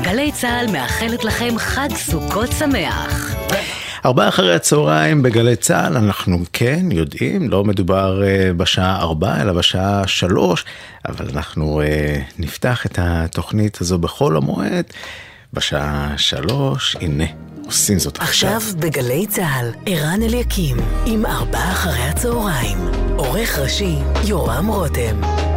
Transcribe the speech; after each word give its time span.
גלי 0.00 0.32
צה"ל 0.32 0.72
מאחלת 0.72 1.24
לכם 1.24 1.58
חג 1.58 1.88
סוכות 1.94 2.48
שמח. 2.58 3.34
ארבעה 4.04 4.28
אחרי 4.28 4.54
הצהריים 4.54 5.22
בגלי 5.22 5.56
צה"ל, 5.56 5.96
אנחנו 5.96 6.38
כן 6.52 6.86
יודעים, 6.92 7.50
לא 7.50 7.64
מדובר 7.64 8.22
uh, 8.22 8.52
בשעה 8.56 9.00
ארבע 9.00 9.42
אלא 9.42 9.52
בשעה 9.52 10.06
שלוש, 10.06 10.64
אבל 11.08 11.28
אנחנו 11.34 11.82
uh, 11.82 11.84
נפתח 12.38 12.86
את 12.86 12.98
התוכנית 13.02 13.80
הזו 13.80 13.98
בחול 13.98 14.36
המועד 14.36 14.84
בשעה 15.52 16.14
שלוש, 16.16 16.96
הנה. 17.00 17.24
עושים 17.66 17.98
זאת 17.98 18.18
עכשיו. 18.18 18.56
עכשיו 18.56 18.80
בגלי 18.80 19.26
צה"ל, 19.26 19.70
ערן 19.86 20.22
אליקים, 20.22 20.76
עם 21.06 21.26
ארבעה 21.26 21.72
אחרי 21.72 22.02
הצהריים. 22.02 22.78
עורך 23.16 23.58
ראשי, 23.58 23.94
יורם 24.24 24.66
רותם. 24.66 25.47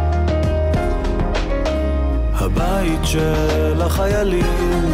הבית 2.42 3.00
של 3.04 3.82
החיילים, 3.82 4.90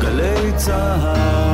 גלי 0.00 0.52
צה"ל. 0.56 1.53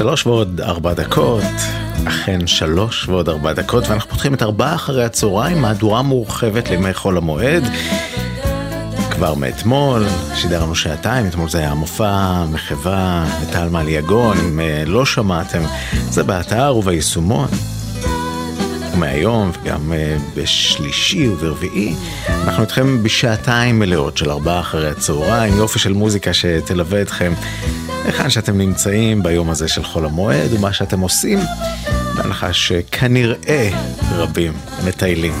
שלוש 0.00 0.26
ועוד 0.26 0.60
ארבע 0.60 0.94
דקות, 0.94 1.42
אכן 2.08 2.46
שלוש 2.46 3.08
ועוד 3.08 3.28
ארבע 3.28 3.52
דקות, 3.52 3.88
ואנחנו 3.88 4.10
פותחים 4.10 4.34
את 4.34 4.42
ארבעה 4.42 4.74
אחרי 4.74 5.04
הצהריים, 5.04 5.62
מהדורה 5.62 6.02
מורחבת 6.02 6.70
לימי 6.70 6.94
חול 6.94 7.16
המועד. 7.16 7.62
כבר 9.10 9.34
מאתמול, 9.34 10.06
שידרנו 10.34 10.74
שעתיים, 10.74 11.26
אתמול 11.26 11.48
זה 11.48 11.58
היה 11.58 11.74
מופע, 11.74 12.44
מחווה, 12.44 13.26
מטל 13.42 13.68
מעלי 13.68 13.90
יגון, 13.90 14.38
אם 14.38 14.60
אה, 14.60 14.82
לא 14.86 15.06
שמעתם, 15.06 15.62
זה 16.10 16.22
באתר 16.22 16.74
וביישומון. 16.76 17.48
ומהיום, 19.00 19.50
וגם 19.62 19.92
אה, 19.92 20.16
בשלישי 20.36 21.28
וברביעי, 21.28 21.94
אנחנו 22.28 22.62
איתכם 22.62 23.02
בשעתיים 23.02 23.78
מלאות 23.78 24.16
של 24.16 24.30
ארבעה 24.30 24.60
אחרי 24.60 24.90
הצהריים, 24.90 25.56
יופי 25.56 25.78
של 25.78 25.92
מוזיקה 25.92 26.32
שתלווה 26.32 27.02
אתכם 27.02 27.32
היכן 28.04 28.30
שאתם 28.30 28.58
נמצאים 28.58 29.22
ביום 29.22 29.50
הזה 29.50 29.68
של 29.68 29.84
חול 29.84 30.04
המועד 30.04 30.52
ומה 30.52 30.72
שאתם 30.72 31.00
עושים, 31.00 31.38
בהנחה 32.16 32.52
שכנראה 32.52 33.70
רבים 34.12 34.52
מטיילים. 34.84 35.32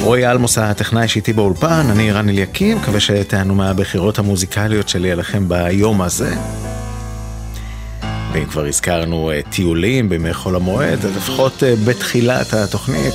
רועי 0.00 0.26
אלמוס 0.26 0.58
הטכנאי 0.58 1.08
שאיתי 1.08 1.32
באולפן, 1.32 1.86
אני 1.90 2.12
רן 2.12 2.28
אליקים, 2.28 2.76
מקווה 2.76 3.00
שתענו 3.00 3.54
מהבחירות 3.54 4.18
המוזיקליות 4.18 4.88
שלי 4.88 5.12
עליכם 5.12 5.48
ביום 5.48 6.02
הזה. 6.02 6.34
ואם 8.32 8.44
כבר 8.44 8.66
הזכרנו 8.66 9.30
uh, 9.30 9.50
טיולים 9.50 10.08
בימי 10.08 10.34
חול 10.34 10.56
המועד, 10.56 11.04
אז 11.04 11.16
לפחות 11.16 11.62
uh, 11.62 11.88
בתחילת 11.88 12.52
התוכנית 12.54 13.14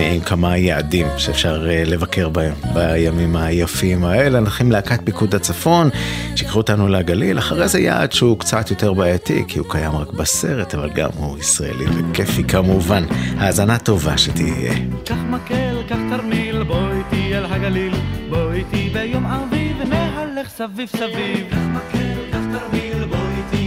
עם 0.00 0.20
כמה 0.20 0.56
יעדים 0.56 1.06
שאפשר 1.16 1.70
אה, 1.70 1.82
לבקר 1.86 2.28
בהם 2.28 2.54
בימים 2.74 3.36
היפים 3.36 4.04
האלה. 4.04 4.40
עם 4.60 4.72
להקת 4.72 5.00
פיקוד 5.04 5.34
הצפון, 5.34 5.90
שיקחו 6.36 6.58
אותנו 6.58 6.88
לגליל, 6.88 7.38
אחרי 7.38 7.68
זה 7.68 7.80
יעד 7.80 8.12
שהוא 8.12 8.38
קצת 8.38 8.70
יותר 8.70 8.92
בעייתי, 8.92 9.44
כי 9.48 9.58
הוא 9.58 9.66
קיים 9.70 9.96
רק 9.96 10.12
בסרט, 10.12 10.74
אבל 10.74 10.90
גם 10.90 11.08
הוא 11.16 11.38
ישראלי 11.38 11.84
וכיפי 11.94 12.44
כמובן. 12.44 13.04
האזנה 13.38 13.78
טובה 13.78 14.18
שתהיה. 14.18 14.74
קח 15.04 15.14
מקל, 15.30 15.82
קח 15.88 15.98
תרמיל, 16.10 16.62
בוא 16.62 16.90
איתי 16.92 17.36
אל 17.36 17.44
הגליל, 17.44 17.94
בוא 18.28 18.52
איתי 18.52 18.90
ביום 18.92 19.26
אביב, 19.26 19.76
נהלך 19.88 20.48
סביב 20.48 20.88
סביב. 20.88 21.46
קח 21.50 21.56
מקל, 21.56 22.18
קח 22.30 22.58
תרמיל, 22.58 22.87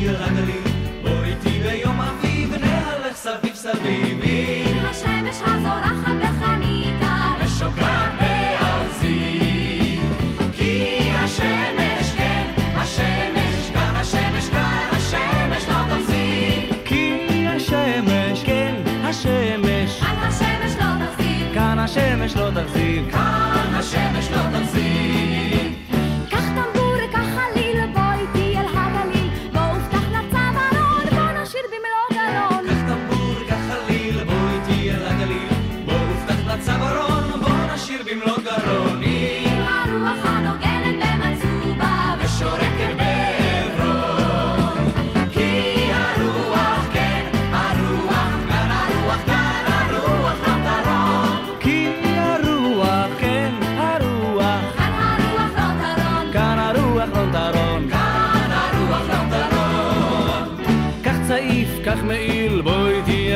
שיר 0.01 0.23
הגליל, 0.23 0.62
בוא 1.03 1.23
איתי 1.23 1.59
ביום 1.59 2.01
אביב, 2.01 2.53
נהלך 2.56 3.16
סביב 3.16 3.56
סביב. 3.56 4.22
עיר 4.22 4.88
השמש 4.89 5.35
הזורחת 5.45 6.13
בחניתה, 6.22 7.16
ושוקעת 7.44 8.11
בארזי. 8.19 10.00
כי 10.53 11.09
השמש, 11.16 12.11
כן, 12.17 12.47
השמש, 12.75 13.72
גם 13.75 13.95
השמש, 13.95 14.50
גם 14.50 14.90
השמש 14.91 15.69
לא 15.69 15.95
תחזיק. 15.95 16.81
כי 16.85 17.47
השמש, 17.47 18.44
כן, 18.44 18.75
השמש. 19.03 20.01
לא 20.01 20.07
כאן 21.53 21.79
השמש 21.79 22.35
לא 22.35 22.50
תחזיק. 22.50 23.11
כאן 23.11 23.73
השמש 23.75 24.31
לא 24.31 24.59
תחזיק. 24.59 24.91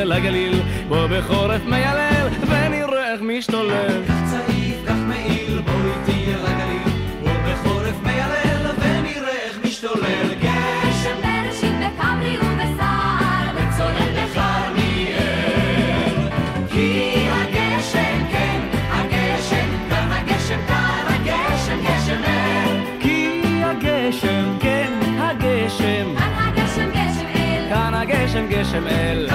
אל 0.06 0.12
הגליל, 0.12 0.60
בוא 0.88 1.06
בחורף 1.06 1.64
מיילל, 1.64 2.28
ונראה 2.46 3.12
איך 3.12 3.20
משתולל. 3.22 4.02
קח 4.06 4.30
צעיף, 4.30 4.76
קח 4.86 4.94
מעיל, 5.06 5.60
בוא 5.60 5.72
איתי 5.72 6.32
אל 6.32 6.46
הגליל, 6.46 6.92
בוא 7.22 7.32
בחורף 7.46 8.02
מיילל, 8.02 8.66
ונראה 8.78 9.32
איך 9.46 9.58
משתולל. 9.64 10.34
גשם 10.42 11.16
בראשית 11.22 11.72
בכברי 11.80 12.36
ובסער, 12.38 13.54
צולל 13.76 14.24
בכרמיאל. 14.24 15.26
כי 16.70 17.12
הגשם, 17.30 18.18
כן, 18.32 18.60
הגשם, 18.90 19.68
כאן 19.90 20.12
הגשם, 20.12 20.60
כאן 20.68 21.06
הגשם, 21.08 21.78
גשם 21.82 22.24
אל. 22.24 22.76
כי 23.00 23.40
הגשם, 23.64 24.58
כן, 24.60 24.92
הגשם, 25.18 26.14
כאן 26.18 26.32
הגשם 26.38 26.90
גשם 26.90 27.26
אל. 27.34 27.68
כאן 27.70 27.94
הגשם, 27.94 28.46
גשם 28.50 28.86
אל. 28.86 29.25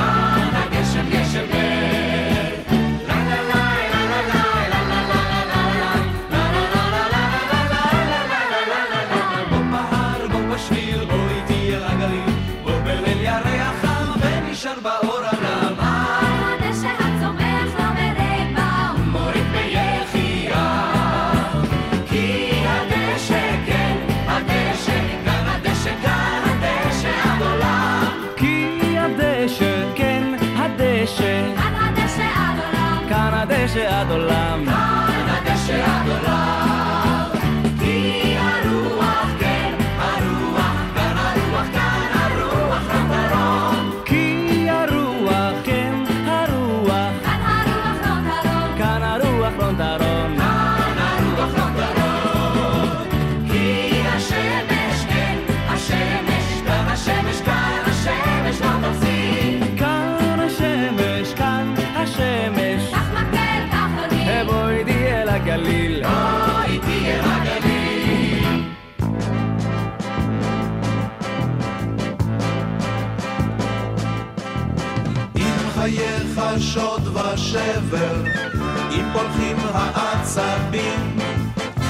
העצבים, 80.38 81.18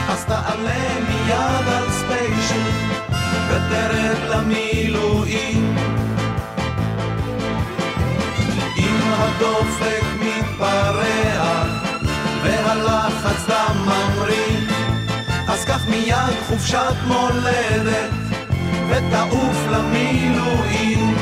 אז 0.10 0.26
תעלה 0.26 1.00
מיד 1.10 1.68
על 1.68 1.92
ספיישל, 1.92 2.70
ותרד 3.50 4.18
למילואים. 4.30 5.76
אם 8.78 9.00
הדופק 9.18 10.04
מתפרע, 10.20 11.64
והלחץ 12.44 13.46
דם 13.48 13.86
ממריא, 13.86 14.68
אז 15.48 15.66
קח 15.66 15.88
מיד 15.90 16.36
חופשת 16.48 16.96
מולדת, 17.08 18.12
ותעוף 18.90 19.68
למילואים. 19.72 21.16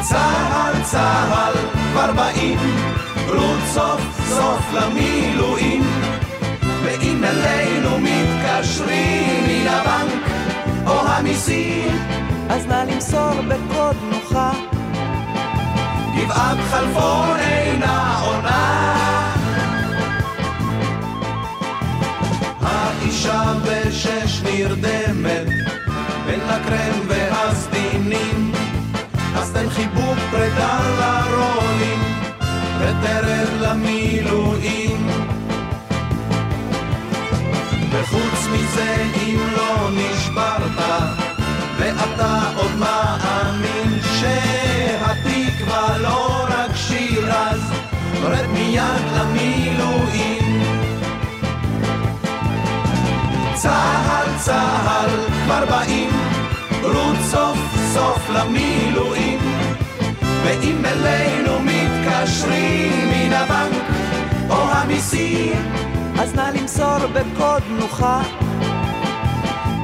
צהל 0.00 0.82
צהל 0.82 1.54
כבר 1.92 2.12
באים, 2.12 2.93
רות 3.28 3.60
סוף 3.72 4.00
סוף 4.28 4.72
למילואים. 4.72 5.82
ואם 6.84 7.24
אלינו 7.24 7.98
מתקשרים 7.98 9.44
מן 9.48 9.66
הבנק 9.66 10.22
או 10.86 11.06
המיסים, 11.06 11.98
אז 12.48 12.66
נא 12.66 12.84
למסור 12.88 13.30
בקוד 13.48 13.96
נוחה. 14.10 14.50
גבעת 16.16 16.58
חלפון 16.70 17.38
אינה 17.38 18.20
עונה. 18.20 18.94
האישה 22.60 23.52
בשש 23.64 24.42
נרדמת 24.42 25.46
בין 26.26 26.40
הקרם 26.40 27.00
והסדינים 27.08 28.52
אז 29.36 29.52
תן 29.52 29.70
חיבוק 29.70 30.18
פרידה 30.30 30.78
לרולים 30.98 32.13
ותרד 32.84 33.48
למילואים. 33.60 35.08
וחוץ 37.90 38.46
מזה 38.52 39.04
אם 39.16 39.38
לא 39.56 39.88
נשברת 39.90 40.78
ואתה 41.78 42.40
עוד 42.56 42.70
מאמין 42.78 44.00
שהתקווה 44.20 45.98
לא 45.98 46.46
רק 46.48 46.76
שיר 46.76 47.32
אז 47.32 47.72
רד 48.22 48.46
מיד 48.46 49.04
למילואים. 49.16 50.62
צהל 53.54 54.26
צהל 54.38 55.10
כבר 55.44 55.64
באים 55.70 56.10
רות 56.82 57.16
סוף 57.30 57.58
סוף 57.92 58.30
למילואים. 58.30 59.38
ואם 60.44 60.84
אלינו 60.86 61.60
מתקשרים 62.24 63.10
מן 63.10 63.32
הבנק 63.32 63.82
או 64.50 64.70
המיסים 64.70 65.72
אז 66.18 66.34
נא 66.34 66.50
למסור 66.54 66.98
בקוד 67.12 67.62
נוחה. 67.68 68.22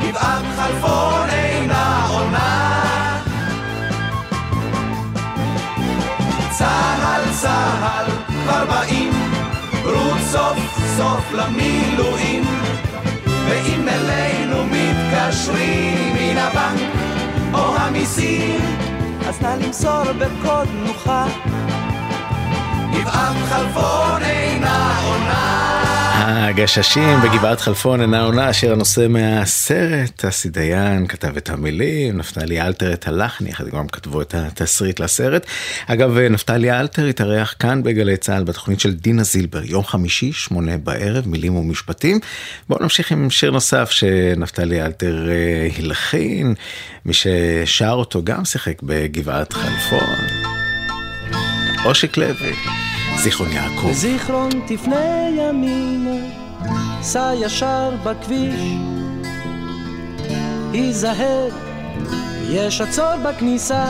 גבעת 0.01 0.45
חלפון 0.57 1.29
אינה 1.31 2.07
עונה 2.07 2.83
צהל 6.51 7.23
צהל 7.41 8.07
כבר 8.29 8.65
באים 8.65 9.13
רות 9.85 10.21
סוף 10.31 10.59
סוף 10.97 11.33
למילואים 11.33 12.45
ואם 13.27 13.89
אלינו 13.89 14.65
מתקשרים 14.67 16.15
מן 16.15 16.39
הבנק 16.39 16.91
או 17.55 17.77
המיסים 17.77 18.61
אז 19.29 19.41
נא 19.43 19.57
למסור 19.65 20.13
בקוד 20.19 20.69
נוחה. 20.87 21.27
הגששים 26.51 27.21
בגבעת 27.25 27.61
חלפון 27.61 28.01
אינה 28.01 28.23
עונה, 28.23 28.53
שיר 28.53 28.73
הנושא 28.73 29.07
מהסרט, 29.09 30.25
אסי 30.25 30.51
דיין 30.51 31.07
כתב 31.07 31.37
את 31.37 31.51
המילים, 31.51 32.19
נפתלי 32.19 32.61
אלתר 32.61 32.93
את 32.93 33.09
הלחן, 33.09 33.47
יחד 33.47 33.69
גם 33.69 33.89
כתבו 33.89 34.23
את 34.23 34.35
התסריט 34.35 35.01
לסרט. 35.01 35.47
אגב, 35.87 36.19
נפתלי 36.19 36.71
אלתר 36.71 37.07
התארח 37.07 37.55
כאן 37.59 37.83
בגלי 37.83 38.17
צה"ל 38.17 38.45
בתוכנית 38.45 38.81
של 38.81 38.95
דינה 38.95 39.23
זילבר, 39.23 39.65
יום 39.65 39.85
חמישי, 39.85 40.33
שמונה 40.33 40.77
בערב, 40.77 41.29
מילים 41.29 41.57
ומשפטים. 41.57 42.21
בואו 42.69 42.83
נמשיך 42.83 43.13
עם 43.13 43.31
שיר 43.31 43.51
נוסף 43.51 43.91
שנפתלי 43.91 44.83
אלתר 44.83 45.29
אה, 45.31 45.69
הלחין, 45.79 46.55
מי 47.05 47.13
ששר 47.13 47.93
אותו 47.93 48.25
גם 48.25 48.45
שיחק 48.45 48.83
בגבעת 48.83 49.53
חלפון. 49.53 50.27
אושיק 51.85 52.17
לוי. 52.17 52.90
זיכרון 53.17 53.53
יעקב. 53.53 53.93
זיכרון 53.93 54.51
תפנה 54.67 55.29
ימינה, 55.37 56.27
סע 57.03 57.33
ישר 57.35 57.91
בכביש. 58.05 58.61
היזהר, 60.73 61.49
יש 62.51 62.81
עצור 62.81 63.17
בכניסה. 63.25 63.85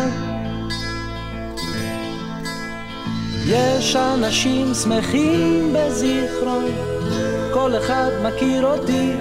יש 3.47 3.97
אנשים 3.97 4.75
שמחים 4.75 5.75
בזיכרון, 5.79 6.65
כל 7.53 7.73
אחד 7.79 8.11
מכיר 8.23 8.67
אותי. 8.67 9.13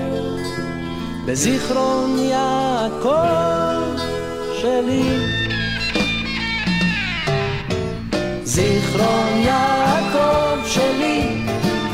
בזיכרון 1.25 2.17
יעקב 2.19 3.19
שלי. 4.61 5.38
זיכרון 8.59 9.37
יעקב 9.37 10.67
שלי, 10.67 11.45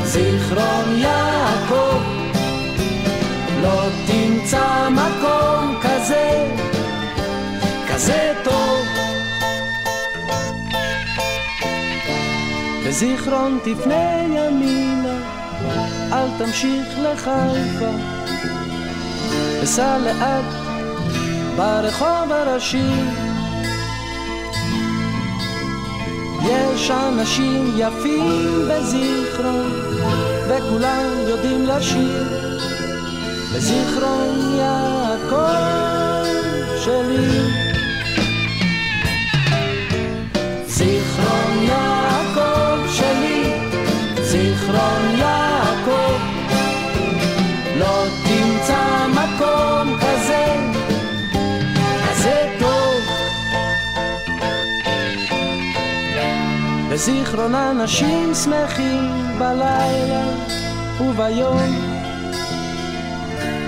זיכרון 0.04 0.98
יעקב, 0.98 2.00
לא 3.62 3.82
תמצא 4.06 4.88
מקום 4.90 5.80
כזה, 5.82 6.54
כזה 7.88 8.32
טוב. 8.44 8.86
בזיכרון 12.86 13.58
תפנה 13.64 14.22
ימינה, 14.22 15.18
אל 16.12 16.28
תמשיך 16.38 16.88
לחיפה, 16.98 17.90
וסע 19.62 19.98
לאט 19.98 20.44
ברחוב 21.56 22.32
הראשי. 22.32 23.25
יש 26.48 26.90
אנשים 26.90 27.74
יפים 27.76 28.68
בזיכרון, 28.70 29.70
וכולם 30.48 31.04
יודעים 31.28 31.66
לשיר. 31.66 32.24
בזיכרון 33.54 34.54
יעקב 34.58 36.24
שלי. 36.84 37.40
זיכרון 40.66 41.62
יעקב 41.62 42.92
שלי, 42.92 43.52
זיכרון 44.22 45.15
בזיכרון 56.96 57.54
אנשים 57.54 58.34
שמחים 58.34 59.38
בלילה 59.38 60.24
וביום. 61.00 61.58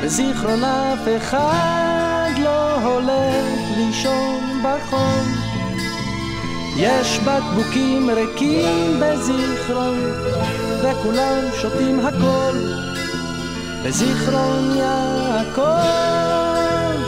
בזיכרון 0.03 0.65
אף 0.65 1.09
אחד 1.17 2.31
לא 2.39 2.75
הולך 2.75 3.45
לישון 3.77 4.63
בחום. 4.63 5.25
יש 6.77 7.19
בקבוקים 7.19 8.11
ריקים 8.11 9.01
בזיכרון, 9.01 9.99
וכולם 10.83 11.39
שותים 11.61 12.01
הכל. 12.01 12.59
בזיכרון 13.85 14.77
יעקב 14.77 15.83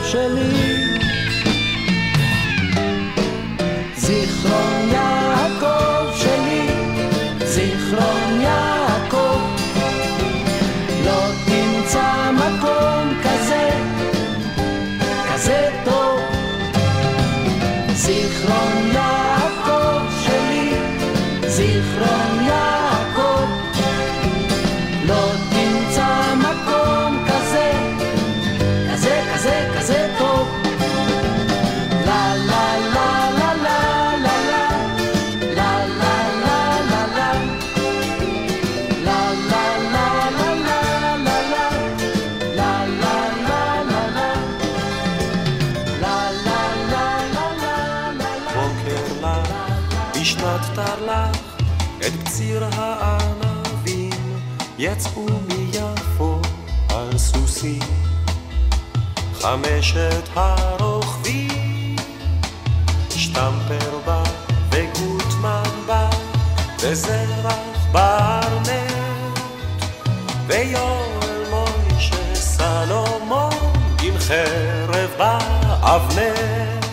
שלי. 0.05 0.81
זיכרון 3.95 4.89
יעקב 4.91 6.00
זיכרון 7.91 8.41
יעקב. 8.41 9.39
לא 11.05 11.21
תמצא 11.45 12.31
מקום 12.31 13.21
כזה, 13.23 13.69
כזה 15.33 15.69
טוב. 15.85 16.19
זיכרון 17.93 18.90
יצאו 55.01 55.25
מיפו 55.47 56.39
על 56.89 57.17
סוסים. 57.17 57.79
חמשת 59.41 60.29
הרוכבים, 60.35 61.95
שטמפר 63.09 63.99
בא 64.05 64.23
וגוטמן 64.69 65.63
בא, 65.87 66.09
וזרח 66.79 67.55
ברנט, 67.91 69.39
ויואל 70.47 71.43
מוישה 71.49 72.35
סלומון 72.35 73.73
עם 74.03 74.13
חרב 74.19 75.09
באבנט. 75.17 76.85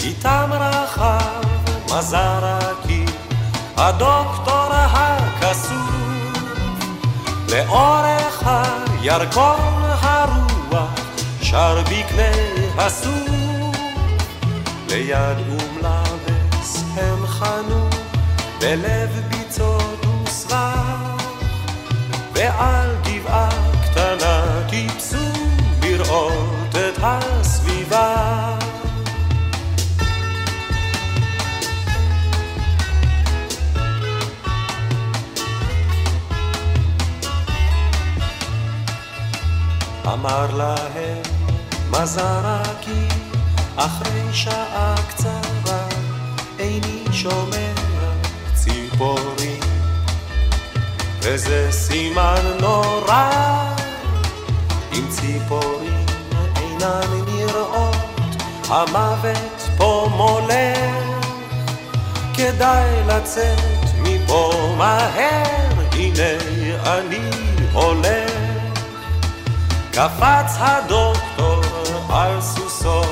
איתם 0.00 0.50
רחב 0.52 1.42
מזרקי, 1.84 3.04
הדוקטור 3.76 4.61
לאורך 7.52 8.42
הירקון 8.46 9.82
הרוח 10.00 10.90
שר 11.42 11.82
בקנה 11.82 12.32
הסוף, 12.78 13.76
ליד 14.88 15.38
אום 15.48 15.78
לבס 15.78 16.84
הם 16.96 17.26
חנו, 17.26 17.88
בלב 18.60 19.10
ביצות 19.28 20.06
וסבך, 20.24 21.24
ועל 22.32 22.90
גבעה 23.04 23.48
קטנה 23.84 24.44
טיפסו 24.70 25.16
לראות 25.82 26.70
את 26.70 26.98
הסביבה. 27.02 27.41
אמר 40.06 40.46
להם 40.56 41.22
מזרקי 41.90 43.08
אחרי 43.76 44.32
שעה 44.32 44.94
קצרה 45.08 45.86
איני 46.58 47.04
שומע 47.12 47.72
ציפורים. 48.54 49.60
וזה 51.20 51.68
סימן 51.70 52.42
נורא 52.60 53.30
אם 54.92 55.06
ציפורים 55.10 56.06
אינן 56.56 57.24
נראות 57.26 57.96
המוות 58.68 59.68
פה 59.76 60.08
מולך. 60.16 61.22
כדאי 62.34 62.90
לצאת 63.06 63.84
מפה 64.02 64.74
מהר 64.78 65.42
הנה 65.92 66.32
אני 66.84 67.30
הולך 67.72 68.21
קפץ 69.92 70.56
הדוקטור 70.58 71.60
על 72.10 72.40
סוסו, 72.40 73.02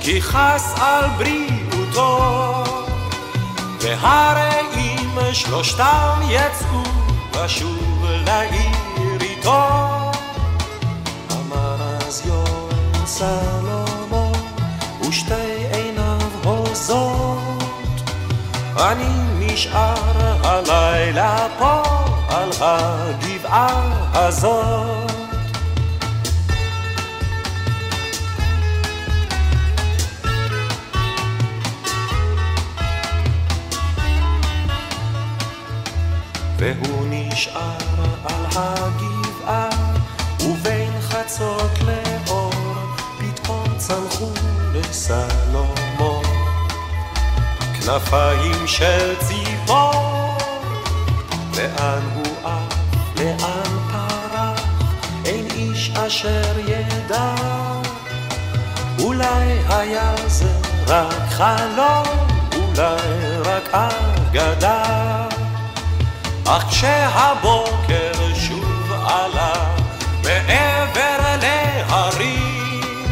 כי 0.00 0.22
חס 0.22 0.74
על 0.80 1.04
בריאותו. 1.18 2.64
והרי 3.80 4.60
אם 4.76 5.18
שלושתם 5.32 6.20
יצאו 6.28 6.82
לשוב 7.34 8.04
לעיר 8.26 9.20
איתו, 9.20 9.66
אמר 11.32 11.76
אז 12.06 12.22
יואל 12.26 13.06
סלומון, 13.06 14.32
ושתי 15.08 15.66
עיניו 15.72 16.20
הוזות, 16.44 18.10
אני 18.76 19.46
נשאר 19.46 20.40
הלילה 20.44 21.46
פה 21.58 21.82
על 22.28 22.50
הגבעה 22.60 24.10
הזאת. 24.14 25.03
והוא 36.64 37.06
נשאר 37.10 37.76
על 38.24 38.44
הגבעה, 38.56 39.68
ובין 40.40 40.92
חצות 41.00 41.70
לאור, 41.80 42.52
פתאום 43.18 43.64
צמחו 43.76 44.30
לסלומון 44.72 46.24
כנפיים 47.80 48.66
של 48.66 49.14
ציפור. 49.18 50.34
לאן 51.56 52.02
הוא 52.14 52.50
עף, 52.50 52.76
לאן 53.16 53.78
פרח, 53.92 54.60
אין 55.24 55.46
איש 55.54 55.90
אשר 55.90 56.58
ידע. 56.66 57.34
אולי 58.98 59.58
היה 59.68 60.14
זה 60.26 60.52
רק 60.86 61.28
חלום, 61.30 62.26
אולי 62.56 63.38
רק 63.44 63.68
אגדה. 63.72 65.33
אך 66.46 66.64
כשהבוקר 66.68 68.12
שוב 68.34 68.92
עלה 68.92 69.74
מעבר 70.22 71.36
להרים, 71.42 73.02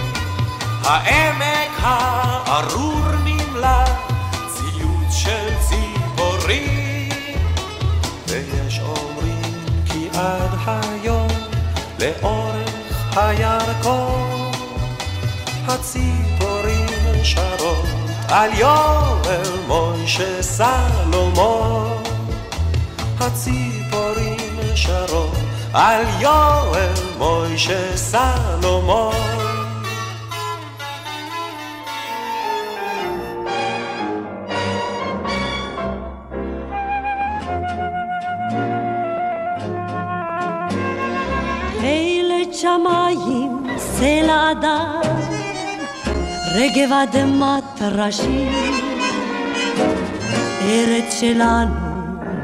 העמק 0.84 1.70
הארור 1.78 3.04
נמלא 3.24 3.84
ציוץ 4.48 5.14
של 5.14 5.48
ציפורים. 5.60 7.08
ויש 8.26 8.80
אומרים 8.80 9.64
כי 9.86 10.08
עד 10.14 10.50
היום 10.66 11.28
לאורך 11.98 13.16
הירקון 13.16 14.52
הציפורים 15.66 17.24
שרות 17.24 17.86
על 18.28 18.50
יואל 18.54 19.50
מוישה 19.68 20.42
סלומון. 20.42 21.91
הציפורים 23.32 24.58
שרות 24.74 25.36
על 25.74 26.04
יואל 26.20 26.92
מוישה 27.18 27.96
סלומון. 27.96 29.14
שמיים, 42.54 43.66
סלע 43.78 44.52
אדם, 44.52 45.00
רגב 46.54 46.92
אדמת 46.92 47.82
ראשים, 47.82 48.52
ארץ 50.62 51.20
שלנו 51.20 51.91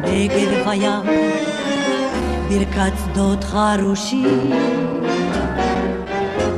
נגב 0.03 0.67
וים, 0.69 1.19
ברכת 2.49 2.93
שדות 3.05 3.45
חרושים. 3.45 4.51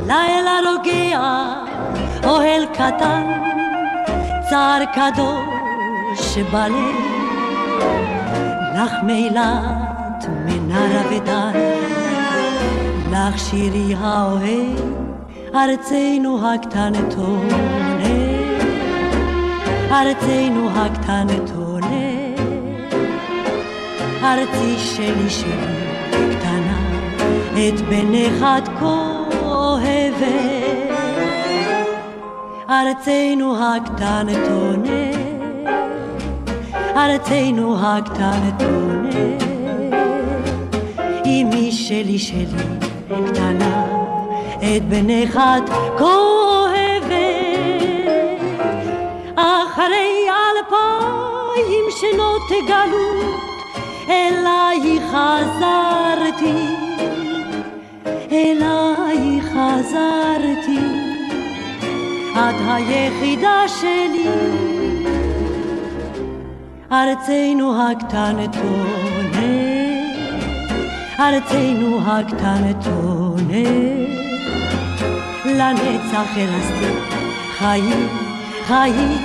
לילה 0.07 0.59
רוגע, 0.65 1.53
אוהל 2.23 2.65
קטן, 2.73 3.23
צער 4.49 4.81
קדוש 4.93 6.37
בלב, 6.51 6.95
לך 8.75 8.91
מילת 9.03 10.25
מנרה 10.45 11.01
ודן, 11.09 11.51
לך 13.11 13.39
שירי 13.39 13.95
האוהב, 14.01 14.79
ארצנו 15.55 16.47
הקטנטונת, 16.47 17.53
ארצנו 19.91 20.69
הקטנטונת. 20.75 21.70
ארצי 24.23 24.77
שלי 24.77 25.29
שלי 25.29 25.75
קטנה, 26.11 26.77
את 27.53 27.81
בנך 27.81 28.45
את 28.57 28.67
כה 28.79 29.23
אוהבת. 29.45 30.91
ארצנו 32.69 33.55
הקטנטונת, 33.63 35.15
ארצנו 36.95 37.75
הקטנטונת, 37.79 39.43
אמי 41.25 41.71
שלי 41.71 42.19
שלי 42.19 42.45
קטנה, 43.07 43.85
את 44.59 44.83
בנך 44.89 45.35
את 45.35 45.69
כה 45.97 46.05
אוהבת. 46.05 47.11
אחרי 49.35 50.27
אלפיים 50.29 51.85
שנות 51.89 52.67
גלות 52.67 53.50
אלייך 54.09 55.03
חזרתי, 55.07 56.67
אלייך 58.31 59.45
חזרתי, 59.45 60.79
את 62.31 62.55
היחידה 62.67 63.67
שלי. 63.67 64.27
ארצנו 66.91 67.81
הקטנטונת, 67.81 69.35
ארצנו 71.19 71.99
הקטנטונת, 72.05 73.51
לנצח 75.45 76.37
ארסתי 76.37 77.21
חיים, 77.57 78.07
חיים, 78.67 79.17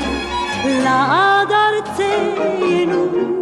לעד 0.65 1.49
ארצנו. 1.51 3.36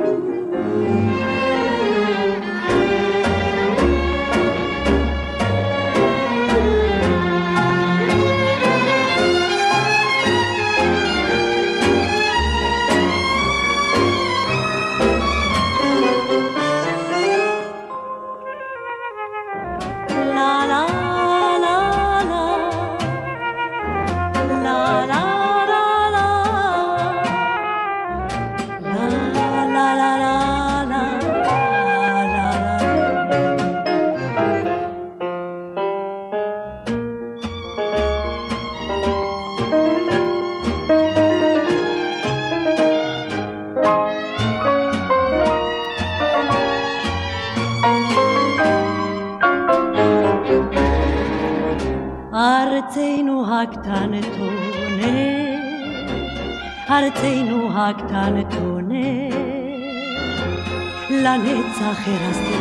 לנצח 61.34 61.98
הרסתי 62.06 62.58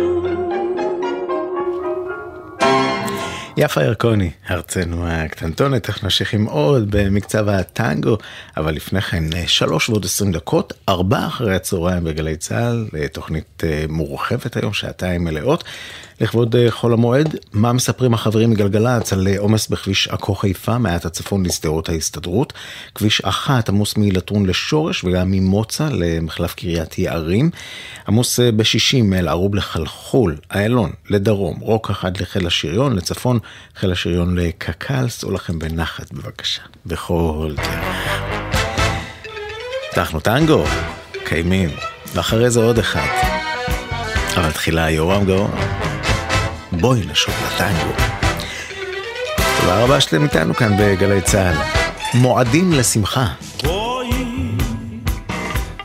יפה 3.57 3.83
ירקוני, 3.83 4.31
ארצנו 4.51 5.07
הקטנטונת, 5.09 5.83
תכף 5.83 6.03
נמשיך 6.03 6.35
עם 6.35 6.45
עוד 6.45 6.91
במקצב 6.91 7.49
הטנגו, 7.49 8.19
אבל 8.57 8.75
לפני 8.75 9.01
כן, 9.01 9.25
שלוש 9.47 9.89
ועוד 9.89 10.05
עשרים 10.05 10.33
דקות, 10.33 10.73
ארבע 10.89 11.27
אחרי 11.27 11.57
הצהריים 11.57 12.05
בגלי 12.05 12.37
צה"ל, 12.37 12.89
תוכנית 13.13 13.63
אה, 13.65 13.85
מורחבת 13.89 14.57
היום, 14.57 14.73
שעתיים 14.73 15.25
מלאות. 15.25 15.65
לכבוד 16.21 16.57
אה, 16.57 16.71
חול 16.71 16.93
המועד, 16.93 17.37
מה 17.53 17.73
מספרים 17.73 18.15
החברים 18.15 18.51
מגלגלצ 18.51 19.13
על 19.13 19.29
אה, 19.29 19.39
עומס 19.39 19.69
בכביש 19.69 20.09
עכו 20.09 20.35
חיפה, 20.35 20.79
מעט 20.79 21.05
הצפון 21.05 21.47
לשדרות 21.47 21.89
ההסתדרות, 21.89 22.53
כביש 22.95 23.21
אחת 23.21 23.69
עמוס 23.69 23.97
מלטרון 23.97 24.47
לשורש 24.47 25.05
וגם 25.05 25.31
ממוצא 25.31 25.89
למחלף 25.93 26.55
קריית 26.55 26.99
יערים, 26.99 27.51
עמוס 28.09 28.41
אה, 28.41 28.53
בשישים 28.53 29.11
מאל-ערוב 29.11 29.55
לחלחול, 29.55 30.37
איילון 30.55 30.91
לדרום, 31.11 31.61
רוקח 31.61 32.05
עד 32.05 32.21
לחיל 32.21 32.47
השריון, 32.47 32.97
לצפון 32.97 33.39
חיל 33.77 33.93
השריון 33.93 34.39
לקק"ל, 34.39 35.09
סעו 35.09 35.31
לכם 35.31 35.59
בנחת 35.59 36.13
בבקשה, 36.13 36.63
בכל 36.87 37.53
דרך. 37.57 38.23
פתחנו 39.91 40.21
טנגו, 40.21 40.65
קיימים, 41.25 41.71
ואחרי 42.15 42.51
זה 42.51 42.61
עוד 42.61 42.79
אחד. 42.79 43.07
אבל 44.37 44.53
תחילה 44.53 44.91
יורם 44.91 45.25
גאון. 45.25 45.84
בואי 46.85 47.01
נשוב 47.07 47.35
לטנגו. 47.47 47.93
תודה 49.61 49.85
רבה 49.85 50.01
שאתם 50.01 50.23
איתנו 50.23 50.55
כאן 50.55 50.77
בגלי 50.79 51.21
צה"ל. 51.21 51.57
מועדים 52.21 52.73
לשמחה. 52.73 53.27
בואי 53.63 54.09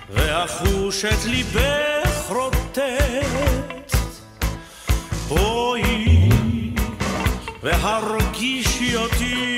ואחוש 0.10 1.06
את 1.06 1.26
ליבך 1.26 2.30
רוטט 2.30 2.78
בואי 5.28 6.30
והרגישי 7.64 8.96
אותי 8.96 9.49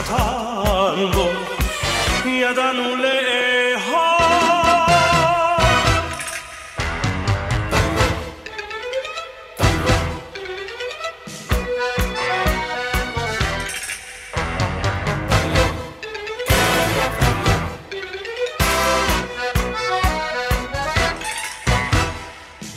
חדרך 0.00 0.10
הקטן 0.10 1.10
בו, 1.12 1.28
ידענו 2.28 2.96
לאהוב. 2.96 4.16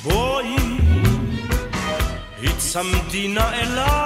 בואי, 0.04 0.56
הצמדי 2.44 3.28
נא 3.28 3.54
אליי 3.54 4.03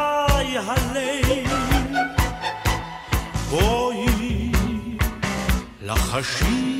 हसी 6.12 6.77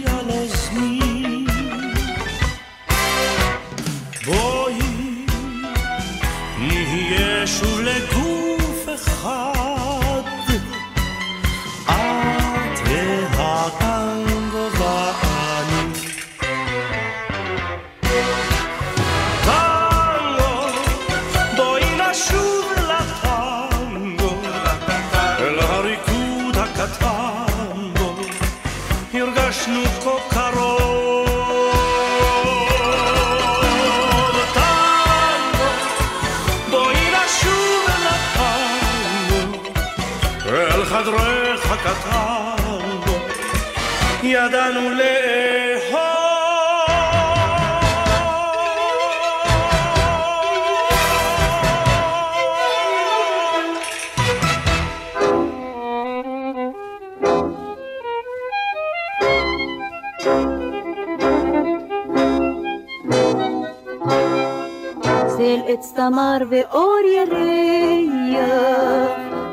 צל 65.26 65.60
עץ 65.66 65.92
תמר 65.96 66.38
ואור 66.50 66.98
ירח, 67.16 68.40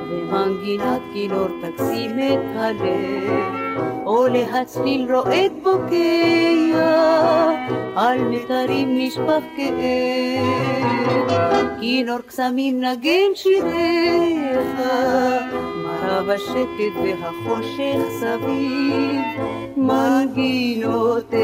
ומנגינת 0.09 1.01
כינור 1.13 1.47
תקסים 1.61 2.19
את 2.19 2.55
הלב, 2.55 3.55
או 4.05 4.27
להצליל 4.27 5.15
רועד 5.15 5.51
בוקע, 5.63 5.95
על 7.95 8.21
מיתרים 8.21 8.97
נשפך 8.97 9.43
כאב. 9.57 10.85
כינור 11.79 12.19
קסמים 12.27 12.83
נגן 12.83 13.31
שיריך, 13.35 14.81
בשקט 16.27 16.95
והחושך 17.03 17.99
סביב, 18.19 19.21
מנגינותיך 19.77 21.35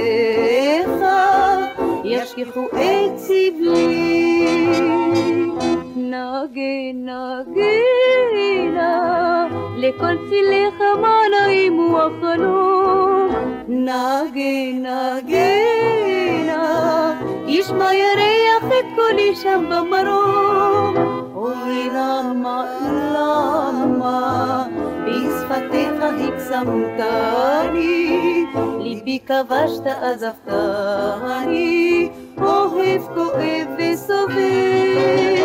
ישכחו 2.03 2.65
את 2.71 3.17
סבלי. 3.17 4.45
נגן 5.95 7.09
נגנה, 7.09 8.27
לכל 9.77 10.15
צילך 10.29 10.81
מה 11.01 11.21
נעים 11.31 11.73
הוא 11.73 11.99
החלום. 11.99 13.29
נגן 13.67 14.85
נגנה, 14.85 16.61
ישמע 17.47 17.93
ירח 17.93 18.65
את 18.65 18.85
קולי 18.95 19.35
שם 19.35 19.65
במרום. 19.69 21.20
אוי 21.41 21.89
למה, 21.89 22.65
למה, 23.13 24.65
בשפתיך 25.05 25.93
הקסמתני, 26.29 27.75
ליבי 28.79 29.19
כבשת 29.25 29.87
עזבתני, 30.01 30.99
אוהב 32.37 33.01
כואב 33.01 33.67
וסובל. 33.77 35.40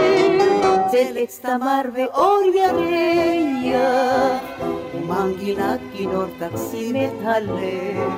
צל 0.97 1.17
עץ 1.19 1.39
תמר 1.39 1.83
ואור 1.95 2.41
ירח, 2.55 4.43
ומנגינת 4.95 5.81
כינור 5.93 6.25
תקסים 6.39 6.97
את 6.97 7.13
הלב, 7.23 8.13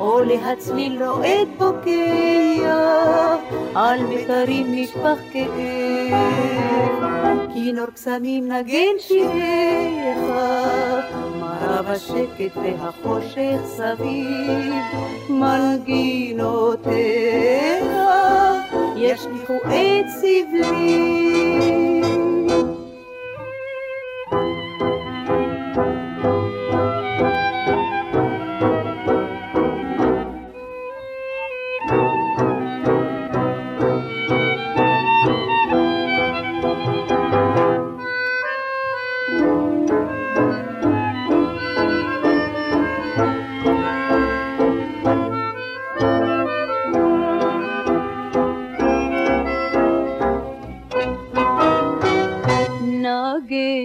או 0.00 0.20
להצליל 0.20 1.02
רועד 1.02 1.48
בוקע, 1.58 3.36
על 3.74 4.04
מיתרים 4.04 4.66
נשפך 4.68 5.18
כאב. 5.32 6.94
כינור 7.54 7.86
קסמים 7.94 8.52
נגן 8.52 8.98
שיריך, 8.98 10.18
מרה 11.40 11.82
בשקט 11.82 12.56
והחושך 12.56 13.60
סביב, 13.64 14.74
מנגינותיך 15.28 16.86
ישליכו 18.96 19.56
את 19.64 20.06
סבלי. 20.08 21.26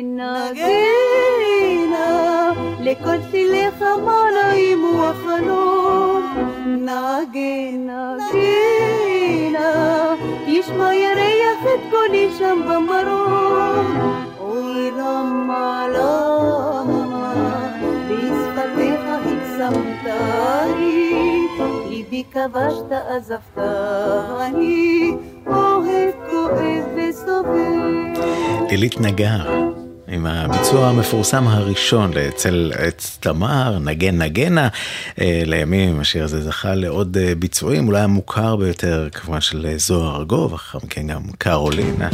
נגנה, 0.04 1.82
לכל 2.80 3.18
צילך 3.32 3.84
הוא 4.82 5.06
החלום. 5.06 5.82
נגן 6.66 7.88
נגנה, 7.88 8.16
ישמע 10.48 10.94
ירח 10.94 11.64
את 11.64 11.80
קולי 11.92 12.30
שם 12.38 12.62
במרום. 12.66 13.88
אוי 14.40 14.92
למה 14.92 15.88
למה, 15.96 17.34
בשפתיך 18.08 19.02
הקסמתני, 19.26 20.28
ליבי 21.90 22.24
כבשת 22.32 22.92
עזבתני, 23.10 24.88
אוהב 25.48 26.12
כואב 26.30 26.86
וסובל. 26.96 27.82
עילית 28.70 29.02
נגר, 29.02 29.72
עם 30.12 30.26
הביצוע 30.26 30.88
המפורסם 30.88 31.48
הראשון 31.48 32.14
לאצל 32.14 32.72
עץ 32.78 33.18
תמר, 33.20 33.80
נגן 33.80 34.22
נגנה. 34.22 34.68
אה, 35.22 35.42
לימים 35.46 36.00
השיר 36.00 36.24
הזה 36.24 36.42
זכה 36.42 36.76
לעוד 36.76 37.18
אה, 37.18 37.36
ביצועים, 37.36 37.88
אולי 37.88 38.02
המוכר 38.02 38.56
ביותר 38.56 39.08
כמובן 39.12 39.42
של 39.42 39.66
אה, 39.66 39.78
זוהר 39.78 40.16
ארגוב, 40.16 40.54
אחר 40.54 40.80
מכן 40.84 41.08
גם 41.08 41.22
קרולינה. 41.38 42.10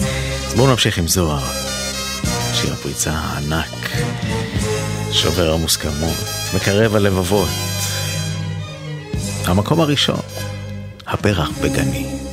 אז 0.47 0.53
בואו 0.55 0.71
נמשיך 0.71 0.97
עם 0.97 1.07
זוהר, 1.07 1.43
שיר 2.53 2.73
הפריצה 2.73 3.12
הענק, 3.13 3.89
שובר 5.12 5.53
המוסכמות, 5.53 6.17
מקרב 6.55 6.95
הלבבות. 6.95 7.49
המקום 9.45 9.79
הראשון, 9.79 10.21
הפרח 11.07 11.49
בגני. 11.63 12.26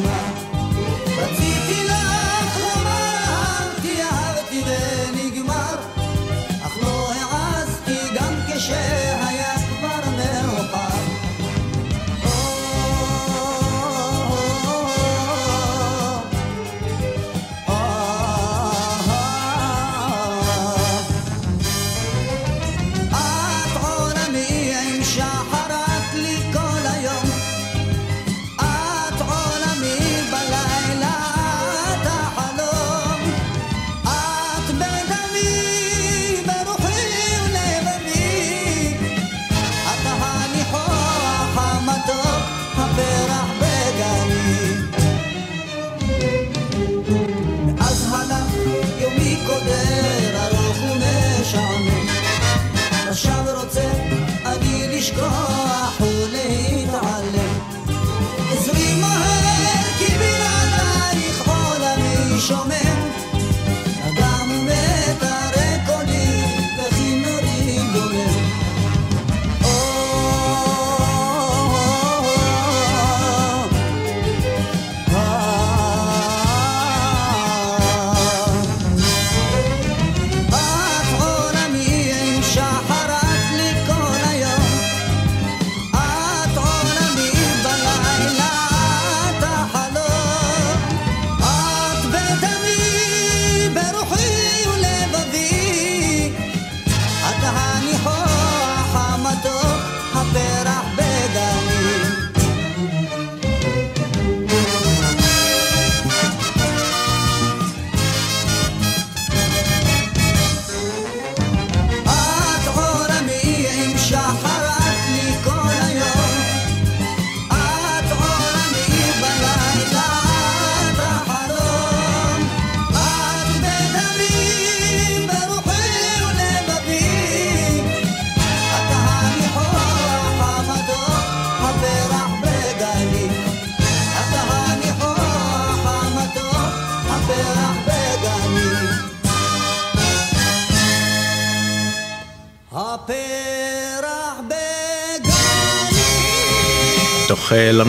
מכל 0.00 0.39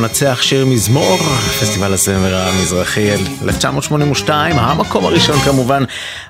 למנצח 0.01 0.41
שיר 0.41 0.65
מזמור, 0.65 1.17
פסטיבל 1.61 1.93
הזמר 1.93 2.35
המזרחי 2.35 3.11
1982, 3.43 4.59
המקום 4.59 5.05
הראשון 5.05 5.39
כמובן, 5.39 5.83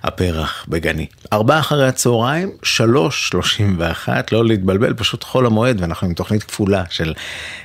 הפרח 0.04 0.66
בגני. 0.68 1.06
ארבעה 1.34 1.60
אחרי 1.60 1.88
הצהריים, 1.88 2.52
שלוש 2.64 3.30
שלושים 3.30 3.76
ואחת, 3.80 4.32
לא 4.32 4.46
להתבלבל, 4.46 4.94
פשוט 4.94 5.24
חול 5.24 5.46
המועד, 5.46 5.82
ואנחנו 5.82 6.08
עם 6.08 6.14
תוכנית 6.14 6.44
כפולה 6.44 6.84
של 6.90 7.14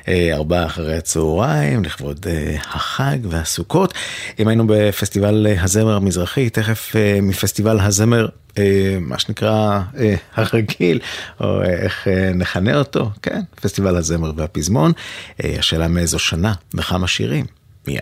אה, 0.08 0.30
ארבעה 0.32 0.66
אחרי 0.66 0.96
הצהריים, 0.96 1.84
לכבוד 1.84 2.26
אה, 2.28 2.56
החג 2.70 3.18
והסוכות. 3.22 3.94
אם 4.38 4.48
היינו 4.48 4.64
בפסטיבל 4.66 5.46
הזמר 5.60 5.96
המזרחי, 5.96 6.50
תכף 6.50 6.96
מפסטיבל 7.22 7.80
הזמר 7.80 8.28
אה, 8.58 8.98
מה 9.00 9.18
שנקרא 9.18 9.80
אה, 9.98 10.14
הרגיל, 10.34 11.00
או 11.40 11.62
אה, 11.62 11.66
איך 11.66 12.08
נכנה 12.34 12.78
אותו, 12.78 13.10
כן, 13.22 13.40
פסטיבל 13.60 13.96
הזמר 13.96 14.32
והפזמון. 14.36 14.92
השאלה 15.38 15.88
מאיזו 15.88 16.18
שנה 16.18 16.54
וכמה 16.74 17.06
שירים, 17.06 17.46
מיד. 17.88 18.00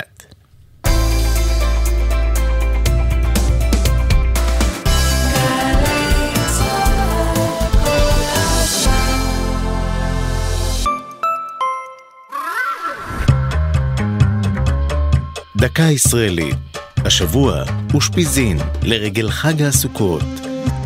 דקה 15.65 15.83
ישראלית, 15.83 16.57
השבוע 16.97 17.63
אושפיזין 17.95 18.59
לרגל 18.83 19.31
חג 19.31 19.63
הסוכות. 19.63 20.23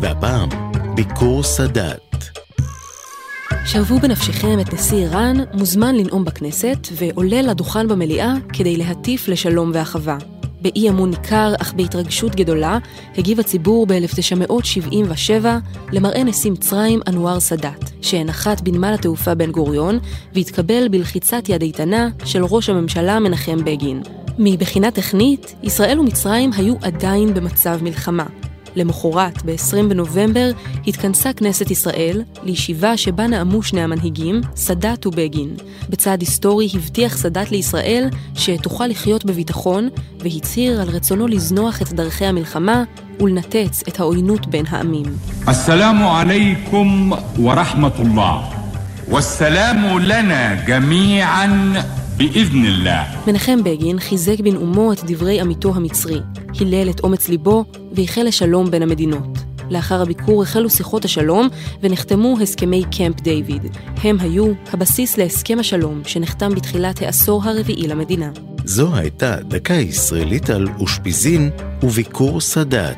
והפעם, 0.01 0.49
ביקור 0.95 1.43
סאדאת. 1.43 2.15
שוו 3.65 3.99
בנפשכם 3.99 4.59
את 4.59 4.73
נשיא 4.73 4.97
איראן, 4.97 5.37
מוזמן 5.53 5.95
לנאום 5.95 6.25
בכנסת, 6.25 6.77
ועולה 6.95 7.41
לדוכן 7.41 7.87
במליאה 7.87 8.33
כדי 8.53 8.77
להטיף 8.77 9.27
לשלום 9.27 9.71
ואחווה. 9.73 10.17
באי 10.61 10.89
אמון 10.89 11.09
ניכר, 11.09 11.53
אך 11.61 11.73
בהתרגשות 11.73 12.35
גדולה, 12.35 12.77
הגיב 13.17 13.39
הציבור 13.39 13.87
ב-1977 13.87 15.45
למראה 15.91 16.23
נשיא 16.23 16.51
מצרים 16.51 16.99
אנואר 17.07 17.39
סאדאת, 17.39 17.89
שהנחת 18.01 18.61
בנמל 18.61 18.93
התעופה 18.93 19.35
בן 19.35 19.51
גוריון, 19.51 19.99
והתקבל 20.35 20.87
בלחיצת 20.91 21.49
יד 21.49 21.61
איתנה 21.61 22.09
של 22.25 22.43
ראש 22.43 22.69
הממשלה 22.69 23.19
מנחם 23.19 23.65
בגין. 23.65 24.01
מבחינה 24.38 24.90
טכנית, 24.90 25.54
ישראל 25.62 26.00
ומצרים 26.00 26.50
היו 26.56 26.74
עדיין 26.82 27.34
במצב 27.34 27.78
מלחמה, 27.82 28.26
למחרת, 28.76 29.42
ב-20 29.44 29.88
בנובמבר, 29.88 30.50
התכנסה 30.86 31.32
כנסת 31.32 31.70
ישראל 31.70 32.22
לישיבה 32.42 32.96
שבה 32.96 33.26
נאמו 33.26 33.62
שני 33.62 33.80
המנהיגים, 33.80 34.40
סאדאת 34.56 35.06
ובגין. 35.06 35.48
בצעד 35.88 36.20
היסטורי 36.20 36.68
הבטיח 36.74 37.16
סאדאת 37.16 37.50
לישראל 37.50 38.08
שתוכל 38.34 38.86
לחיות 38.86 39.24
בביטחון, 39.24 39.88
והצהיר 40.20 40.80
על 40.80 40.88
רצונו 40.88 41.26
לזנוח 41.26 41.82
את 41.82 41.92
דרכי 41.92 42.24
המלחמה 42.24 42.84
ולנתץ 43.20 43.82
את 43.88 44.00
העוינות 44.00 44.46
בין 44.46 44.64
העמים. 44.68 45.06
السلام 45.48 46.06
عليكم 46.06 47.12
ورحمة 47.38 47.96
الله 47.98 48.38
والسلام 49.08 49.98
لنا 49.98 50.54
جميعا 50.66 51.46
באיזן 52.19 52.65
אללה. 52.65 53.03
מנחם 53.27 53.63
בגין 53.63 53.99
חיזק 53.99 54.39
בנאומו 54.39 54.93
את 54.93 55.03
דברי 55.03 55.41
עמיתו 55.41 55.75
המצרי, 55.75 56.19
הילל 56.59 56.89
את 56.89 56.99
אומץ 56.99 57.29
ליבו 57.29 57.65
והחל 57.91 58.23
לשלום 58.23 58.71
בין 58.71 58.81
המדינות. 58.81 59.37
לאחר 59.69 60.01
הביקור 60.01 60.43
החלו 60.43 60.69
שיחות 60.69 61.05
השלום 61.05 61.47
ונחתמו 61.81 62.37
הסכמי 62.41 62.83
קמפ 62.97 63.21
דיוויד. 63.21 63.77
הם 64.03 64.17
היו 64.19 64.51
הבסיס 64.73 65.17
להסכם 65.17 65.59
השלום 65.59 66.01
שנחתם 66.05 66.55
בתחילת 66.55 67.01
העשור 67.01 67.43
הרביעי 67.43 67.87
למדינה. 67.87 68.31
זו 68.65 68.95
הייתה 68.95 69.35
דקה 69.35 69.73
ישראלית 69.73 70.49
על 70.49 70.67
אושפיזין 70.79 71.49
וביקור 71.83 72.41
סאדאת. 72.41 72.97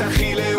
לאומי, 0.00 0.55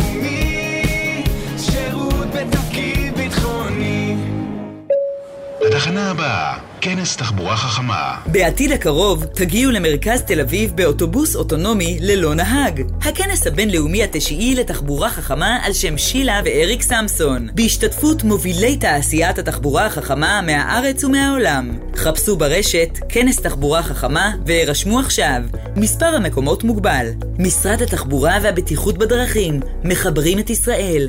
התחנה 5.67 6.11
הבאה 6.11 6.57
כנס 6.81 7.17
תחבורה 7.17 7.57
חכמה. 7.57 8.15
בעתיד 8.25 8.71
הקרוב 8.71 9.25
תגיעו 9.25 9.71
למרכז 9.71 10.21
תל 10.21 10.39
אביב 10.39 10.71
באוטובוס 10.75 11.35
אוטונומי 11.35 11.97
ללא 12.01 12.33
נהג. 12.35 12.81
הכנס 13.01 13.47
הבינלאומי 13.47 14.03
התשיעי 14.03 14.55
לתחבורה 14.55 15.09
חכמה 15.09 15.59
על 15.63 15.73
שם 15.73 15.97
שילה 15.97 16.41
ואריק 16.45 16.81
סמסון, 16.81 17.47
בהשתתפות 17.53 18.23
מובילי 18.23 18.77
תעשיית 18.77 19.39
התחבורה 19.39 19.85
החכמה 19.85 20.41
מהארץ 20.41 21.03
ומהעולם. 21.03 21.77
חפשו 21.95 22.37
ברשת 22.37 22.99
כנס 23.09 23.41
תחבורה 23.41 23.83
חכמה 23.83 24.31
והירשמו 24.45 24.99
עכשיו. 24.99 25.41
מספר 25.75 26.15
המקומות 26.15 26.63
מוגבל. 26.63 27.07
משרד 27.39 27.81
התחבורה 27.81 28.37
והבטיחות 28.43 28.97
בדרכים, 28.97 29.59
מחברים 29.83 30.39
את 30.39 30.49
ישראל. 30.49 31.07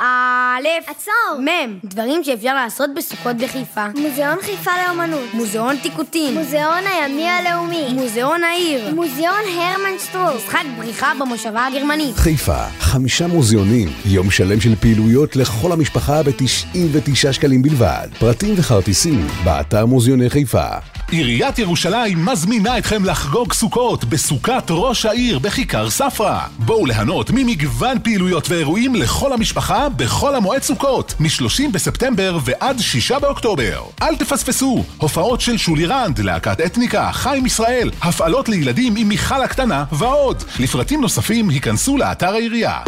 א', 0.00 0.66
עצור, 0.86 1.40
מ', 1.40 1.78
דברים 1.84 2.24
שאפשר 2.24 2.54
לעשות 2.54 2.90
בסוכות 2.96 3.36
בחיפה. 3.36 3.86
מוזיאון 3.96 4.38
חיפה 4.42 4.70
לאמנות. 4.86 5.34
מוזיאון 5.34 5.76
טיקוטין. 5.82 6.34
מוזיאון 6.34 6.84
הימי 6.86 7.28
הלאומי. 7.28 7.86
מוזיאון 7.92 8.44
העיר. 8.44 8.94
מוזיאון 8.94 9.40
הרמן 9.56 9.98
שטרוק. 9.98 10.36
משחק 10.36 10.62
בריחה 10.78 11.12
במושבה 11.20 11.66
הגרמנית. 11.66 12.16
חיפה, 12.16 12.64
חמישה 12.78 13.26
מוזיאונים, 13.26 13.88
יום 14.04 14.30
שלם 14.30 14.60
של 14.60 14.76
פעילויות 14.76 15.36
לכל 15.36 15.72
המשפחה 15.72 16.22
ב-99 16.22 17.32
שקלים 17.32 17.62
בלבד. 17.62 18.08
פרטים 18.18 18.54
וכרטיסים, 18.56 19.26
באתר 19.44 19.86
מוזיאוני 19.86 20.30
חיפה. 20.30 20.93
עיריית 21.10 21.58
ירושלים 21.58 22.24
מזמינה 22.24 22.78
אתכם 22.78 23.04
לחגוג 23.04 23.52
סוכות 23.52 24.04
בסוכת 24.04 24.64
ראש 24.70 25.06
העיר 25.06 25.38
בכיכר 25.38 25.90
ספרא. 25.90 26.40
בואו 26.58 26.86
ליהנות 26.86 27.30
ממגוון 27.30 27.98
פעילויות 28.02 28.50
ואירועים 28.50 28.94
לכל 28.94 29.32
המשפחה 29.32 29.88
בכל 29.88 30.34
המועד 30.34 30.62
סוכות, 30.62 31.14
מ-30 31.20 31.72
בספטמבר 31.72 32.38
ועד 32.44 32.78
6 32.78 33.12
באוקטובר. 33.12 33.82
אל 34.02 34.16
תפספסו, 34.16 34.84
הופעות 34.98 35.40
של 35.40 35.56
שולי 35.56 35.86
רנד, 35.86 36.20
להקת 36.20 36.60
אתניקה, 36.60 37.10
חיים 37.12 37.46
ישראל, 37.46 37.90
הפעלות 38.02 38.48
לילדים 38.48 38.96
עם 38.96 39.08
מיכל 39.08 39.42
הקטנה 39.42 39.84
ועוד. 39.92 40.42
לפרטים 40.60 41.00
נוספים 41.00 41.48
היכנסו 41.48 41.96
לאתר 41.96 42.34
העירייה. 42.34 42.78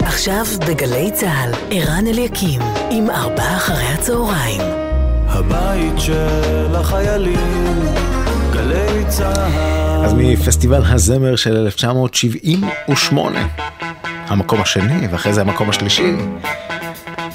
עכשיו 0.00 0.44
בגלי 0.68 1.10
צה"ל, 1.12 1.50
ערן 1.70 2.06
אליקים, 2.06 2.60
עם 2.90 3.10
ארבעה 3.10 3.56
אחרי 3.56 3.84
הצהריים. 3.84 4.83
הבית 5.34 5.98
של 5.98 6.74
החיילים, 6.74 7.82
גלי 8.52 9.04
צה"ל. 9.08 10.04
אז 10.04 10.14
מפסטיבל 10.16 10.82
הזמר 10.84 11.36
של 11.36 11.56
1978. 11.56 13.46
המקום 14.04 14.60
השני, 14.60 15.08
ואחרי 15.10 15.32
זה 15.32 15.40
המקום 15.40 15.70
השלישי. 15.70 16.16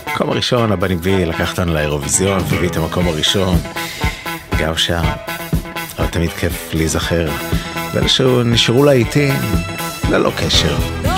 המקום 0.05 0.29
הראשון, 0.29 0.71
הבני 0.71 0.95
וי 1.01 1.25
לקח 1.25 1.51
אותנו 1.51 1.73
לאירוויזיון 1.73 2.41
והביא 2.49 2.69
את 2.69 2.77
המקום 2.77 3.07
הראשון. 3.07 3.57
גם 4.59 4.77
שם, 4.77 5.03
אבל 5.97 6.07
תמיד 6.07 6.29
כיף 6.29 6.69
להיזכר. 6.73 7.29
ואלה 7.93 8.07
שנשארו 8.07 8.83
להיטים, 8.83 9.33
ללא 10.09 10.31
קשר. 10.37 11.08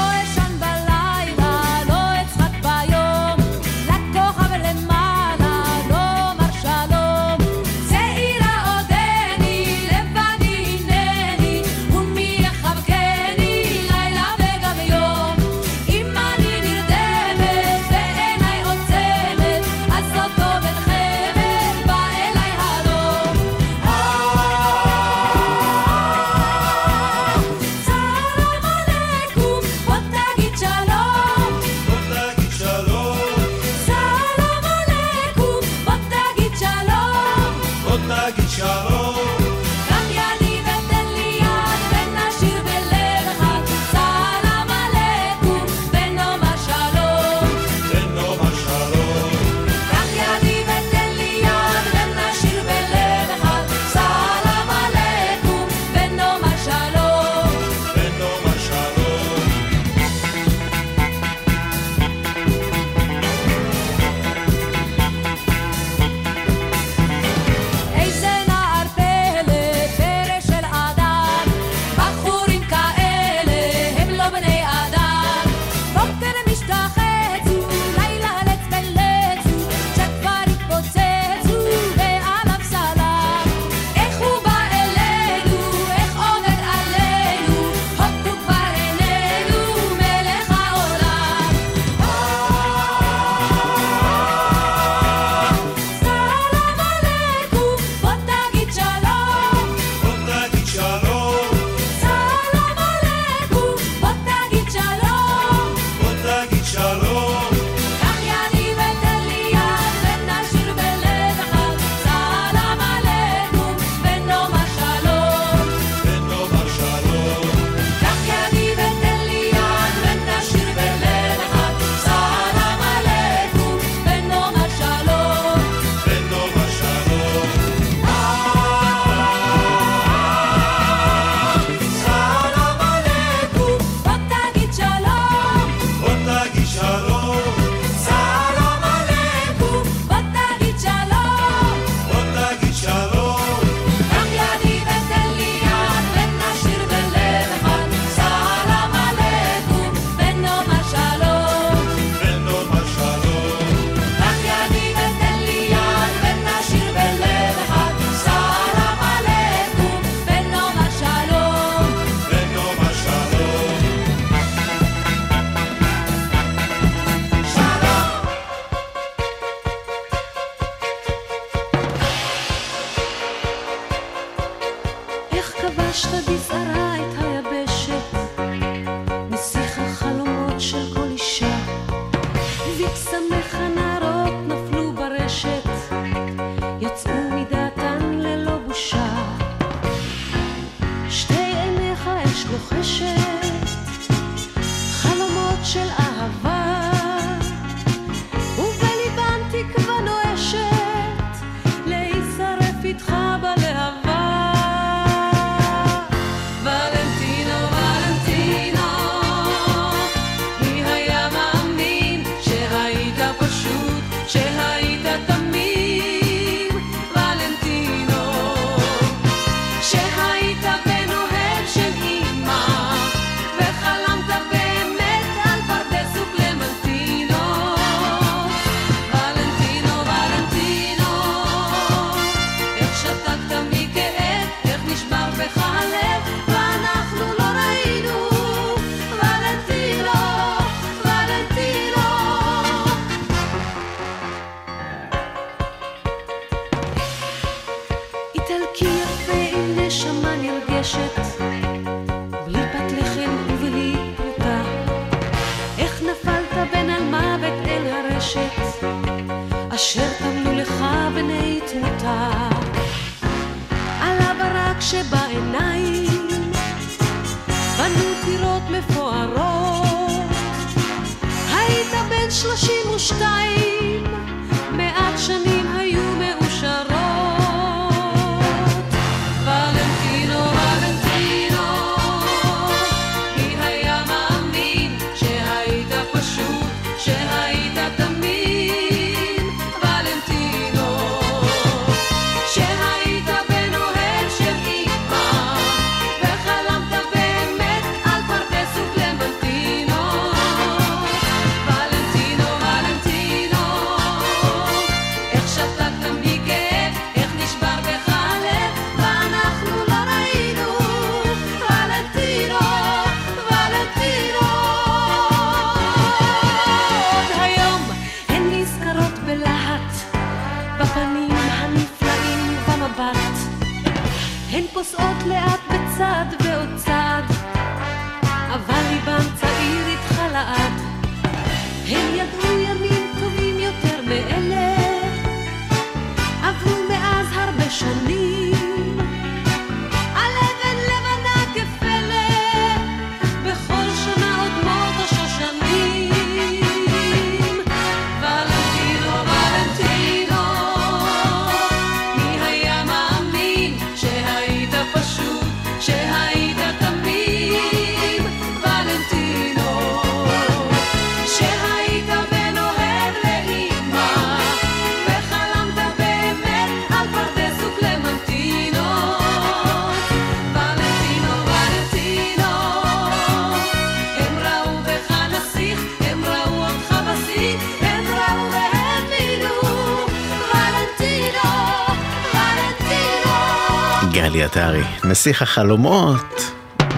נסיך 385.12 385.42
החלומות. 385.42 386.42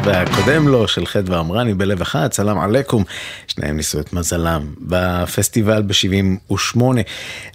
והקודם 0.03 0.67
לו, 0.67 0.87
של 0.87 1.05
חדווה 1.05 1.39
עמרני 1.39 1.73
בלב 1.73 2.01
אחד, 2.01 2.33
סלאם 2.33 2.59
עליכום. 2.59 3.03
שניהם 3.47 3.77
ניסו 3.77 3.99
את 3.99 4.13
מזלם 4.13 4.73
בפסטיבל 4.81 5.81
ב-78. 5.81 6.81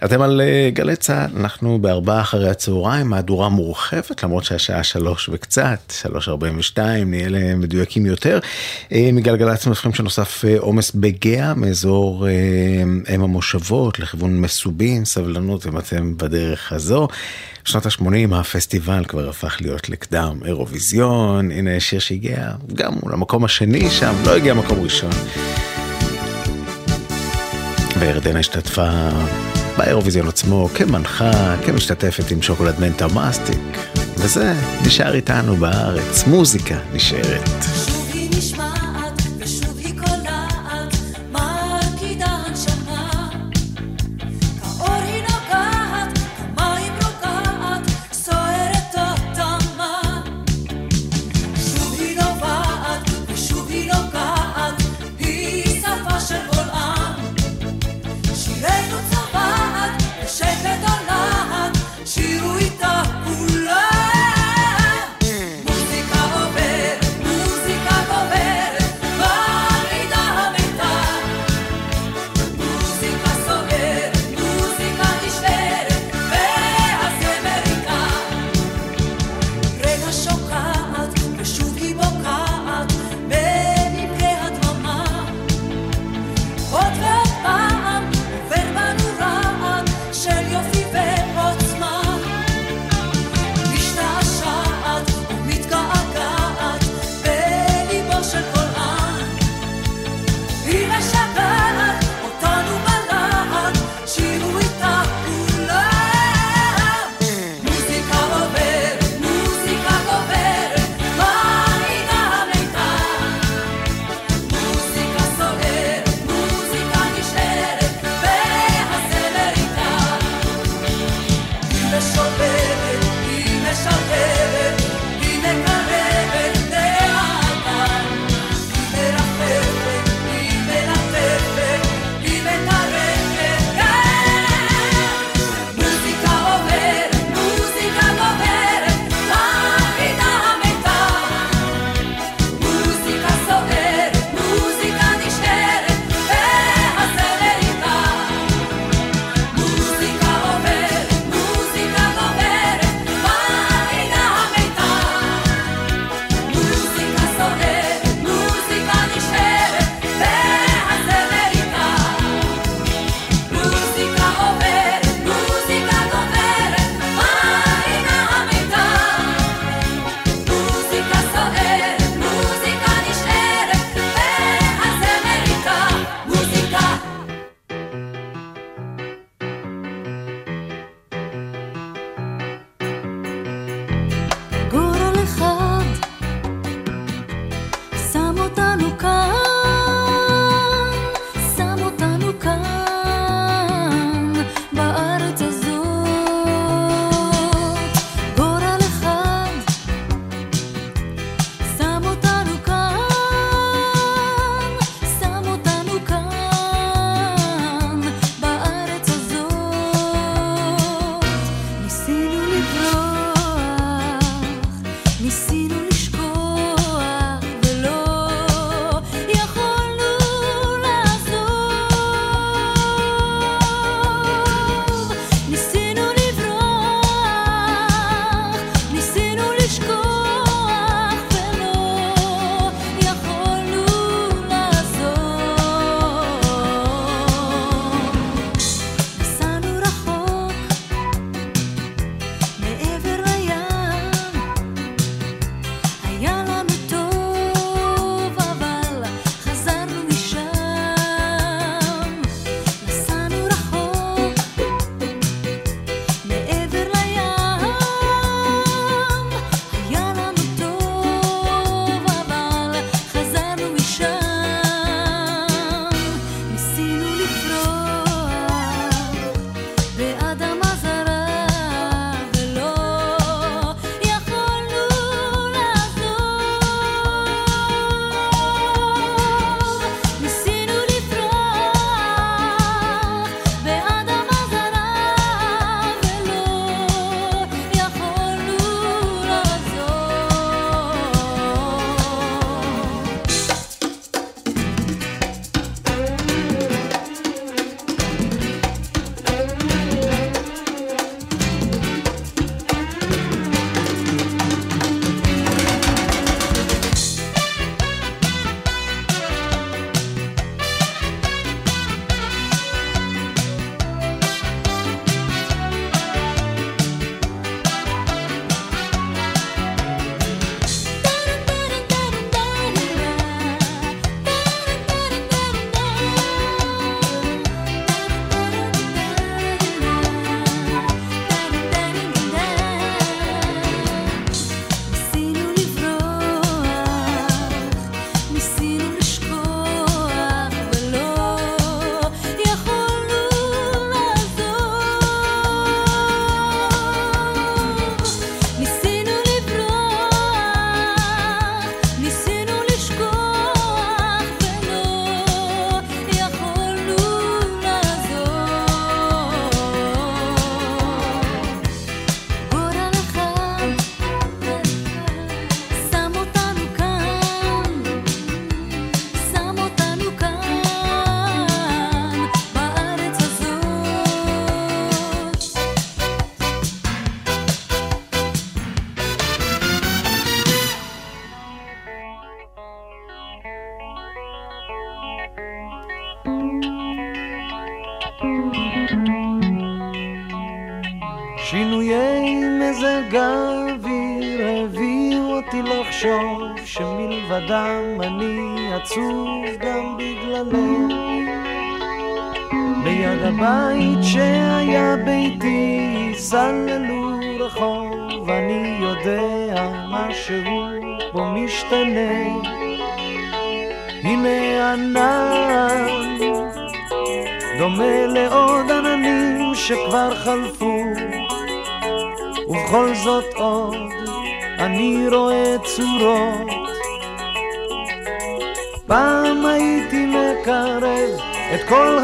אתם 0.05 0.21
על 0.21 0.41
אה, 0.41 0.69
גלי 0.73 0.95
צה"ל, 0.95 1.39
אנחנו 1.39 1.79
בארבעה 1.81 2.21
אחרי 2.21 2.49
הצהריים, 2.49 3.07
מהדורה 3.07 3.49
מורחבת, 3.49 4.23
למרות 4.23 4.43
שהשעה 4.43 4.83
שלוש 4.83 5.29
וקצת, 5.29 5.93
שלוש 6.01 6.29
ארבעים 6.29 6.59
ושתיים, 6.59 7.09
נהיה 7.09 7.29
למדויקים 7.29 8.05
יותר. 8.05 8.39
אה, 8.91 9.09
מגלגלצ 9.13 9.67
מפחים 9.67 9.93
שנוסף 9.93 10.45
אה, 10.45 10.55
עומס 10.59 10.91
בגאה, 10.91 11.53
מאזור 11.53 12.27
אם 13.15 13.21
המושבות 13.21 13.99
לכיוון 13.99 14.41
מסובים, 14.41 15.05
סבלנות, 15.05 15.67
אם 15.67 15.77
אתם 15.77 16.17
בדרך 16.17 16.71
הזו. 16.71 17.07
שנות 17.69 17.85
ה-80 17.85 18.35
הפסטיבל 18.35 19.05
כבר 19.05 19.29
הפך 19.29 19.57
להיות 19.61 19.89
לקדם 19.89 20.39
אירוויזיון, 20.45 21.51
הנה 21.51 21.79
שיר 21.79 21.99
שהגיע 21.99 22.51
גם 22.73 22.93
למקום 23.11 23.45
השני 23.45 23.89
שם, 23.89 24.13
לא 24.25 24.35
הגיע 24.35 24.53
מקום 24.53 24.79
ראשון. 24.83 25.11
וירדנה 27.99 28.39
השתתפה 28.39 28.89
באירוויזיון 29.77 30.27
עצמו 30.27 30.69
כמנחה, 30.75 31.55
כמשתתפת 31.65 32.31
עם 32.31 32.41
שוקולד 32.41 32.79
מנטה 32.79 33.07
מאסטיק, 33.07 33.77
וזה 34.17 34.53
נשאר 34.85 35.13
איתנו 35.13 35.55
בארץ, 35.55 36.23
מוזיקה 36.27 36.75
נשארת. 36.93 37.49
שוב 37.85 38.09
היא 38.13 38.29
נשמע 38.37 38.68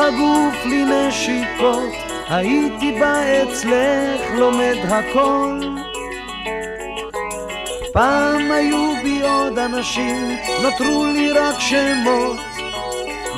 הגוף 0.08 0.66
לנשיקות, 0.66 1.94
הייתי 2.30 2.92
בא 3.00 3.22
אצלך 3.44 4.22
לומד 4.34 4.76
הכל. 4.90 5.60
פעם 7.94 8.52
היו 8.52 8.94
בי 9.04 9.22
עוד 9.22 9.60
אנשים, 9.60 10.38
נותרו 10.62 11.06
לי 11.06 11.32
רק 11.32 11.60
שמות, 11.60 12.38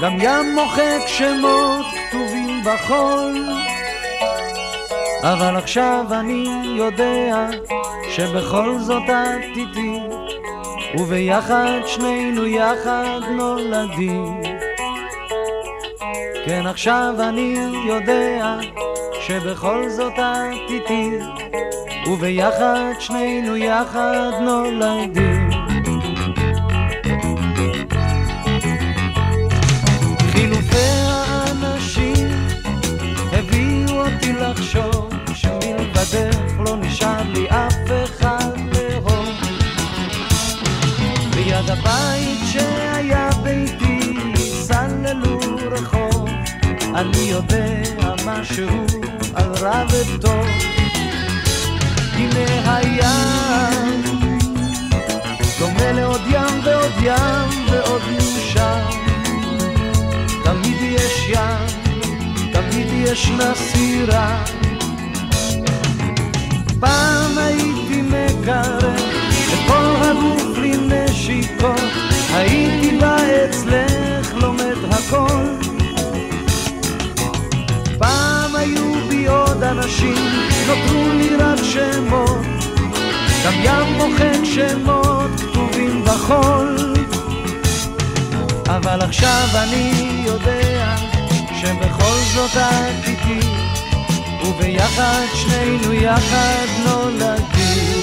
גם 0.01 0.11
ים 0.22 0.55
מוחק 0.55 1.07
שמות 1.07 1.86
כתובים 2.09 2.63
בחול. 2.65 3.49
אבל 5.24 5.55
עכשיו 5.55 6.05
אני 6.11 6.47
יודע 6.78 7.47
שבכל 8.09 8.80
זאת 8.80 9.03
את 9.03 9.57
איתי, 9.57 9.99
וביחד 10.97 11.80
שנינו 11.86 12.45
יחד 12.47 13.20
נולדים. 13.32 14.57
כן 16.47 16.67
עכשיו 16.67 17.15
אני 17.29 17.55
יודע 17.87 18.57
שבכל 19.21 19.89
זאת 19.89 20.13
את 20.13 20.69
איתי, 20.69 21.09
וביחד 22.07 22.93
שנינו 22.99 23.57
יחד 23.57 24.31
נולדים. 24.41 25.49
חילופי 30.31 30.77
האנשים 30.77 32.27
הביאו 33.31 34.01
אותי 34.01 34.33
לחשוב 34.33 35.09
שמלבדך 35.33 36.37
לא 36.65 36.75
נשאר 36.77 37.23
לי 37.33 37.49
אף 37.49 37.66
אני 46.97 47.17
יודע 47.17 47.81
משהו 48.25 48.67
על 49.33 49.51
רע 49.61 49.83
וטוב. 49.89 50.47
הנה 52.13 52.75
הים, 52.77 54.01
דומה 55.59 55.91
לעוד 55.91 56.21
ים 56.29 56.59
ועוד 56.63 56.91
ים 57.01 57.65
ועוד 57.71 58.01
מאושר. 58.11 58.85
תמיד 60.43 60.77
יש 60.81 61.29
ים, 61.29 61.67
תמיד 62.53 62.87
ישנה 62.91 63.55
סירה. 63.55 64.43
פעם 66.79 67.37
הייתי 67.37 68.01
מקרב 68.01 68.83
את 69.53 69.59
כל 69.67 69.95
הגוף 70.01 70.57
לנשיקות, 70.57 72.07
נותרו 80.68 81.13
לי 81.13 81.36
רק 81.36 81.63
שמות, 81.63 82.45
גם 83.45 83.53
ים 83.63 83.93
מוחק 83.97 84.43
שמות 84.43 85.32
כתובים 85.39 86.03
בחול. 86.05 86.78
אבל 88.70 89.01
עכשיו 89.01 89.47
אני 89.55 90.24
יודע 90.26 90.95
שבכל 91.61 92.18
זאת 92.34 92.57
את 92.57 93.07
איתי, 93.07 93.47
וביחד 94.45 95.26
שנינו 95.34 95.93
יחד 95.93 96.65
נולדים. 96.86 98.01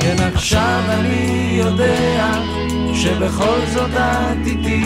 כן 0.00 0.16
עכשיו 0.34 0.80
אני 0.88 1.50
יודע 1.58 2.32
שבכל 2.94 3.60
זאת 3.72 3.90
את 3.94 4.46
איתי, 4.46 4.84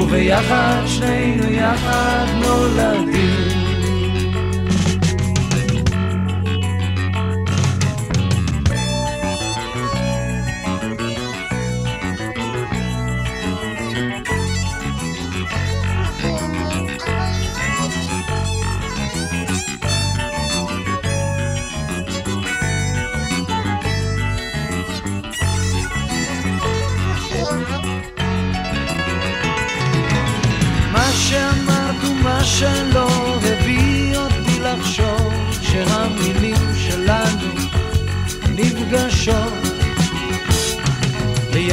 וביחד 0.00 0.82
שנינו 0.86 1.50
יחד 1.50 2.26
נולדים. 2.40 3.47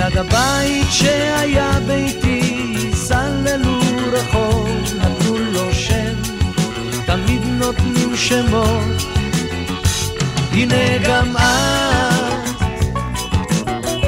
ליד 0.06 0.18
הבית 0.18 0.88
שהיה 0.92 1.80
ביתי 1.88 2.92
סללו 2.94 3.80
רחוב 4.12 4.70
נתנו 4.98 5.38
לו 5.38 5.74
שם 5.74 6.14
תמיד 7.06 7.42
נותנים 7.46 8.16
שמות. 8.16 9.04
הנה 10.52 10.98
גם 11.08 11.32
את 11.38 11.44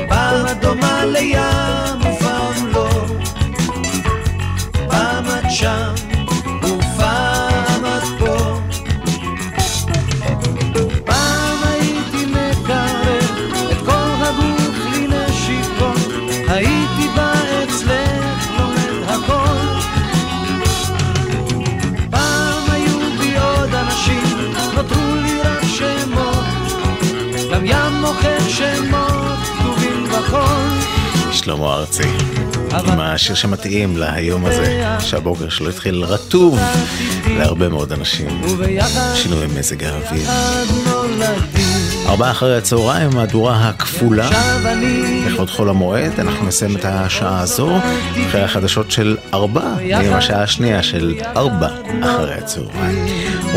פעם 0.10 0.60
דומה 0.62 1.06
לים 1.06 2.07
שלמה 31.48 31.74
ארצי, 31.74 32.04
עם 32.72 33.00
השיר 33.00 33.36
שמתאים 33.36 33.98
להיום 33.98 34.46
הזה, 34.46 34.96
שהבוקר 35.00 35.50
שלו 35.50 35.70
התחיל 35.70 36.04
רטוב 36.04 36.60
להרבה 37.28 37.70
מאוד 37.70 37.92
אנשים. 37.92 38.42
שינוי 39.16 39.48
מזג 39.58 39.84
האוויר. 39.84 40.30
ארבעה 42.08 42.32
אחרי 42.32 42.58
הצהריים, 42.58 43.10
מהדורה 43.14 43.70
הכפולה. 43.70 44.30
לכבוד 45.28 45.50
חול 45.50 45.70
המועד, 45.70 46.20
אנחנו 46.20 46.46
נסיים 46.46 46.76
את 46.76 46.86
השעה 46.86 47.40
הזו 47.40 47.78
אחרי 48.28 48.44
החדשות 48.44 48.92
של 48.92 49.18
ארבע, 49.34 49.74
עם 49.80 50.14
השעה 50.14 50.44
השנייה 50.44 50.84
של 50.84 51.16
ארבע 51.36 51.70
אחרי 52.04 52.34
הצהריים. 52.34 53.08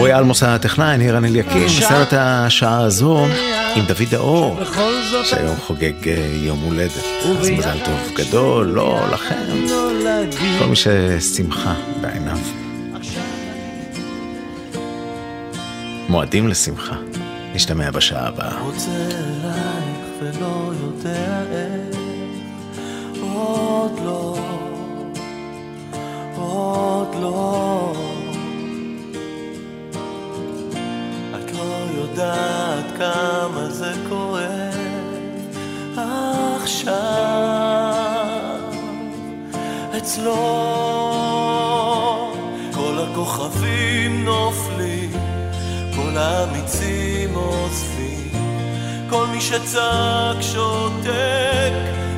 רועי 0.01 0.15
אלמוס 0.15 0.43
הטכנאי, 0.43 0.99
ניר 0.99 1.19
אליקים, 1.19 1.65
נסיים 1.65 2.03
את 2.03 2.13
השעה 2.17 2.81
הזו 2.81 3.27
עם 3.77 3.85
דוד 3.85 4.15
האור, 4.15 4.59
שהיום 5.25 5.57
חוגג 5.57 6.09
אה, 6.09 6.31
יום 6.33 6.59
הולדת. 6.59 7.05
אז 7.41 7.51
מזל 7.51 7.79
טוב 7.85 8.13
גדול, 8.15 8.67
לא 8.67 9.01
לכם, 9.13 9.67
כל 10.59 10.67
מי 10.67 10.77
ששמחה 10.77 11.75
בעיניו. 12.01 12.39
מועדים 16.09 16.49
לשמחה. 16.49 16.97
נשתמע 17.55 17.91
בשעה 17.91 18.29
הבאה. 18.29 18.61
רוצה 18.61 18.91
אלייך 18.91 20.07
ולא 20.21 20.73
יודע 20.83 21.43
איך, 21.53 21.99
עוד 23.23 23.93
לא, 24.05 24.39
עוד 26.37 27.15
לא. 27.23 27.70
יודעת 32.21 32.85
כמה 32.99 33.71
זה 33.71 33.93
כואב 34.09 34.75
עכשיו 36.63 37.01
אצלו. 39.97 40.71
כל 42.75 42.99
הכוכבים 42.99 44.25
נופלים, 44.25 45.13
כל 45.97 46.17
האמיצים 46.17 47.35
עוזבים, 47.35 48.33
כל 49.11 49.27
מי 49.27 49.41
שצעק 49.41 50.37
שותק, 50.41 51.73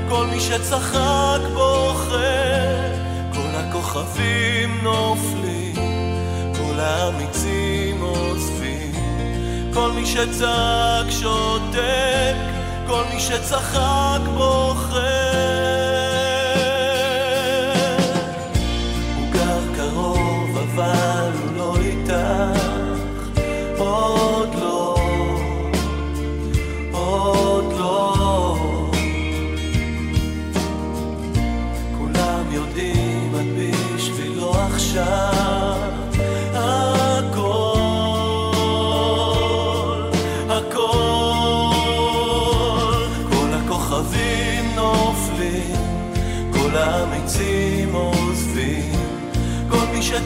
כל 0.09 0.27
מי 0.27 0.41
שצחק 0.41 1.41
בוכה, 1.55 2.17
כל 3.33 3.51
הכוכבים 3.55 4.79
נופלים, 4.83 5.75
כל 6.57 6.81
האמיצים 6.81 7.62
כל 9.75 9.93
מי 9.93 10.07
שצעק 10.07 11.11
שותק, 11.11 12.37
כל 12.87 13.05
מי 13.15 13.21
שצחק 13.21 14.21
בוכה. 14.35 15.32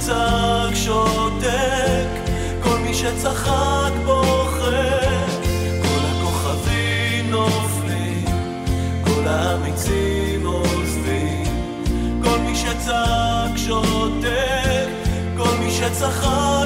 שצעק 0.06 0.74
שותק, 0.74 2.08
כל 2.62 2.78
מי 2.78 2.94
שצחק 2.94 3.92
בוכה 4.04 5.00
כל 5.82 6.06
הכוכבים 6.06 7.30
נופלים, 7.30 8.24
כל 9.04 9.26
האמיצים 9.28 10.46
עוזבים. 10.46 11.44
כל 12.24 12.38
מי 12.38 12.56
שצעק 12.56 13.56
שותק, 13.56 14.88
כל 15.36 15.56
מי 15.60 15.70
שצחק 15.70 16.65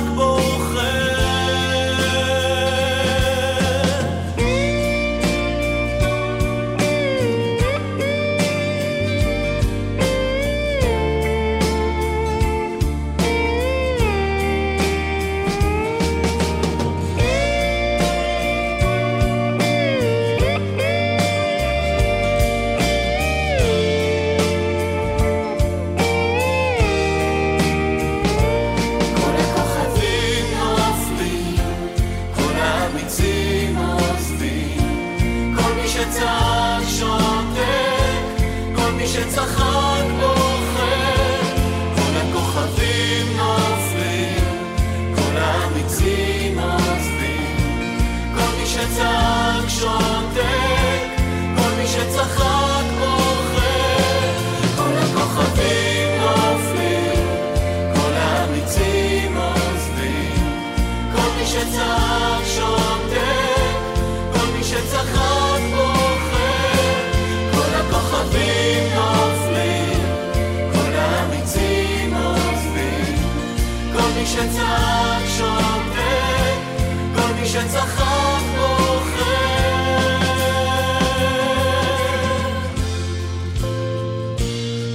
שצחק 77.52 78.42
בוכה. 78.56 79.50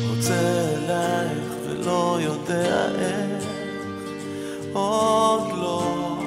רוצה 0.09 0.33
אלייך 0.33 1.53
ולא 1.65 2.17
יודע 2.21 2.85
איך 2.99 3.43
עוד 4.73 5.51
לא, 5.57 6.17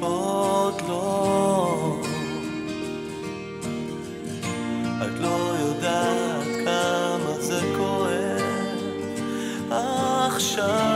עוד 0.00 0.82
לא 0.88 2.00
את 5.02 5.20
לא 5.20 5.56
יודעת 5.58 6.46
כמה 6.64 7.34
זה 7.40 7.60
כואב 7.76 8.42
עכשיו 9.70 10.93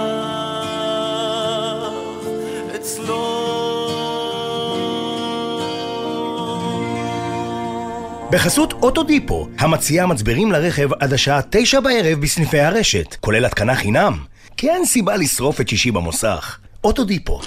בחסות 8.30 8.72
אוטודיפו, 8.72 9.48
המציעה 9.58 10.06
מצברים 10.06 10.52
לרכב 10.52 10.88
עד 11.00 11.12
השעה 11.12 11.40
תשע 11.50 11.80
בערב 11.80 12.20
בסניפי 12.20 12.60
הרשת, 12.60 13.16
כולל 13.20 13.44
התקנה 13.44 13.74
חינם. 13.74 14.18
כי 14.56 14.70
אין 14.70 14.84
סיבה 14.84 15.16
לשרוף 15.16 15.60
את 15.60 15.68
שישי 15.68 15.90
במוסך. 15.90 16.58
אוטודיפו. 16.84 17.40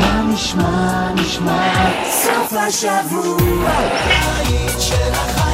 מה 0.00 0.22
נשמע, 0.34 1.12
נשמע, 1.14 1.90
סוף 2.10 2.52
השבוע, 2.52 3.68
הבית 3.68 4.80
של 4.80 5.12
החיילים. 5.12 5.53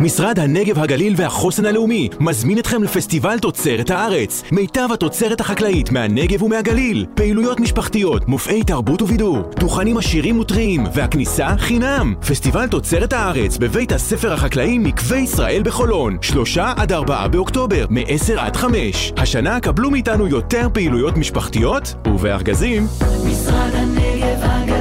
משרד 0.00 0.38
הנגב, 0.38 0.78
הגליל 0.78 1.14
והחוסן 1.16 1.66
הלאומי 1.66 2.08
מזמין 2.20 2.58
אתכם 2.58 2.82
לפסטיבל 2.82 3.38
תוצרת 3.38 3.90
הארץ. 3.90 4.42
מיטב 4.52 4.88
התוצרת 4.92 5.40
החקלאית 5.40 5.90
מהנגב 5.90 6.42
ומהגליל. 6.42 7.06
פעילויות 7.14 7.60
משפחתיות, 7.60 8.28
מופעי 8.28 8.64
תרבות 8.64 9.02
ובידור, 9.02 9.38
דוכנים 9.58 9.96
עשירים 9.96 10.38
וטריים, 10.38 10.84
והכניסה 10.94 11.48
חינם. 11.58 12.14
פסטיבל 12.28 12.68
תוצרת 12.68 13.12
הארץ 13.12 13.56
בבית 13.56 13.92
הספר 13.92 14.32
החקלאי 14.32 14.78
מקווה 14.78 15.18
ישראל 15.18 15.62
בחולון. 15.64 16.16
שלושה 16.22 16.72
עד 16.76 16.92
ארבעה 16.92 17.28
באוקטובר, 17.28 17.86
מ-10 17.90 18.40
עד 18.40 18.56
5. 18.56 19.12
השנה 19.16 19.60
קבלו 19.60 19.90
מאיתנו 19.90 20.26
יותר 20.26 20.68
פעילויות 20.72 21.16
משפחתיות 21.16 21.94
ובארגזים. 22.06 22.86
משרד 23.24 23.70
הנגב, 23.74 24.38
הגליל 24.42 24.75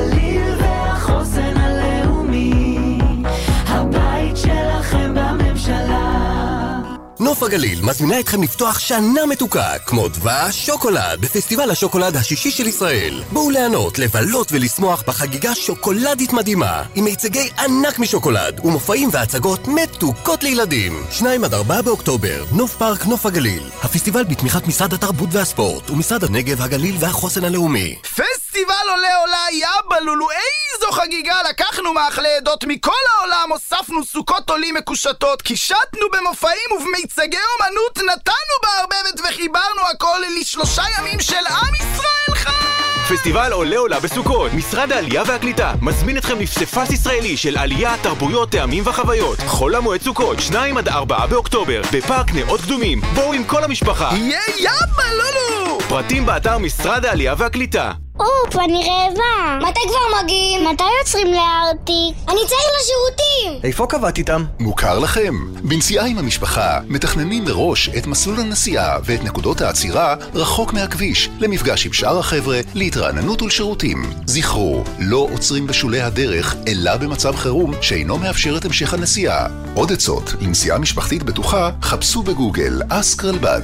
נוף 7.20 7.43
הגליל 7.43 7.82
מזמינה 7.82 8.20
אתכם 8.20 8.43
לפתוח 8.43 8.80
שנה 8.80 9.26
מתוקה, 9.26 9.80
כמו 9.86 10.07
דבש 10.07 10.66
שוקולד, 10.66 11.22
בפסטיבל 11.22 11.72
השוקולד 11.72 12.16
השישי 12.16 12.51
של 12.51 12.68
ישראל. 12.68 13.24
בואו 13.32 13.49
ליהנות, 13.49 13.99
לבלות 13.99 14.51
ולשמוח 14.51 15.03
בחגיגה 15.07 15.55
שוקולדית 15.55 16.34
מדהימה, 16.34 16.84
עם 16.95 17.03
מיצגי 17.03 17.49
ענק 17.59 17.99
משוקולד, 17.99 18.59
ומופעים 18.63 19.09
והצגות 19.11 19.68
מתוקות 19.68 20.43
לילדים. 20.43 21.03
2 21.11 21.43
עד 21.43 21.53
4 21.53 21.82
באוקטובר, 21.82 22.43
נוף 22.51 22.76
פארק 22.76 23.05
נוף 23.05 23.26
הגליל. 23.26 23.63
הפסטיבל 23.84 24.24
בתמיכת 24.24 24.68
משרד 24.68 24.93
התרבות 24.93 25.30
והספורט, 25.32 25.89
ומשרד 25.89 26.24
הנגב, 26.24 26.61
הגליל 26.61 26.95
והחוסן 26.99 27.43
הלאומי. 27.43 27.95
פסטיבל 28.01 28.86
עולה 28.89 29.18
עולה 29.18 29.45
יבלולו, 29.51 30.28
איזו 30.32 30.91
חגיגה! 30.91 31.36
לקחנו 31.49 31.93
מאכלי 31.93 32.36
עדות 32.38 32.63
מכל 32.63 32.91
העולם, 33.18 33.51
הוספנו 33.51 34.05
סוכות 34.05 34.49
עולים 34.49 34.76
מקושטות, 34.76 35.41
קישטנו 35.41 36.07
במופעים 36.13 36.70
ובמיצגי 37.06 37.38
אומנות, 37.60 37.97
נתנו 37.97 38.56
בערבבת 38.64 39.20
וחיברנו 39.20 39.82
הכל 39.93 40.20
לשלושה 40.39 40.84
ימים 40.99 41.20
של 41.20 41.36
עם 41.49 41.76
ישראל 41.76 42.36
חי! 42.36 43.16
פסטיבל 43.16 43.51
עולה 43.51 43.78
עולה 43.78 43.99
בסוכות, 43.99 44.53
משרד 44.53 44.91
העלייה 44.91 45.24
והקליטה 45.28 45.74
מזמין 45.82 46.18
אתכם 46.18 46.39
לפסיפס 46.39 46.91
ישראלי 46.91 47.38
של 47.38 47.58
עלייה, 47.58 47.95
תרבויות, 48.01 48.51
טעמים 48.51 48.84
וחוויות. 48.88 49.39
חול 49.39 49.76
המועד 49.76 50.01
סוכות, 50.01 50.39
2 50.39 50.78
עד 50.78 50.88
4 50.88 51.26
באוקטובר, 51.26 51.82
בפארק 51.93 52.32
נאות 52.34 52.62
קדומים. 52.62 53.01
בואו 53.16 53.34
עם 53.34 53.43
כל 53.43 53.64
המשפחה. 53.64 54.10
יהיה 54.14 54.41
יאבא 54.60 55.03
לולו! 55.12 55.80
פרטים 55.89 56.26
באתר 56.26 56.58
משרד 56.58 57.06
העלייה 57.06 57.34
והקליטה. 57.38 57.91
אופ, 58.20 58.55
אני 58.55 58.78
רעבה. 58.78 59.68
מתי 59.70 59.80
כבר 59.88 60.24
מגיעים? 60.24 60.68
מתי 60.68 60.84
יוצרים 60.99 61.28
לארטיק? 61.34 62.16
אני 62.28 62.39
צריך 62.47 62.70
לשירותים! 62.80 63.59
איפה 63.63 63.88
קבעת 63.88 64.18
איתם? 64.18 64.43
מוכר 64.59 64.99
לכם. 64.99 65.34
בנסיעה 65.63 66.05
עם 66.05 66.18
המשפחה 66.18 66.80
מתכננים 66.88 67.43
מראש 67.43 67.89
את 67.89 68.07
מסלול 68.07 68.39
הנסיעה 68.39 68.97
ואת 69.03 69.24
נקודות 69.24 69.61
העצירה 69.61 70.16
רחוק 70.34 70.74
מהכביש, 70.74 71.30
למפגש 71.39 71.86
עם 71.86 71.93
שאר 71.93 72.20
החבר'ה, 72.20 72.59
להתרעננות 72.74 73.41
ולשירותים. 73.41 74.03
זכרו, 74.26 74.84
לא 74.99 75.28
עוצרים 75.34 75.68
בשולי 75.68 76.01
הדרך, 76.01 76.55
אלא 76.68 76.97
במצב 76.97 77.36
חירום 77.36 77.74
שאינו 77.82 78.18
מאפשר 78.18 78.57
את 78.57 78.66
המשך 78.66 78.93
הנסיעה. 78.93 79.47
עוד 79.74 79.91
עצות 79.91 80.34
לנסיעה 80.41 80.78
משפחתית 80.78 81.24
בטוחה, 81.24 81.72
חפשו 81.82 82.24
בגוגל 82.24 82.82
אסק 82.89 83.26
רלב"ד. 83.26 83.61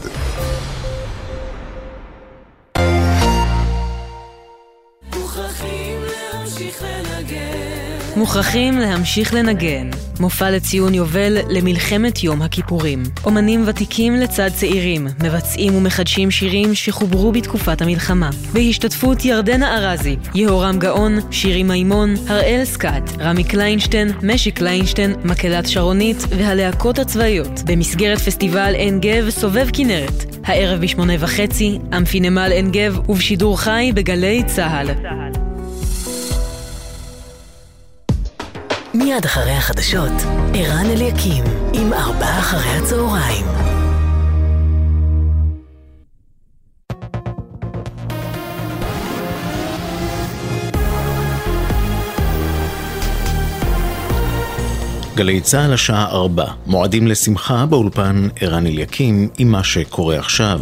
מוכרחים 8.16 8.78
להמשיך 8.78 9.34
לנגן. 9.34 9.90
מופע 10.20 10.52
לציון 10.52 10.94
יובל 10.94 11.38
למלחמת 11.50 12.24
יום 12.24 12.42
הכיפורים. 12.42 13.04
אומנים 13.26 13.64
ותיקים 13.66 14.16
לצד 14.16 14.50
צעירים, 14.56 15.08
מבצעים 15.24 15.76
ומחדשים 15.76 16.32
שירים 16.32 16.76
שחוברו 16.76 17.32
בתקופת 17.32 17.82
המלחמה. 17.82 18.30
בהשתתפות 18.54 19.26
ירדנה 19.26 19.78
ארזי, 19.78 20.16
יהורם 20.36 20.80
גאון, 20.80 21.20
שירי 21.32 21.64
מימון, 21.64 22.14
הראל 22.28 22.62
סקאט, 22.66 23.12
רמי 23.20 23.44
קליינשטיין, 23.44 24.12
משי 24.24 24.52
קליינשטיין, 24.52 25.16
מקהלת 25.24 25.68
שרונית 25.68 26.18
והלהקות 26.30 27.00
הצבאיות. 27.00 27.62
במסגרת 27.66 28.20
פסטיבל 28.20 28.74
עין 28.76 29.00
גב 29.00 29.30
סובב 29.30 29.68
כנרת. 29.74 30.26
הערב 30.44 30.82
בשמונה 30.82 31.14
וחצי, 31.20 31.80
אמפי 31.98 32.20
נמל 32.20 32.52
עין 32.52 32.72
גב 32.72 33.10
ובשידור 33.10 33.60
חי 33.60 33.92
בגלי 33.96 34.44
צה"ל. 34.48 35.41
מיד 38.94 39.26
אחרי 39.26 39.52
החדשות, 39.52 40.12
ערן 40.54 40.86
אליקים, 40.86 41.44
עם 41.74 41.94
ארבעה 41.94 42.40
אחרי 42.40 42.70
הצהריים. 42.70 43.46
גלי 55.16 55.42
צה"ל 55.42 55.74
השעה 55.74 56.06
ארבע, 56.06 56.46
מועדים 56.66 57.08
לשמחה 57.08 57.66
באולפן 57.66 58.28
ערן 58.42 58.68
אליקים 58.68 59.30
עם 59.38 59.48
מה 59.48 59.64
שקורה 59.64 60.20
עכשיו. 60.20 60.60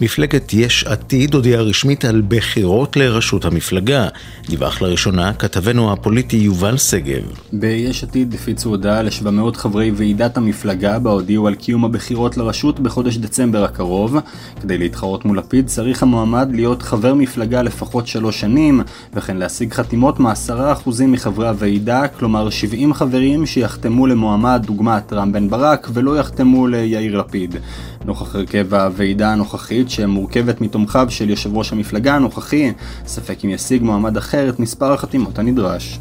מפלגת 0.00 0.52
יש 0.54 0.84
עתיד 0.84 1.34
הודיעה 1.34 1.62
רשמית 1.62 2.04
על 2.04 2.22
בחירות 2.28 2.96
לראשות 2.96 3.44
המפלגה. 3.44 4.08
דיווח 4.48 4.82
לראשונה 4.82 5.32
כתבנו 5.32 5.92
הפוליטי 5.92 6.36
יובל 6.36 6.76
שגב. 6.76 7.22
ביש 7.52 8.04
עתיד 8.04 8.34
הפיצו 8.34 8.68
הודעה 8.68 9.02
ל-700 9.02 9.56
חברי 9.56 9.90
ועידת 9.94 10.36
המפלגה 10.36 10.98
בה 10.98 11.10
הודיעו 11.10 11.48
על 11.48 11.54
קיום 11.54 11.84
הבחירות 11.84 12.36
לרשות 12.36 12.80
בחודש 12.80 13.16
דצמבר 13.16 13.64
הקרוב. 13.64 14.16
כדי 14.60 14.78
להתחרות 14.78 15.24
מול 15.24 15.38
לפיד 15.38 15.66
צריך 15.66 16.02
המועמד 16.02 16.48
להיות 16.52 16.82
חבר 16.82 17.14
מפלגה 17.14 17.62
לפחות 17.62 18.06
שלוש 18.06 18.40
שנים, 18.40 18.80
וכן 19.14 19.36
להשיג 19.36 19.72
חתימות 19.72 20.20
מ-10% 20.20 20.90
מחברי 21.08 21.48
הוועידה, 21.48 22.08
כלומר 22.08 22.50
70 22.50 22.94
חברים 22.94 23.46
שיחתמו 23.46 24.06
למועמד 24.06 24.62
דוגמת 24.66 25.12
רם 25.12 25.32
בן 25.32 25.48
ברק 25.48 25.88
ולא 25.92 26.18
יחתמו 26.18 26.66
ליאיר 26.66 27.18
לפיד. 27.18 27.56
נוכח 28.04 28.34
הרכב 28.34 28.74
הוועידה 28.74 29.32
הנוכחית 29.32 29.90
שמורכבת 29.90 30.60
מתומכיו 30.60 31.06
של 31.10 31.30
יושב 31.30 31.56
ראש 31.56 31.72
המפלגה 31.72 32.14
הנוכחי, 32.14 32.72
ספק 33.06 33.44
אם 33.44 33.50
ישיג 33.50 33.82
מועמד 33.82 34.16
אחר 34.16 34.48
את 34.48 34.60
מספר 34.60 34.92
החתימות 34.92 35.38
הנדרש. 35.38 36.00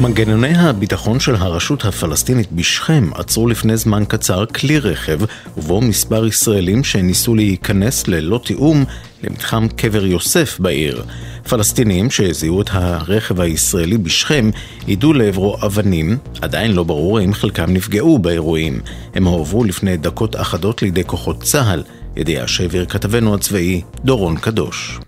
מנגנוני 0.00 0.58
הביטחון 0.58 1.20
של 1.20 1.34
הרשות 1.34 1.84
הפלסטינית 1.84 2.52
בשכם 2.52 3.10
עצרו 3.14 3.48
לפני 3.48 3.76
זמן 3.76 4.04
קצר 4.08 4.46
כלי 4.46 4.78
רכב 4.78 5.18
ובו 5.56 5.80
מספר 5.80 6.26
ישראלים 6.26 6.84
שניסו 6.84 7.34
להיכנס 7.34 8.08
ללא 8.08 8.40
תיאום 8.44 8.84
למתחם 9.22 9.66
קבר 9.76 10.06
יוסף 10.06 10.60
בעיר. 10.60 11.04
פלסטינים 11.48 12.10
שזיהו 12.10 12.60
את 12.60 12.68
הרכב 12.72 13.40
הישראלי 13.40 13.98
בשכם 13.98 14.50
יידו 14.86 15.12
לעברו 15.12 15.56
אבנים, 15.66 16.18
עדיין 16.40 16.72
לא 16.72 16.82
ברור 16.82 17.18
האם 17.18 17.34
חלקם 17.34 17.72
נפגעו 17.72 18.18
באירועים. 18.18 18.80
הם 19.14 19.24
הועברו 19.24 19.64
לפני 19.64 19.96
דקות 19.96 20.36
אחדות 20.36 20.82
לידי 20.82 21.04
כוחות 21.04 21.42
צה"ל, 21.42 21.82
ידיעה 22.16 22.48
שהעביר 22.48 22.86
כתבנו 22.86 23.34
הצבאי 23.34 23.82
דורון 24.04 24.36
קדוש. 24.36 25.00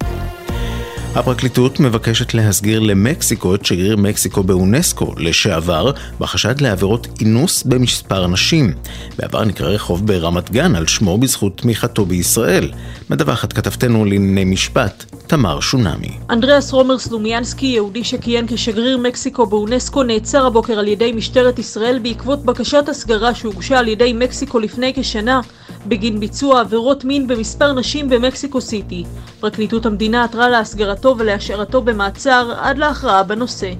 הפרקליטות 1.15 1.81
מבקשת 1.81 2.35
להסגיר 2.35 2.81
למקסיקו 2.81 3.55
את 3.55 3.67
שגריר 3.67 3.97
מקסיקו 3.97 4.43
באונסקו 4.43 5.15
לשעבר 5.17 5.91
בחשד 6.19 6.61
לעבירות 6.61 7.09
אינוס 7.21 7.63
במספר 7.63 8.27
נשים. 8.27 8.73
בעבר 9.19 9.45
נקרא 9.45 9.69
רחוב 9.69 10.07
ברמת 10.07 10.51
גן 10.51 10.77
על 10.77 10.87
שמו 10.87 11.19
בזכות 11.19 11.59
תמיכתו 11.59 12.07
בישראל. 12.07 12.73
מדווחת 13.13 13.53
כתבתנו 13.53 14.05
לענייני 14.05 14.45
משפט, 14.45 15.05
תמר 15.27 15.61
שונמי. 15.61 16.19
אנדריאס 16.31 16.73
רומר 16.73 16.99
סלומיאנסקי, 16.99 17.67
יהודי 17.67 18.05
שכיהן 18.05 18.47
כשגריר 18.49 18.99
מקסיקו 18.99 19.47
באונסקו, 19.47 20.03
נעצר 20.03 20.47
הבוקר 20.47 20.79
על 20.79 20.89
ידי 20.89 21.13
משטרת 21.13 21.59
ישראל 21.59 21.99
בעקבות 21.99 22.45
בקשת 22.45 22.89
הסגרה 22.89 23.35
שהוגשה 23.35 23.79
על 23.79 23.89
ידי 23.89 24.13
מקסיקו 24.13 24.59
לפני 24.59 24.93
כשנה 24.97 25.41
בגין 25.87 26.21
ביצוע 26.21 26.61
עבירות 26.61 27.05
מין 27.05 27.27
במספר 27.27 27.73
נשים 27.73 28.09
במקסיקו 28.09 28.61
סיטי. 28.61 29.05
פרקליטות 29.41 29.87
המדינה 29.87 30.25
עתרה 30.25 30.49
להסגרתו 30.49 31.15
ולהשארתו 31.19 31.83
במעצר 31.83 32.53
עד 32.59 32.79
להכרעה 32.79 33.23
בנושא. 33.23 33.73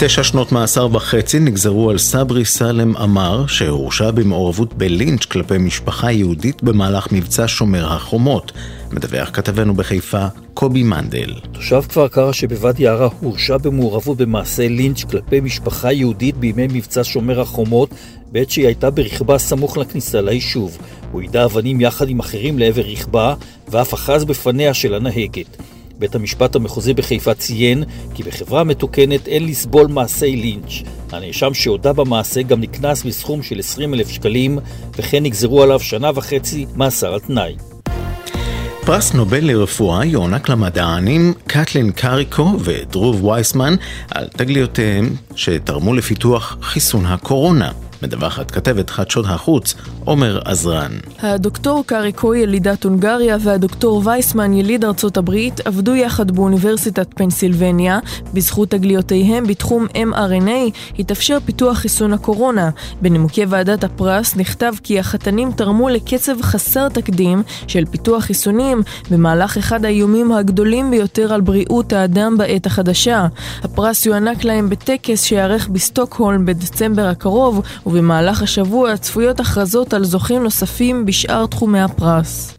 תשע 0.00 0.24
שנות 0.24 0.52
מאסר 0.52 0.88
וחצי 0.92 1.38
נגזרו 1.38 1.90
על 1.90 1.98
סברי 1.98 2.44
סלם 2.44 2.96
עמר, 2.96 3.46
שהורשע 3.46 4.10
במעורבות 4.10 4.74
בלינץ' 4.74 5.24
כלפי 5.24 5.58
משפחה 5.58 6.12
יהודית 6.12 6.62
במהלך 6.62 7.12
מבצע 7.12 7.44
שומר 7.46 7.92
החומות. 7.92 8.52
מדווח 8.92 9.30
כתבנו 9.32 9.74
בחיפה, 9.74 10.26
קובי 10.54 10.82
מנדל. 10.82 11.34
תושב 11.52 11.80
כפר 11.88 12.08
קרע 12.08 12.32
שבוואדי 12.32 12.86
ערה 12.86 13.08
הורשע 13.20 13.56
במעורבות 13.56 14.16
במעשה 14.18 14.68
לינץ' 14.68 15.04
כלפי 15.04 15.40
משפחה 15.40 15.92
יהודית 15.92 16.36
בימי 16.36 16.66
מבצע 16.66 17.00
שומר 17.04 17.40
החומות 17.40 17.90
בעת 18.32 18.50
שהיא 18.50 18.66
הייתה 18.66 18.90
ברכבה 18.90 19.38
סמוך 19.38 19.78
לכניסה 19.78 20.20
ליישוב. 20.20 20.78
הוא 21.12 21.22
יידה 21.22 21.44
אבנים 21.44 21.80
יחד 21.80 22.08
עם 22.08 22.18
אחרים 22.18 22.58
לעבר 22.58 22.82
רכבה 22.82 23.34
ואף 23.68 23.94
אחז 23.94 24.24
בפניה 24.24 24.74
של 24.74 24.94
הנהגת. 24.94 25.56
בית 25.98 26.14
המשפט 26.14 26.56
המחוזי 26.56 26.94
בחיפה 26.94 27.34
ציין 27.34 27.84
כי 28.14 28.22
בחברה 28.22 28.64
מתוקנת 28.64 29.28
אין 29.28 29.46
לסבול 29.46 29.86
מעשי 29.86 30.36
לינץ'. 30.36 30.82
הנאשם 31.12 31.54
שהודה 31.54 31.92
במעשה 31.92 32.42
גם 32.42 32.60
נקנס 32.60 33.04
בסכום 33.04 33.42
של 33.42 33.58
20 33.58 33.94
אלף 33.94 34.08
שקלים 34.08 34.58
וכן 34.96 35.22
נגזרו 35.22 35.62
עליו 35.62 35.80
שנה 35.80 36.10
וחצי 36.14 36.66
מאסר 36.76 37.12
על 37.14 37.20
תנאי. 37.20 37.56
פרס 38.84 39.14
נובל 39.14 39.44
לרפואה 39.44 40.04
יוענק 40.04 40.48
למדענים 40.48 41.34
קטלין 41.46 41.92
קריקו 41.92 42.56
ודרוב 42.64 43.24
וייסמן 43.24 43.74
על 44.10 44.28
תגליותיהם 44.28 45.16
שתרמו 45.36 45.94
לפיתוח 45.94 46.58
חיסון 46.62 47.06
הקורונה. 47.06 47.72
מדווחת 48.02 48.50
כתבת 48.50 48.90
חדשות 48.90 49.26
החוץ, 49.28 49.74
עומר 50.04 50.40
עזרן. 50.44 50.92
הדוקטור 51.22 51.84
קריקו 51.86 52.34
ילידת 52.34 52.84
הונגריה 52.84 53.36
והדוקטור 53.40 54.02
וייסמן 54.04 54.52
יליד 54.52 54.84
ארצות 54.84 55.16
הברית 55.16 55.60
עבדו 55.66 55.94
יחד 55.94 56.30
באוניברסיטת 56.30 57.08
פנסילבניה. 57.14 57.98
בזכות 58.34 58.70
תגליותיהם 58.70 59.46
בתחום 59.46 59.86
mRNA 59.94 60.76
התאפשר 60.98 61.38
פיתוח 61.44 61.78
חיסון 61.78 62.12
הקורונה. 62.12 62.70
בנימוקי 63.02 63.44
ועדת 63.44 63.84
הפרס 63.84 64.36
נכתב 64.36 64.72
כי 64.82 64.98
החתנים 64.98 65.52
תרמו 65.52 65.88
לקצב 65.88 66.42
חסר 66.42 66.88
תקדים 66.88 67.42
של 67.66 67.84
פיתוח 67.90 68.24
חיסונים 68.24 68.82
במהלך 69.10 69.56
אחד 69.56 69.84
האיומים 69.84 70.32
הגדולים 70.32 70.90
ביותר 70.90 71.32
על 71.32 71.40
בריאות 71.40 71.92
האדם 71.92 72.38
בעת 72.38 72.66
החדשה. 72.66 73.26
הפרס 73.62 74.06
יוענק 74.06 74.44
להם 74.44 74.70
בטקס 74.70 75.22
שייערך 75.22 75.68
בסטוקהולם 75.68 76.46
בדצמבר 76.46 77.06
הקרוב 77.06 77.62
ובמהלך 77.88 78.42
השבוע 78.42 78.96
צפויות 78.96 79.40
הכרזות 79.40 79.94
על 79.94 80.04
זוכים 80.04 80.42
נוספים 80.42 81.06
בשאר 81.06 81.46
תחומי 81.46 81.80
הפרס. 81.80 82.54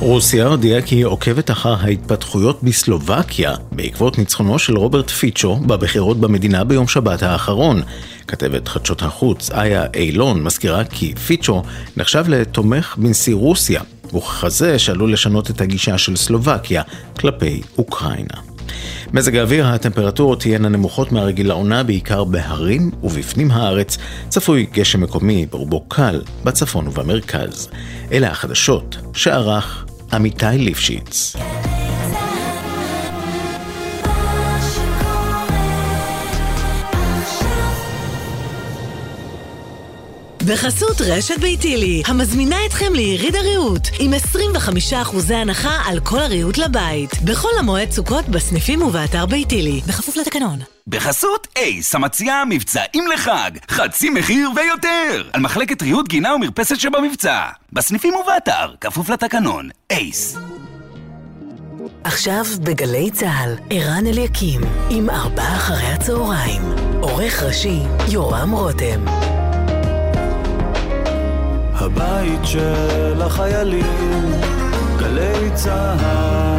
רוסיה 0.00 0.46
הודיעה 0.46 0.82
כי 0.82 0.94
היא 0.94 1.04
עוקבת 1.04 1.50
אחר 1.50 1.74
ההתפתחויות 1.80 2.62
בסלובקיה 2.62 3.54
בעקבות 3.72 4.18
ניצחונו 4.18 4.58
של 4.58 4.76
רוברט 4.76 5.10
פיצ'ו 5.10 5.56
בבחירות 5.56 6.20
במדינה 6.20 6.64
ביום 6.64 6.88
שבת 6.88 7.22
האחרון. 7.22 7.82
כתבת 8.26 8.68
חדשות 8.68 9.02
החוץ 9.02 9.50
איה 9.50 9.84
אילון 9.94 10.42
מזכירה 10.42 10.84
כי 10.84 11.14
פיצ'ו 11.14 11.62
נחשב 11.96 12.24
לתומך 12.28 12.96
בנשיא 12.98 13.34
רוסיה, 13.34 13.82
וככזה 14.14 14.78
שעלול 14.78 15.12
לשנות 15.12 15.50
את 15.50 15.60
הגישה 15.60 15.98
של 15.98 16.16
סלובקיה 16.16 16.82
כלפי 17.18 17.62
אוקראינה. 17.78 18.47
מזג 19.12 19.36
האוויר, 19.36 19.66
הטמפרטורות 19.66 20.40
תהיינה 20.40 20.68
נמוכות 20.68 21.12
מהרגיל 21.12 21.48
לעונה, 21.48 21.82
בעיקר 21.82 22.24
בהרים 22.24 22.90
ובפנים 23.02 23.50
הארץ. 23.50 23.98
צפוי 24.28 24.66
גשם 24.72 25.00
מקומי, 25.00 25.46
ברובו 25.46 25.80
קל, 25.88 26.22
בצפון 26.44 26.88
ובמרכז. 26.88 27.68
אלה 28.12 28.30
החדשות 28.30 28.96
שערך 29.14 29.84
עמיתי 30.12 30.58
ליפשיץ. 30.58 31.36
בחסות 40.50 41.00
רשת 41.00 41.38
ביתילי, 41.38 42.02
המזמינה 42.06 42.56
אתכם 42.66 42.92
ליריד 42.94 43.36
הריהוט, 43.36 43.88
עם 43.98 44.12
25% 44.92 45.34
הנחה 45.34 45.82
על 45.86 46.00
כל 46.00 46.18
הריהוט 46.18 46.58
לבית. 46.58 47.22
בכל 47.22 47.48
המועד 47.58 47.90
סוכות 47.90 48.28
בסניפים 48.28 48.82
ובאתר 48.82 49.26
ביתילי, 49.26 49.80
בכפוף 49.88 50.16
לתקנון. 50.16 50.58
בחסות 50.86 51.46
אייס, 51.56 51.94
המציעה 51.94 52.44
מבצעים 52.44 53.06
לחג, 53.14 53.50
חצי 53.70 54.10
מחיר 54.10 54.50
ויותר, 54.56 55.28
על 55.32 55.40
מחלקת 55.40 55.82
ריהוט 55.82 56.08
גינה 56.08 56.34
ומרפסת 56.34 56.80
שבמבצע. 56.80 57.46
בסניפים 57.72 58.14
ובאתר, 58.14 58.74
כפוף 58.80 59.08
לתקנון. 59.08 59.68
אייס. 59.90 60.36
עכשיו 62.04 62.44
בגלי 62.60 63.10
צה"ל, 63.10 63.56
ערן 63.70 64.06
אליקים, 64.06 64.60
עם 64.90 65.10
ארבעה 65.10 65.56
אחרי 65.56 65.86
הצהריים. 65.86 66.62
עורך 67.00 67.42
ראשי, 67.42 67.78
יורם 68.08 68.50
רותם. 68.50 69.04
הבית 71.80 72.40
של 72.44 73.22
החיילים, 73.22 74.32
גלי 74.98 75.50
צהל. 75.54 76.57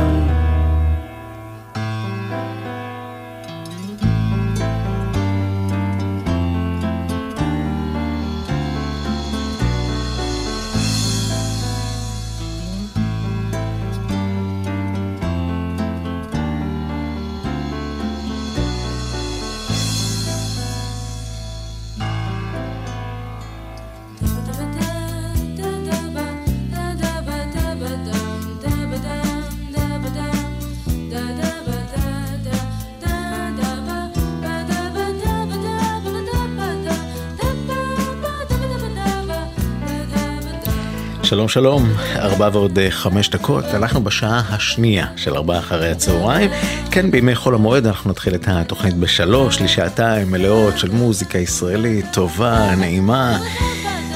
שלום 41.30 41.48
שלום, 41.48 41.94
ארבע 42.16 42.50
ועוד 42.54 42.80
אה, 42.80 42.92
חמש 42.92 43.30
דקות, 43.30 43.66
אנחנו 43.66 44.04
בשעה 44.04 44.42
השנייה 44.50 45.08
של 45.16 45.36
ארבעה 45.36 45.60
אחרי 45.60 45.92
הצהריים. 45.92 46.52
כן, 46.92 47.12
בימי 47.12 47.36
חול 47.36 47.56
המועד 47.56 47.86
אנחנו 47.86 48.10
נתחיל 48.10 48.36
את 48.36 48.48
התוכנית 48.48 48.94
בשלוש, 48.96 49.62
לשעתיים 49.62 50.32
מלאות 50.32 50.78
של 50.78 50.92
מוזיקה 50.92 51.38
ישראלית 51.38 52.06
טובה, 52.14 52.76
נעימה. 52.76 53.40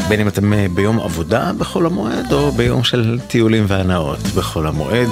בין 0.09 0.19
אם 0.19 0.27
אתם 0.27 0.53
אה, 0.53 0.65
ביום 0.73 0.99
עבודה 0.99 1.51
בחול 1.57 1.85
המועד, 1.85 2.33
או 2.33 2.51
ביום 2.51 2.83
של 2.83 3.19
טיולים 3.27 3.65
והנאות 3.67 4.19
בחול 4.19 4.67
המועד, 4.67 5.09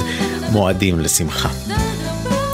מועדים 0.52 1.00
לשמחה. 1.00 1.50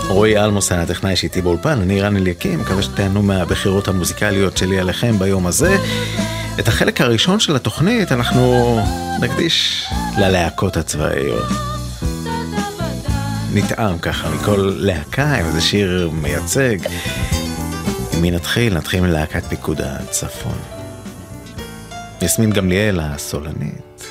רועי 0.08 0.38
אלמוס, 0.38 0.72
הטכנאי 0.72 1.16
שאיתי 1.16 1.42
באולפן, 1.42 1.82
אני 1.82 2.02
רן 2.02 2.18
אליקים, 2.18 2.60
מקווה 2.60 2.84
שתהנו 2.84 3.24
מהבחירות 3.24 3.88
המוזיקליות 3.88 4.58
שלי 4.58 4.80
עליכם 4.80 5.20
ביום 5.20 5.48
הזה. 5.48 5.78
את 6.60 6.68
החלק 6.68 7.02
הראשון 7.02 7.40
של 7.40 7.56
התוכנית 7.56 8.12
אנחנו 8.12 8.80
נקדיש 9.22 9.88
ללהקות 10.18 10.78
הצבאיות. 10.78 11.48
נטעם 13.54 13.98
ככה 13.98 14.30
מכל 14.30 14.74
להקה 14.78 15.36
עם 15.36 15.46
איזה 15.46 15.62
שיר 15.62 16.10
מייצג. 16.14 16.78
מי 18.22 18.32
נתחיל? 18.32 18.78
נתחיל 18.78 19.02
מלהקת 19.02 19.44
פיקוד 19.44 19.82
הצפון. 19.82 20.58
יסמין 22.22 22.52
גמליאל 22.52 23.00
הסולנית, 23.00 24.04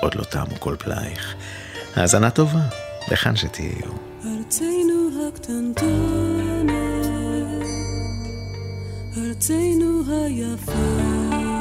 עוד 0.00 0.14
לא 0.14 0.24
תמו 0.24 0.60
כל 0.60 0.76
פלאייך. 0.78 1.34
האזנה 1.96 2.30
טובה, 2.30 2.60
היכן 3.06 3.36
שתהיו. 3.36 3.92
ארצנו 4.24 5.28
הקטנטונת, 5.28 6.72
ארצנו 9.16 10.02
היפה, 10.08 11.51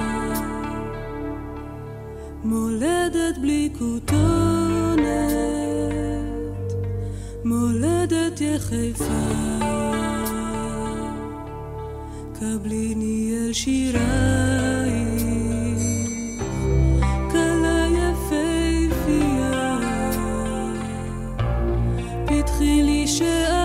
מולדת 2.44 3.38
בלי 3.42 3.70
כותונת, 3.80 5.02
מולדת 7.46 8.42
יחפה, 8.42 9.04
קבליני 12.40 13.34
אל 13.34 13.54
שירייך, 13.54 14.02
כלה 17.32 17.88
יפהפייה. 17.92 19.78
פתחי 22.26 22.84
לי 22.84 23.08
שערייך, 23.08 23.61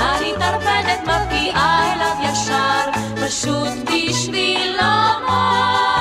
אני 0.00 0.32
טרפדת 0.38 1.00
מפגיעה 1.02 1.92
אליו 1.94 2.16
ישר, 2.22 2.90
פשוט 3.26 3.72
בשביל 3.84 4.76
לומר 4.76 5.91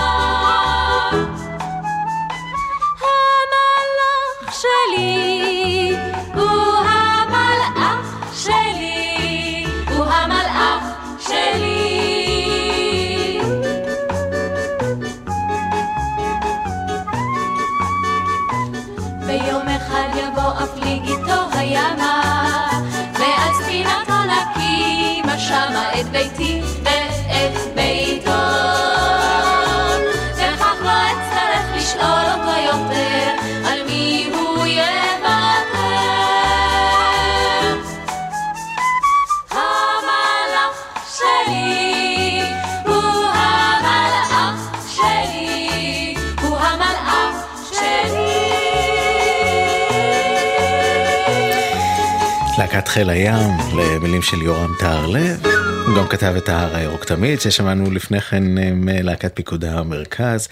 חיל 52.94 53.10
הים, 53.10 53.50
למילים 53.78 54.22
של 54.22 54.42
יורם 54.42 54.74
טהרלב. 54.80 55.46
הוא 55.88 55.96
גם 55.98 56.08
כתב 56.08 56.34
את 56.38 56.50
ההר 56.50 56.76
הירוק 56.76 57.06
תמיד, 57.06 57.42
ששמענו 57.42 57.92
לפני 57.92 58.22
כן 58.22 58.44
מלהקת 58.74 59.36
פיקוד 59.36 59.66
המרכז. 59.66 60.48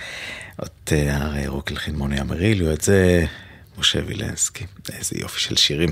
את 0.63 0.91
ההר 0.91 1.33
הירוק 1.33 1.71
הלחין 1.71 1.95
מוני 1.95 2.21
אמריליו, 2.21 2.73
את 2.73 2.81
זה 2.81 3.25
משה 3.79 3.99
וילנסקי. 4.05 4.65
איזה 4.97 5.15
יופי 5.15 5.39
של 5.39 5.55
שירים. 5.55 5.89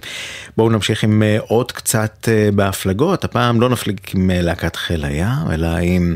בואו 0.58 0.70
נמשיך 0.70 1.04
עם 1.04 1.24
אה, 1.24 1.38
עוד 1.40 1.72
קצת 1.72 2.30
אה, 2.32 2.50
בהפלגות, 2.52 3.24
הפעם 3.24 3.62
לא 3.62 3.70
נפליג 3.70 4.00
עם 4.14 4.32
אה, 4.32 4.42
להקת 4.42 4.76
חיל 4.76 5.06
הים, 5.06 5.52
אלא 5.54 5.68
עם 5.82 6.16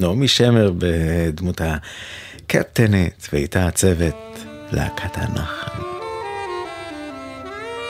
נעמי 0.00 0.28
שמר 0.28 0.72
בדמות 0.78 1.60
הקפטנית, 1.60 3.28
ואיתה 3.32 3.66
הצוות 3.66 4.38
להקת 4.72 5.18
הנחל. 5.18 5.82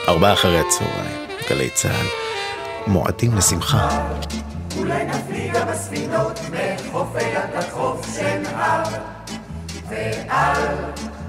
ארבעה 0.07 0.33
אחרי 0.33 0.59
הצהריים, 0.59 1.28
גלי 1.49 1.69
צה"ל, 1.69 2.05
מועדים 2.87 3.37
לשמחה. 3.37 3.89
אולי 4.77 5.05
נפליג 5.05 5.57
בספינות 5.57 6.39
מחופי 6.39 7.25
התחוף 7.35 8.15
של 8.15 8.43
הר. 8.55 8.83
ועל 9.89 10.67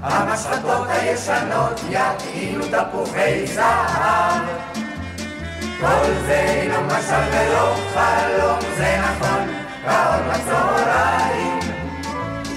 המשחטות 0.01 0.87
הישנות 0.89 1.81
יטעינו 1.89 2.65
תפוחי 2.65 3.47
זהב. 3.47 4.43
כל 5.79 6.13
זה 6.25 6.39
אינו 6.39 6.81
משל 6.81 7.23
ולא 7.31 7.75
חלום 7.93 8.59
זה 8.77 8.97
נכון 9.01 9.47
כאור 9.85 10.21
בצהריים. 10.29 11.59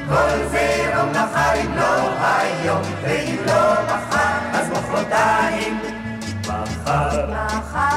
כל 0.08 0.48
זה 0.50 0.92
לא 0.94 1.10
מחר 1.10 1.60
אם 1.64 1.76
לא 1.76 2.26
היום 2.26 2.82
ואם 3.02 3.36
לא 3.46 3.72
מחר 3.86 4.38
אז 4.52 4.70
מחרתיים 4.70 6.03
מחר 6.64 7.24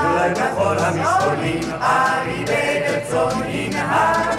אולי 0.03 0.29
בכל 0.29 0.77
המסעולים 0.79 1.61
ארי 1.81 2.43
בגר 2.43 2.99
צאן 3.09 3.49
ינהר 3.49 4.31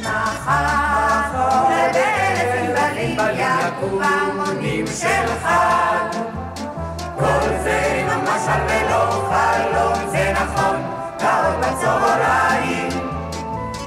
מחר 0.00 1.38
ובאלף 1.66 2.78
ענבלים 2.78 3.18
יקום 3.38 4.02
המונים 4.02 4.86
של 4.86 5.26
חג 5.42 6.18
כל 7.18 7.48
זה 7.62 8.04
לא 8.08 8.22
משל 8.22 8.62
ולא 8.68 9.28
חלום 9.30 10.10
זה 10.10 10.32
נכון 10.32 10.76
כאור 11.18 11.60
בצהריים 11.60 12.88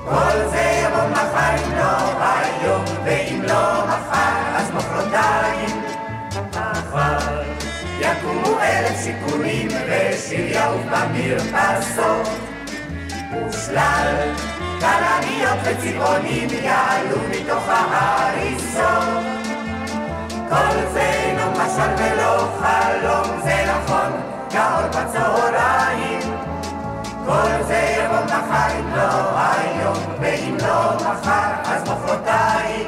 כל 0.05 0.49
זה 0.51 0.81
יבוא 0.83 1.09
מחר 1.09 1.55
אם 1.65 1.71
לא 1.77 2.25
היום 2.25 2.83
ואם 3.05 3.41
לא 3.41 3.85
מחר 3.87 4.57
אז 4.57 4.71
מחרתיים 4.71 5.81
מחר 6.51 7.44
יקומו 8.25 8.59
אלף 8.59 9.03
שיכונים 9.03 9.67
ושיר 9.67 10.45
יעוף 10.45 10.81
במרפסות. 10.91 12.27
ושלל 13.49 14.33
כלניות 14.79 15.59
וצבעונים 15.63 16.49
יעלו 16.63 17.17
מתוך 17.29 17.63
ההריסות. 17.67 19.23
כל 20.49 20.77
זה 20.93 21.01
אינו 21.01 21.51
משל 21.51 21.91
ולא 21.97 22.47
חלום 22.59 23.41
זה 23.43 23.65
נכון 23.71 24.11
כאור 24.49 24.87
בצהריים. 24.87 26.19
כל 27.25 27.63
זה 27.67 27.95
יבוא 27.97 28.25
מחר 28.25 28.79
אם 28.79 28.95
לא 28.95 29.39
היום 29.39 29.97
ואם 30.21 30.57
לא 30.61 30.95
מחר 30.95 31.51
אז 31.65 31.81
מחרתיים 31.83 32.87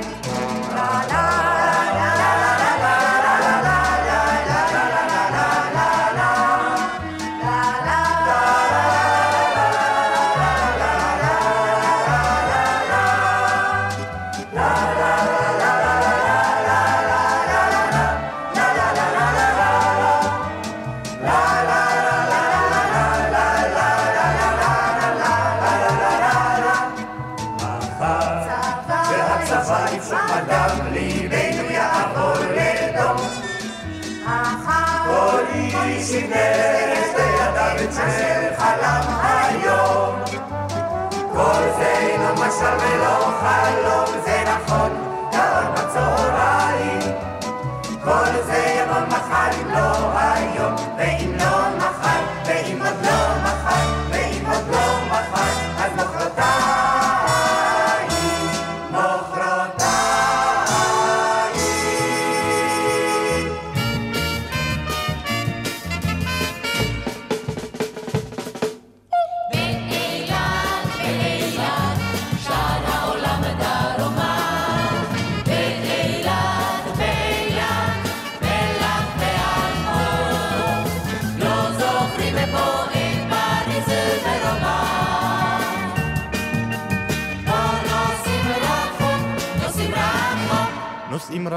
כל 35.05 35.43
איש 35.53 36.09
יבנה 36.09 36.95
שתי 37.07 37.21
ידיו 37.21 37.83
את 37.83 37.89
אשר 37.89 38.55
חלם 38.57 39.01
היום. 39.21 40.15
כל 41.33 41.61
זה 41.77 41.93
אינו 41.97 42.33
משל 42.33 42.77
ולא 42.79 43.31
חלום, 43.39 44.21
זה 44.25 44.43
נכון, 44.47 44.89
כאור 45.31 45.71
בצהריים. 45.73 46.99
כל 48.03 48.41
זה 48.45 48.75
יבוא 48.79 49.07
מחר 49.07 49.61
אם 49.61 49.71
לא 49.71 50.19
היום, 50.19 50.75
ואם 50.97 51.31
לא 51.39 51.76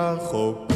נוסעים 0.01 0.27
רחוק. 0.27 0.70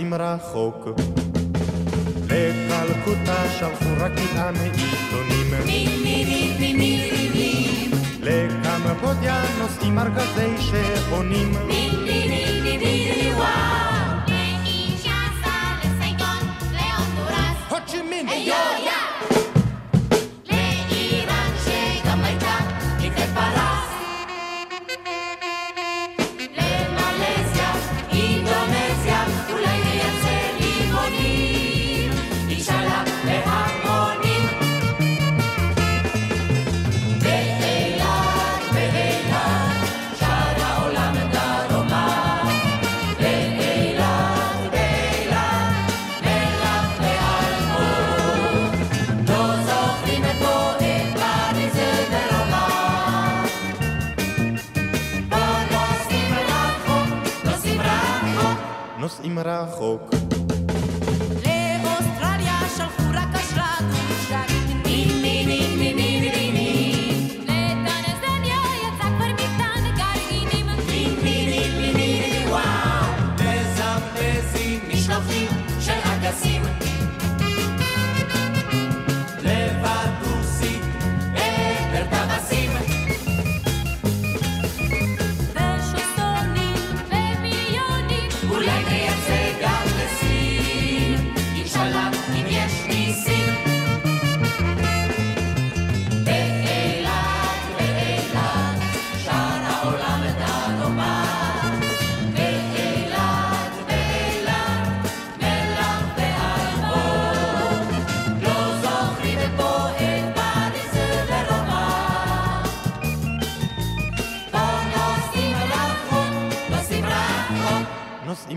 נוסעים 0.00 0.14
רחוק. 0.14 0.88
לקלקוטה 2.24 3.50
שלחו 3.58 3.84
רק 4.00 4.12
מטען 4.12 4.54
עיתונים. 4.56 5.54
לקמבודיה 8.22 9.42
נוסעים 9.58 9.98
ארגזי 9.98 10.54
שעונים. 10.60 11.52
לאיראן 18.26 18.99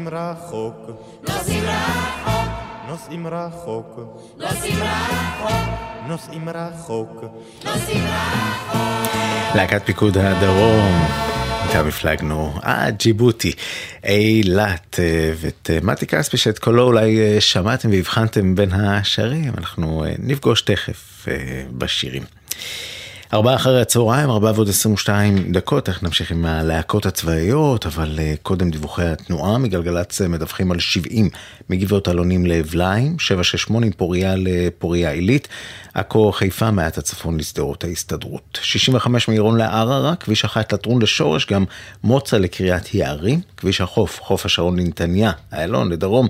רחוק, 0.08 0.76
נוסעים 1.28 1.64
רחוק, 1.64 2.50
נוסעים 2.88 3.28
רחוק, 3.28 4.00
נוסעים 4.38 4.84
רחוק, 4.84 5.54
נוסעים 6.08 6.50
רחוק. 6.50 7.24
נוסעים 7.66 8.04
רחוק. 8.06 9.56
להקת 9.56 9.86
פיקוד 9.86 10.18
הדרום, 10.18 11.06
איתם 11.68 11.88
הפלגנו 11.88 12.54
עד 12.62 12.96
ג'יבוטי, 12.98 13.52
אילת, 14.04 15.00
אה, 15.00 15.34
ואת 15.36 15.70
אה, 15.74 15.80
מתי 15.84 16.08
כספי 16.08 16.38
שאת 16.38 16.60
קולו 16.60 16.84
אולי 16.84 17.20
אה, 17.20 17.42
שמעתם 17.42 17.92
והבחנתם 17.92 18.56
בין 18.56 18.72
השרים, 18.72 19.52
אנחנו 19.58 20.06
אה, 20.06 20.12
נפגוש 20.20 20.62
תכף 20.62 21.26
אה, 21.28 21.64
בשירים. 21.72 22.24
ארבעה 23.34 23.56
אחרי 23.56 23.82
הצהריים, 23.82 24.30
ארבעה 24.30 24.54
ועוד 24.56 24.70
22 24.70 25.52
דקות, 25.52 25.90
איך 25.90 26.04
נמשיך 26.04 26.32
עם 26.32 26.46
הלהקות 26.46 27.06
הצבאיות, 27.06 27.86
אבל 27.86 28.20
uh, 28.20 28.38
קודם 28.42 28.70
דיווחי 28.70 29.06
התנועה, 29.06 29.58
מגלגלצ 29.58 30.22
אה, 30.22 30.28
מדווחים 30.28 30.72
על 30.72 30.80
70 30.80 31.30
מגבעות 31.70 32.10
אלונים 32.10 32.46
לאבליים, 32.46 33.20
768 33.20 33.86
עם 33.86 33.92
פוריה 33.92 34.36
לפוריה 34.38 35.12
עילית, 35.12 35.48
עכו 35.94 36.32
חיפה 36.32 36.72
מעט 36.72 36.98
הצפון 36.98 37.38
לשדרות 37.38 37.84
ההסתדרות. 37.84 38.60
65 38.62 39.28
מעירון 39.28 39.58
לערערה, 39.58 40.16
כביש 40.16 40.46
אחת 40.46 40.74
לטרון 40.74 41.02
לשורש, 41.02 41.46
גם 41.46 41.66
מוצא 42.04 42.38
לקריית 42.38 42.94
יערים, 42.94 43.42
כביש 43.58 43.82
החוף, 43.82 44.20
חוף 44.22 44.46
השרון 44.46 44.80
לנתניה, 44.80 45.32
איילון 45.54 45.92
לדרום, 45.92 46.28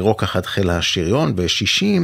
רוק 0.00 0.22
אחת 0.22 0.46
חיל 0.46 0.70
השריון, 0.70 1.34
ו-60 1.36 2.02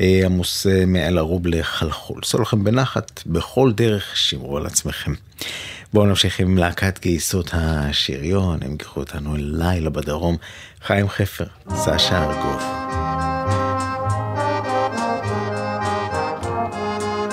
אה, 0.00 0.20
עמוס 0.24 0.66
אה, 0.66 0.86
מאל 0.86 1.18
ערוב 1.18 1.46
לחלחול. 1.46 2.20
סעו 2.24 2.42
לכם 2.42 2.64
בנחת, 2.64 3.22
בכל 3.32 3.72
דרך 3.72 4.16
שמרו 4.16 4.56
על 4.56 4.66
עצמכם. 4.66 5.12
בואו 5.92 6.06
נמשיך 6.06 6.40
עם 6.40 6.58
להקת 6.58 6.98
גייסות 7.02 7.50
השריון, 7.52 8.58
הם 8.62 8.72
ייקחו 8.72 9.00
אותנו 9.00 9.34
לילה 9.38 9.90
בדרום. 9.90 10.36
חיים 10.84 11.08
חפר, 11.08 11.44
סשה 11.74 12.24
ארגוב. 12.24 12.62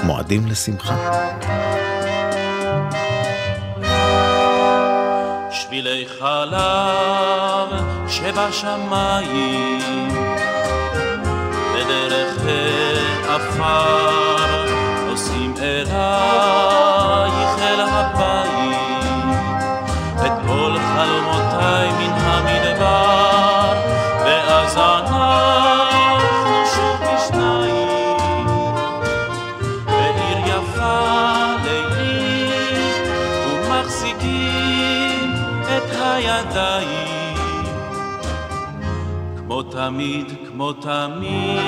מועדים 0.03 0.47
לשמחה. 0.47 0.95
שבילי 5.51 6.05
חלב 6.19 7.69
שבשמיים 8.07 9.79
בדרך 11.75 12.43
עפר 13.27 14.28
אלייך 15.87 17.59
אל 17.59 17.81
הבית. 17.81 18.79
את 20.25 20.31
כל 20.47 20.73
חלומותיי 20.95 21.91
מן 21.91 22.13
המדבר 22.17 23.73
ואז 24.25 24.77
אנחנו 24.77 26.19
שוב 26.75 26.97
בשניים 27.01 28.47
בעיר 29.85 30.37
יפה 30.45 30.99
לילית 31.63 33.07
ומחזיקים 33.47 35.33
את 35.77 35.89
הידיים. 36.01 37.35
כמו 39.37 39.63
תמיד, 39.63 40.48
כמו 40.59 40.73
תמיד. 40.73 41.59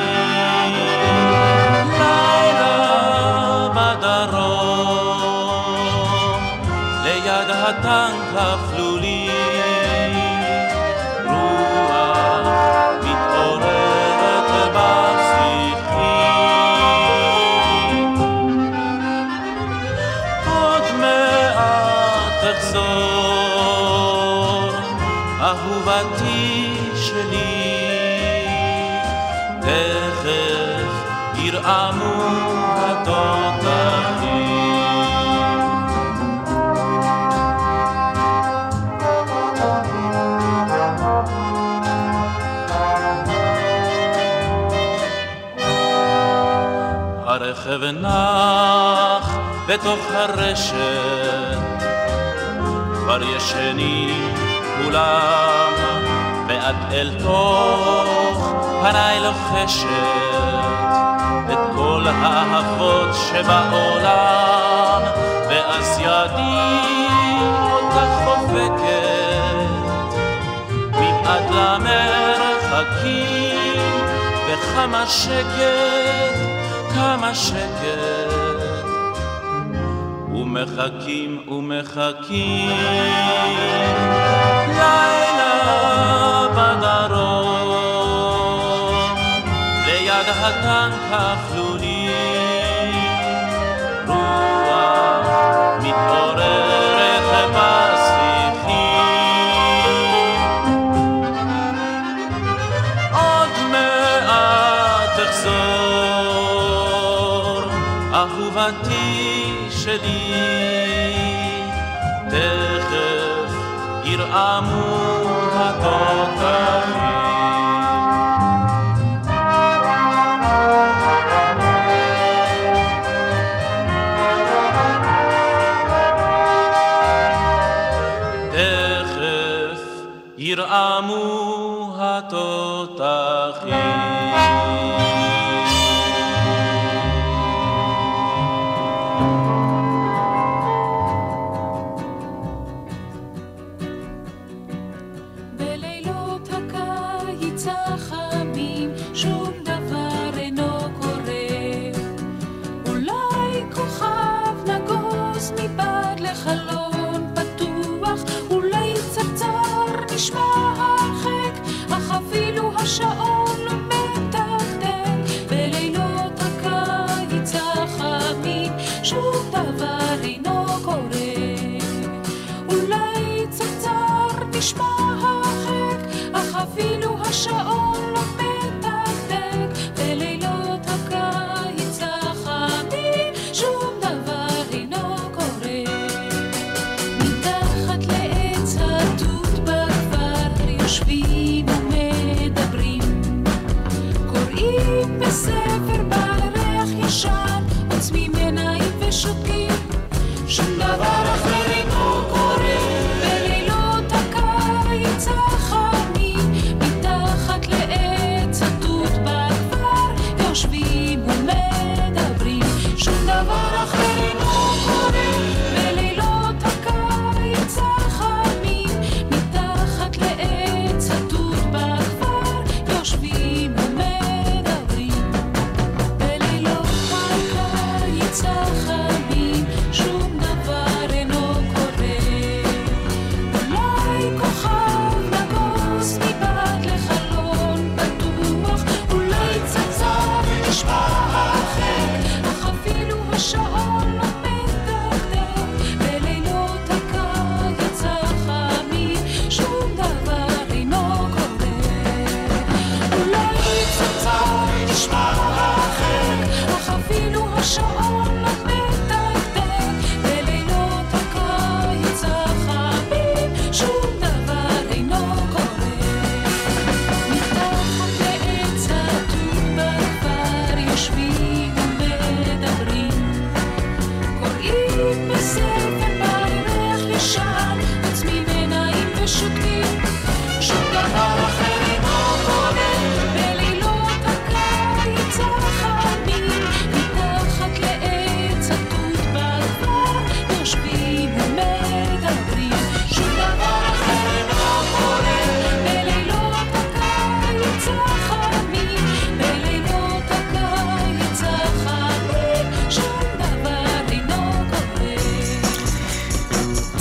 לילה 1.99 2.68
בדרום 3.76 5.22
ליד 7.03 7.49
הטנק 7.49 8.35
אפלולי 8.35 9.60
ירעמו 31.61 32.23
התותחים 32.75 34.31
הרכב 47.25 47.83
נח 47.83 49.38
בתוך 49.67 49.99
הרשת. 50.13 51.57
כבר 52.93 53.23
ישנים 53.23 54.33
כולם 54.83 55.71
ואת 56.47 56.75
אל 56.91 57.11
תוך 57.23 58.53
פניי 58.81 59.19
לוחשת 59.19 60.51
את 61.52 61.57
כל 61.76 62.03
האהבות 62.07 63.15
שבעולם 63.15 65.02
ואז 65.49 65.99
ידי 65.99 67.38
אותך 67.72 68.10
חובקת. 68.26 69.32
מבעד 70.90 71.52
למרחקים 71.52 73.02
וכמה 74.48 75.07
שקט, 75.07 76.36
כמה 76.94 77.36
שקט. 77.36 78.32
ומחכים 80.34 81.44
ומחכים 81.48 82.72
ליד 90.52 90.65
הטנק 90.65 91.11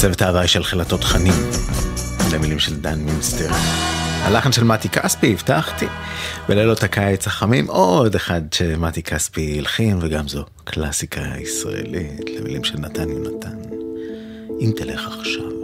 צוות 0.01 0.23
ההוואי 0.23 0.49
של 0.49 0.65
חילתות 0.65 1.05
חנים, 1.05 1.33
למילים 2.33 2.59
של 2.59 2.77
דן 2.77 2.99
מינסטר. 2.99 3.49
הלחן 4.23 4.53
של 4.53 4.65
מתי 4.65 4.89
כספי, 4.89 5.33
הבטחתי. 5.33 5.87
בלילות 6.49 6.83
הקיץ 6.83 7.27
החמים, 7.27 7.67
עוד 7.67 8.15
אחד 8.15 8.41
שמתי 8.53 9.03
כספי 9.03 9.59
הלחין, 9.59 9.99
וגם 10.01 10.29
זו 10.29 10.45
קלאסיקה 10.65 11.23
ישראלית, 11.39 12.31
למילים 12.39 12.65
של 12.65 12.79
נתן 12.79 13.09
יונתן. 13.09 13.59
אם 14.61 14.73
תלך 14.77 15.09
עכשיו. 15.19 15.60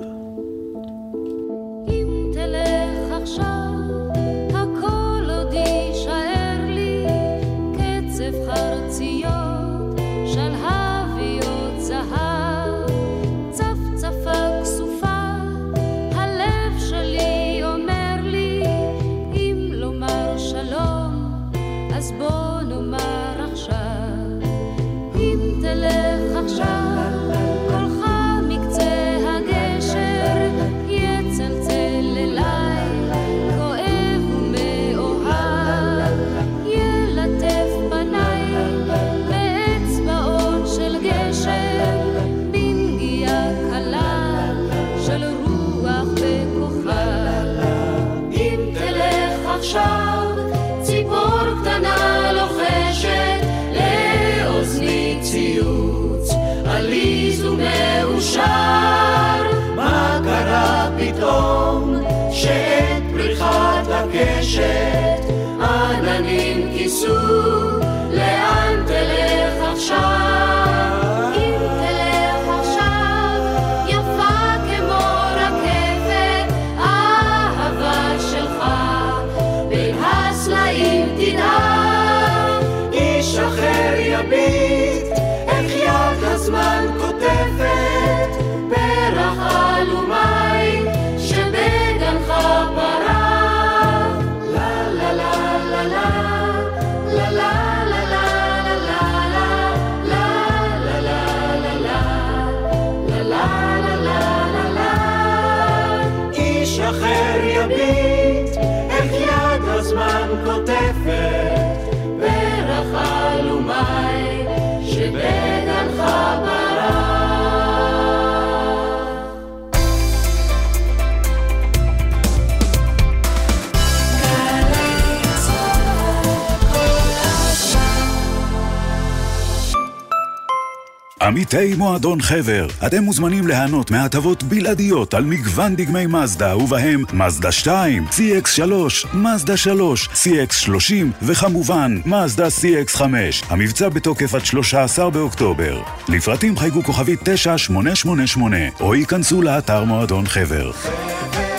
עמיתי 131.26 131.74
מועדון 131.74 132.20
חבר, 132.20 132.66
אתם 132.86 133.02
מוזמנים 133.02 133.46
ליהנות 133.46 133.90
מהטבות 133.90 134.42
בלעדיות 134.42 135.14
על 135.14 135.24
מגוון 135.24 135.76
דגמי 135.76 136.06
מזדה, 136.06 136.56
ובהם 136.56 137.04
מזדה 137.12 137.52
2, 137.52 138.04
CX3, 138.10 138.72
מזדה 139.14 139.56
3, 139.56 140.08
CX30, 140.08 140.92
וכמובן, 141.22 141.98
מזדה 142.06 142.46
CX5. 142.46 143.02
המבצע 143.48 143.88
בתוקף 143.88 144.34
עד 144.34 144.44
13 144.44 145.10
באוקטובר. 145.10 145.82
לפרטים 146.08 146.58
חייגו 146.58 146.82
כוכבית 146.82 147.20
9888, 147.22 148.56
או 148.80 148.94
ייכנסו 148.94 149.42
לאתר 149.42 149.84
מועדון 149.84 150.26
חבר. 150.26 150.72
חבר 150.72 151.55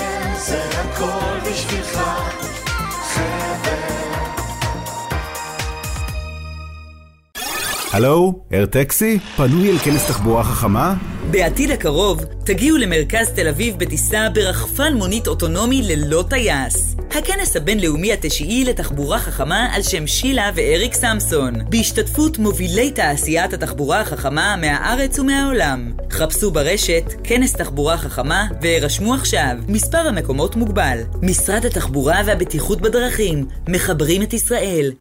הלו, 7.92 8.34
אר 8.54 8.66
טקסי? 8.66 9.20
פנוי 9.38 9.72
אל 9.72 9.78
כנס 9.78 10.08
תחבורה 10.08 10.44
חכמה? 10.44 10.96
בעתיד 11.32 11.72
הקרוב 11.72 12.26
תגיעו 12.46 12.78
למרכז 12.78 13.30
תל 13.30 13.48
אביב 13.48 13.78
בטיסה 13.78 14.28
ברחפן 14.34 14.94
מונית 14.94 15.28
אוטונומי 15.28 15.82
ללא 15.82 16.24
טייס. 16.30 16.96
הכנס 17.12 17.56
הבינלאומי 17.56 18.14
התשיעי 18.14 18.66
לתחבורה 18.66 19.20
חכמה 19.20 19.70
על 19.74 19.82
שם 19.82 20.08
שילה 20.08 20.52
ואריק 20.56 20.94
סמסון, 20.94 21.54
בהשתתפות 21.70 22.38
מובילי 22.38 22.92
תעשיית 22.92 23.54
התחבורה 23.54 24.02
החכמה 24.02 24.56
מהארץ 24.62 25.20
ומהעולם. 25.20 25.92
חפשו 26.12 26.52
ברשת 26.52 27.04
כנס 27.24 27.54
תחבורה 27.54 27.98
חכמה 27.98 28.48
והירשמו 28.62 29.14
עכשיו. 29.14 29.56
מספר 29.68 30.08
המקומות 30.08 30.56
מוגבל. 30.56 30.98
משרד 31.22 31.66
התחבורה 31.66 32.22
והבטיחות 32.26 32.82
בדרכים, 32.82 33.46
מחברים 33.68 34.24
את 34.24 34.34
ישראל. 34.34 34.92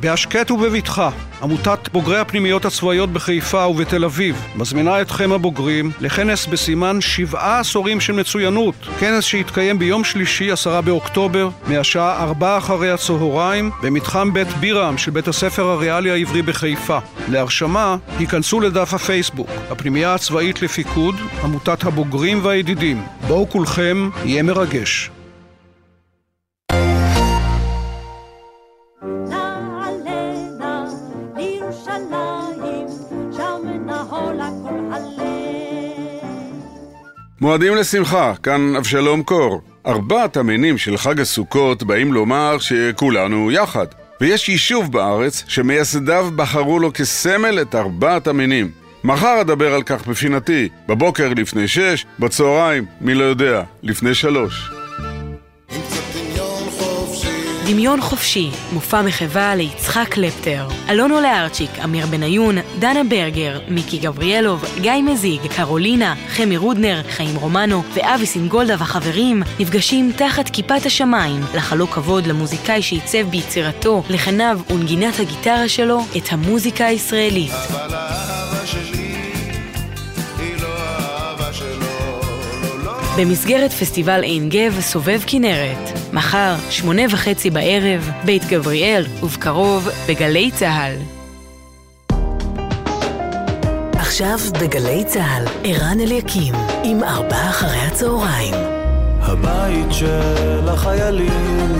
בהשקט 0.00 0.50
ובבטחה, 0.50 1.10
עמותת 1.42 1.88
בוגרי 1.92 2.18
הפנימיות 2.18 2.64
הצבאיות 2.64 3.12
בחיפה 3.12 3.66
ובתל 3.66 4.04
אביב 4.04 4.42
מזמינה 4.56 5.00
אתכם 5.00 5.32
הבוגרים 5.32 5.90
לכנס 6.00 6.46
בסימן 6.46 7.00
שבעה 7.00 7.60
עשורים 7.60 8.00
של 8.00 8.12
מצוינות. 8.12 8.74
כנס 9.00 9.24
שיתקיים 9.24 9.78
ביום 9.78 10.04
שלישי, 10.04 10.50
עשרה 10.50 10.80
באוקטובר, 10.80 11.48
מהשעה 11.66 12.22
ארבע 12.22 12.58
אחרי 12.58 12.90
הצהריים, 12.90 13.70
במתחם 13.82 14.32
בית 14.32 14.48
בירם 14.48 14.98
של 14.98 15.10
בית 15.10 15.28
הספר 15.28 15.62
הריאלי 15.68 16.10
העברי 16.10 16.42
בחיפה. 16.42 16.98
להרשמה, 17.28 17.96
היכנסו 18.18 18.60
לדף 18.60 18.94
הפייסבוק, 18.94 19.50
הפנימייה 19.70 20.14
הצבאית 20.14 20.62
לפיקוד, 20.62 21.14
עמותת 21.44 21.84
הבוגרים 21.84 22.44
והידידים. 22.44 23.02
בואו 23.26 23.48
כולכם, 23.50 24.10
יהיה 24.24 24.42
מרגש. 24.42 25.10
מועדים 37.40 37.74
לשמחה, 37.74 38.32
כאן 38.42 38.76
אבשלום 38.76 39.22
קור. 39.22 39.60
ארבעת 39.86 40.36
המינים 40.36 40.78
של 40.78 40.96
חג 40.96 41.20
הסוכות 41.20 41.82
באים 41.82 42.12
לומר 42.12 42.58
שכולנו 42.58 43.50
יחד. 43.50 43.86
ויש 44.20 44.48
יישוב 44.48 44.92
בארץ 44.92 45.44
שמייסדיו 45.48 46.28
בחרו 46.36 46.78
לו 46.78 46.92
כסמל 46.92 47.58
את 47.62 47.74
ארבעת 47.74 48.26
המינים. 48.26 48.70
מחר 49.04 49.40
אדבר 49.40 49.74
על 49.74 49.82
כך 49.82 50.06
בפינתי, 50.06 50.68
בבוקר 50.88 51.28
לפני 51.36 51.68
שש, 51.68 52.06
בצהריים, 52.18 52.84
מי 53.00 53.14
לא 53.14 53.24
יודע, 53.24 53.62
לפני 53.82 54.14
שלוש. 54.14 54.77
דמיון 57.68 58.00
חופשי, 58.00 58.50
מופע 58.72 59.02
מחווה 59.02 59.54
ליצחק 59.54 60.06
קלפטר. 60.10 60.68
אלונו 60.88 61.20
לארצ'יק, 61.20 61.70
אמיר 61.84 62.06
בניון, 62.06 62.56
דנה 62.78 63.04
ברגר, 63.04 63.60
מיקי 63.68 63.98
גבריאלוב, 63.98 64.64
גיא 64.80 64.92
מזיג, 64.92 65.40
קרולינה, 65.56 66.14
חמי 66.28 66.56
רודנר, 66.56 67.02
חיים 67.10 67.36
רומנו 67.36 67.82
ואבי 67.94 68.26
סינגולדה 68.26 68.74
והחברים 68.78 69.42
נפגשים 69.60 70.12
תחת 70.16 70.48
כיפת 70.48 70.86
השמיים 70.86 71.40
לחלוק 71.54 71.90
כבוד 71.90 72.26
למוזיקאי 72.26 72.82
שעיצב 72.82 73.28
ביצירתו, 73.30 74.02
לחניו 74.10 74.60
ונגינת 74.70 75.20
הגיטרה 75.20 75.68
שלו 75.68 76.00
את 76.16 76.28
המוזיקה 76.30 76.86
הישראלית. 76.86 77.52
אבל 77.52 77.94
האהבה 77.94 78.66
שלי 78.66 79.14
היא 80.38 80.56
לא 80.62 80.68
לא, 82.62 82.84
לא. 82.84 82.92
במסגרת 83.16 83.72
פסטיבל 83.72 84.22
עין 84.22 84.48
גב 84.48 84.80
סובב 84.80 85.20
כנרת. 85.26 85.97
מחר, 86.12 86.54
שמונה 86.70 87.02
וחצי 87.10 87.50
בערב, 87.50 88.10
בית 88.24 88.44
גבריאל, 88.44 89.06
ובקרוב, 89.22 89.88
בגלי 90.08 90.50
צה"ל. 90.50 90.92
עכשיו 93.94 94.38
בגלי 94.60 95.04
צה"ל, 95.04 95.44
ערן 95.64 96.00
אליקים, 96.00 96.54
עם 96.84 97.04
ארבעה 97.04 97.50
אחרי 97.50 97.78
הצהריים. 97.78 98.54
הבית 99.20 99.92
של 99.92 100.68
החיילים, 100.68 101.72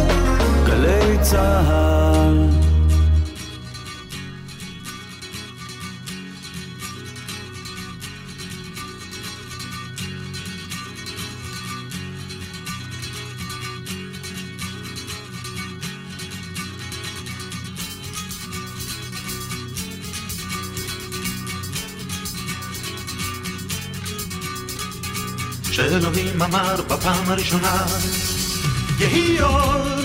גלי 0.66 1.18
צה"ל. 1.20 2.57
שאלוהים 25.78 26.42
אמר 26.42 26.82
בפעם 26.88 27.30
הראשונה 27.30 27.86
יהי 28.98 29.40
אור. 29.40 29.98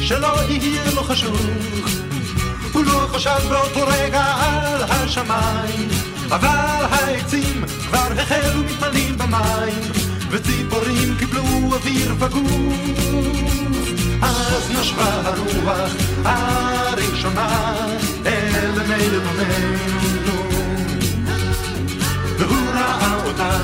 שלא 0.00 0.42
יהיה 0.48 0.90
לו 0.94 1.02
חשוך 1.02 1.40
הוא 2.72 2.84
לא 2.84 3.06
חשב 3.12 3.38
באותו 3.48 3.86
רגע 3.86 4.24
על 4.24 4.82
השמיים 4.82 5.88
אבל 6.28 6.86
העצים 6.90 7.64
כבר 7.88 8.08
החלו 8.18 8.62
מתמלאים 8.64 9.18
במים 9.18 9.82
וציפורים 10.30 11.16
קיבלו 11.18 11.42
אוויר 11.72 12.14
בגוף 12.14 12.74
אז 14.22 14.70
נשבה 14.80 15.20
הרוח 15.24 15.92
הראשונה 16.24 17.76
אל 18.26 18.82
מי 18.88 19.08
לבוננו 19.08 20.11
אותה. 23.32 23.58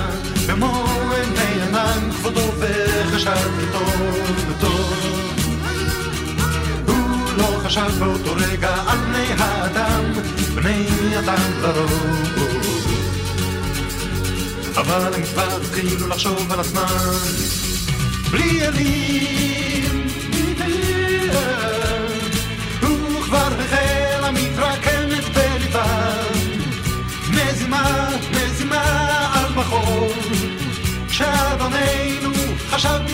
במו 0.46 0.84
עיני 1.14 1.62
ענן 1.62 2.10
כבודו 2.12 2.52
וחשב 2.58 3.48
כי 3.60 3.66
טוב 3.72 4.28
וטוב. 4.48 4.94
הוא 6.86 7.32
לא 7.36 7.60
חשב 7.64 7.90
באותו 7.98 8.34
רגע 8.36 8.74
על 8.86 8.98
בני 8.98 9.26
האדם 9.38 10.04
בני 10.54 10.88
אדם 11.18 11.62
לרוב. 11.62 12.28
אבל 14.76 15.14
הם 15.14 15.22
כבר 15.32 15.56
התחילו 15.56 16.08
לחשוב 16.08 16.52
על 16.52 16.60
הזמן. 16.60 16.86
בלי 18.30 18.66
אלים 18.66 19.37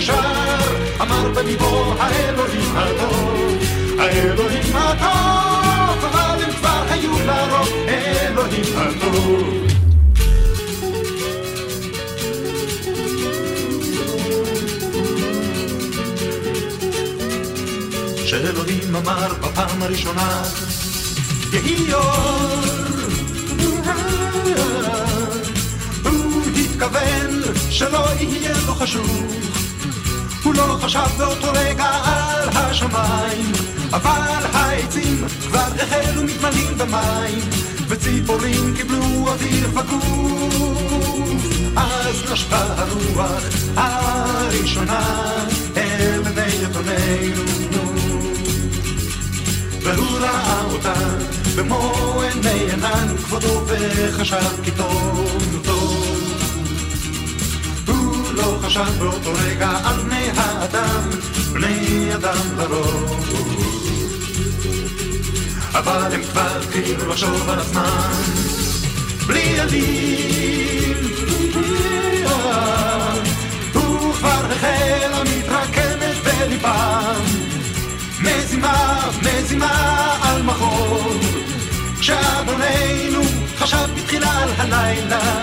מאושר, 0.00 0.14
אמר 1.00 1.28
בליבו 1.34 1.94
האלוהים 1.98 2.76
הטוב, 2.76 3.58
האלוהים 3.98 4.76
הטוב, 4.76 6.04
אבל 6.04 6.44
הם 6.44 6.52
כבר 6.52 6.84
היו 6.88 7.10
לרוב, 7.26 7.68
אלוהים 7.88 8.64
הטוב. 8.76 9.66
שאלוהים 18.26 18.96
אמר 18.96 19.34
בפעם 19.40 19.82
הראשונה, 19.82 20.42
יהי 21.52 21.92
אור. 21.92 22.60
הוא 26.04 26.42
התכוון 26.56 27.42
שלא 27.70 28.06
יהיה 28.20 28.52
לו 28.66 28.74
חשוך, 28.74 29.10
הוא 30.42 30.54
לא 30.54 30.78
חשב 30.82 31.06
באותו 31.18 31.52
רגע 31.54 31.84
על 31.84 32.48
השמיים, 32.52 33.52
אבל 33.92 34.46
העצים 34.52 35.24
כבר 35.48 35.68
החלו 35.82 36.22
מתמלאים 36.22 36.78
במים, 36.78 37.40
וציפורים 37.88 38.74
קיבלו 38.76 39.28
אוויר 39.28 39.68
בגוף. 39.68 40.90
אז 41.76 42.32
נשבה 42.32 42.64
הרוח 42.76 43.42
הראשונה 43.76 45.00
אל 45.76 46.22
בני 46.22 46.46
יתום 46.62 46.82
אדוננו 46.88 47.42
והוא 49.82 50.18
ראה 50.18 50.64
אותה 50.72 50.94
במו 51.56 52.22
עיני 52.22 52.72
ענן 52.72 53.16
כבודו 53.16 53.62
וחשב 53.66 54.62
כי 54.64 54.70
טוב 54.70 55.59
לא 58.40 58.58
חשב 58.62 58.98
באותו 58.98 59.32
רגע 59.34 59.70
על 59.84 60.00
בני 60.00 60.30
האדם 60.36 61.10
בני 61.52 62.14
אדם 62.14 62.58
לרוב 62.58 63.26
אבל 65.74 66.14
הם 66.14 66.22
כבר 66.22 66.60
התחילו 66.62 67.08
לחשוב 67.08 67.48
על 67.50 67.58
הזמן 67.58 68.12
בלי 69.26 69.60
עלים 69.60 70.96
הוא 73.74 74.14
כבר 74.14 74.46
החלה 74.50 75.22
מתרקמת 75.24 76.16
בליבם. 76.24 77.24
מזימה, 78.20 79.08
מזימה 79.22 80.16
על 80.22 80.42
מחור 80.42 81.12
כשאדוננו 82.00 83.22
חשב 83.58 83.88
בתחילה 83.96 84.42
על 84.42 84.48
הלילה 84.56 85.42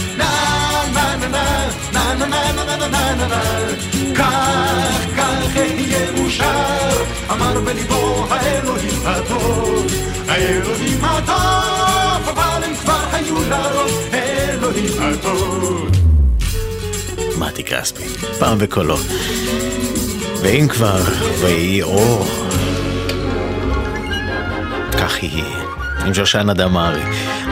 כך, 4.15 5.05
כך 5.17 5.57
אהיה 5.57 6.11
מאושר, 6.11 7.03
אמר 7.31 7.61
בליבו 7.61 8.25
האלוהים 8.29 9.01
הטוב, 9.05 9.85
האלוהים 10.27 11.05
הטוב, 11.05 12.29
אבל 12.29 12.63
הם 12.63 12.75
כבר 12.75 13.05
היו 13.11 13.35
לרוב 13.49 14.09
אלוהים 14.13 15.01
הטוב. 15.01 15.89
מתי 17.37 17.63
כספי, 17.63 18.03
פעם 18.39 18.57
בקולו. 18.57 18.97
ואם 20.41 20.67
כבר, 20.67 21.01
ויהי 21.39 21.81
אור, 21.81 22.25
כך 24.91 25.23
יהיה. 25.23 25.70
עם 26.05 26.13
שושנה 26.13 26.53
דמארי. 26.53 27.01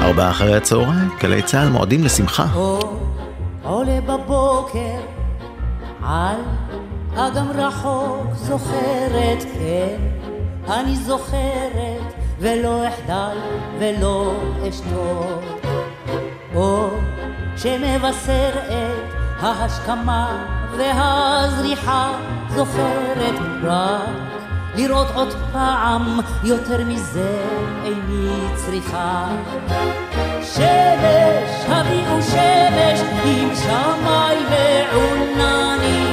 ארבעה 0.01 0.31
אחרי 0.31 0.55
הצהריים, 0.55 1.09
גלי 1.19 1.41
צה"ל 1.41 1.69
מועדים 1.69 2.03
לשמחה. 2.03 2.45
עולה 3.63 4.01
בבוקר 4.01 4.99
על 6.03 6.35
אגם 7.15 7.51
רחוק 7.55 8.33
זוכרת, 8.35 9.43
כן, 9.53 9.97
אני 10.67 10.95
זוכרת 10.95 12.13
ולא 12.39 12.87
אחדל 12.87 13.37
ולא 13.79 14.33
אשתוק. 14.69 15.69
אור 16.55 16.89
שמבשר 17.57 18.49
את 18.67 19.43
ההשכמה 19.43 20.45
והזריחה 20.77 22.11
זוכרת 22.49 23.35
רק 23.63 24.28
לראות 24.75 25.07
עוד 25.13 25.33
פעם 25.51 26.19
יותר 26.43 26.85
מזה 26.85 27.39
איני 27.83 28.55
צריכה. 28.55 29.27
שמש, 30.43 31.65
הביאו 31.67 32.21
שמש 32.21 32.99
עם 33.25 33.49
שמי 33.55 34.35
ועונני. 34.49 36.11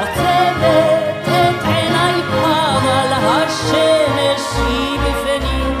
עוצמת 0.00 1.28
את 1.28 1.64
עיניי 1.64 2.20
אבל 2.42 3.12
השמש 3.12 4.42
היא 4.56 4.98
בפנים. 5.00 5.78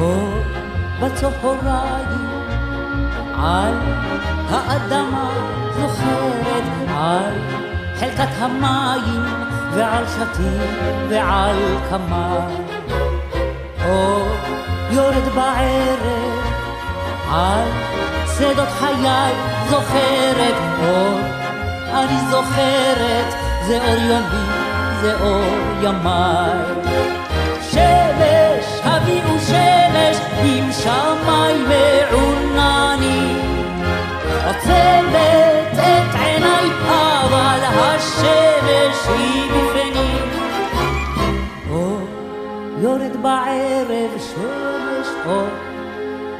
אור 0.00 0.42
בצהריים 1.00 2.28
על 3.34 3.74
האדמה 4.50 5.30
זוכרת 5.76 6.62
על 6.88 7.34
חלקת 8.00 8.28
המים 8.38 9.22
ועל 9.74 10.04
שתים 10.06 11.08
ועל 11.08 11.56
כמה. 11.90 12.46
אור 13.88 14.26
יורד 14.90 15.28
בערב 15.34 16.38
על 17.30 17.68
שדות 18.38 18.68
חיי 18.68 19.32
זוכרת 19.70 20.54
אור 20.82 21.20
אני 21.92 22.18
זוכרת 22.30 23.34
זה 23.66 23.78
אור 23.84 24.02
יומי 24.02 24.46
זה 25.00 25.20
אור 25.20 25.44
ימיי 25.82 26.88
השמש 38.98 39.08
היא 39.08 39.50
בפנים 39.52 40.28
אור 41.70 42.00
יורד 42.80 43.22
בערב 43.22 44.10
שמש 44.18 45.08
אור 45.26 45.48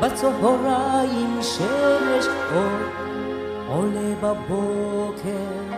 בצהריים 0.01 1.39
שמש 1.43 2.27
אור 2.55 2.79
עולה 3.69 4.15
בבוקר. 4.23 5.69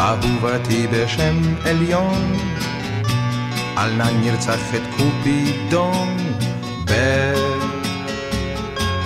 אהובתי 0.00 0.86
בשם 0.86 1.36
עליון, 1.64 2.32
על 3.76 3.92
נא 3.92 4.10
נרצח 4.10 4.74
את 4.74 4.82
קופידון 4.96 6.16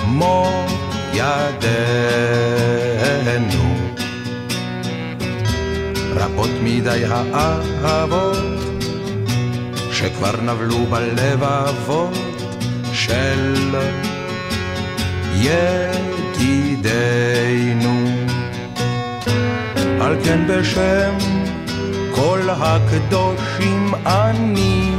במו 0.04 0.66
ידינו. 1.12 1.68
רבות 6.14 6.50
מדי 6.62 7.04
האהבות 7.10 8.38
שכבר 9.92 10.40
נבלו 10.42 10.86
בלבבות 10.86 12.42
של 12.92 13.76
ידידינו. 15.34 16.78
על 20.00 20.16
כן 20.24 20.46
בשם 20.48 21.27
כל 22.20 22.48
הקדושים 22.50 23.94
אני 24.06 24.90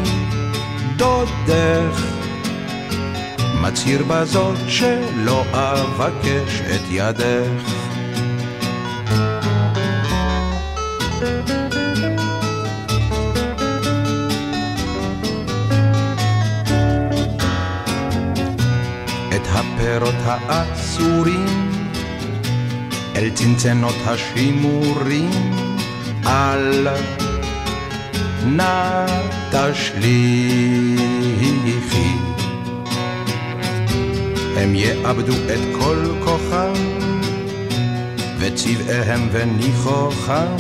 דודך 0.96 2.04
מצהיר 3.62 4.04
בזאת 4.04 4.58
שלא 4.68 5.44
אבקש 5.52 6.62
את 6.62 6.82
ידך. 6.90 7.74
את 19.36 19.48
הפירות 19.50 20.16
האסורים 20.26 21.82
אל 23.16 23.30
צנצנות 23.30 23.96
השימורים 24.06 25.69
אל 26.30 26.88
נא 28.46 29.06
תשליכי. 29.52 31.00
הם 34.58 34.76
יאבדו 34.76 35.34
את 35.34 35.78
כל 35.80 36.06
כוחם 36.24 36.74
וצבעיהם 38.40 39.30
וניחוחם 39.32 40.56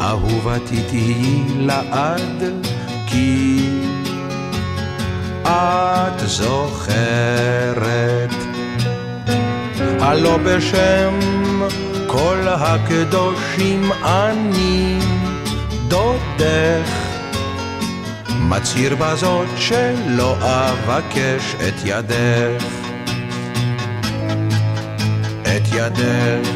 אהובתי 0.00 0.82
תהיי 0.88 1.44
לעד, 1.56 2.42
כי 3.06 3.68
את 5.42 6.20
זוכרת. 6.26 8.21
הלא 10.04 10.36
בשם 10.36 11.18
כל 12.06 12.38
הקדושים 12.48 13.92
אני 14.04 14.98
דודך, 15.88 16.90
מצהיר 18.28 18.96
בזאת 18.96 19.48
שלא 19.56 20.36
אבקש 20.40 21.54
את 21.54 21.74
ידך, 21.84 22.64
את 25.42 25.62
ידך. 25.72 26.48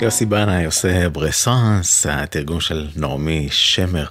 יוסי 0.00 0.26
בנאי 0.26 0.64
עושה 0.64 1.08
ברסאנס, 1.08 2.06
התרגום 2.10 2.60
של 2.60 2.88
נעמי 2.96 3.48
שמר. 3.50 4.06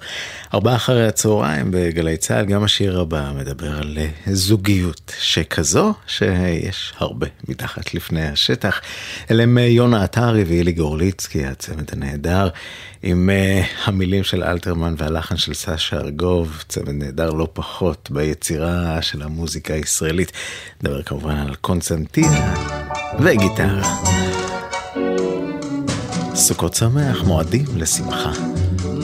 ארבעה 0.54 0.76
אחרי 0.76 1.08
הצהריים 1.08 1.68
בגלי 1.72 2.18
צה"ל, 2.18 2.46
גם 2.46 2.64
השיר 2.64 3.00
הבא 3.00 3.32
מדבר 3.36 3.78
על 3.78 3.98
זוגיות 4.26 5.12
שכזו, 5.20 5.94
שיש 6.08 6.94
הרבה 6.98 7.28
מתחת 7.48 7.94
לפני 7.94 8.28
השטח. 8.28 8.82
אלה 9.32 9.44
הם 9.44 9.58
יונה 9.58 10.04
עטרי 10.04 10.44
ואילי 10.44 10.72
גורליצקי, 10.72 11.46
הצמד 11.46 11.86
הנהדר, 11.92 12.50
עם 13.04 13.30
המילים 13.86 14.24
של 14.24 14.44
אלתרמן 14.44 14.96
והלחן 14.98 15.38
של 15.38 15.54
סשה 15.54 15.98
ארגוב, 15.98 16.64
צמד 16.68 16.90
נהדר 16.90 17.30
לא 17.30 17.48
פחות 17.54 18.12
ביצירה 18.12 19.02
של 19.02 19.22
המוזיקה 19.22 19.74
הישראלית. 19.74 20.32
נדבר 20.82 21.04
כמובן 21.04 21.36
על 21.36 21.56
קונסטנטינה 21.56 22.56
וגיטרה. 23.20 24.06
סוכות 26.36 26.74
שמח, 26.74 27.24
מועדים 27.24 27.66
לשמחה. 27.76 28.55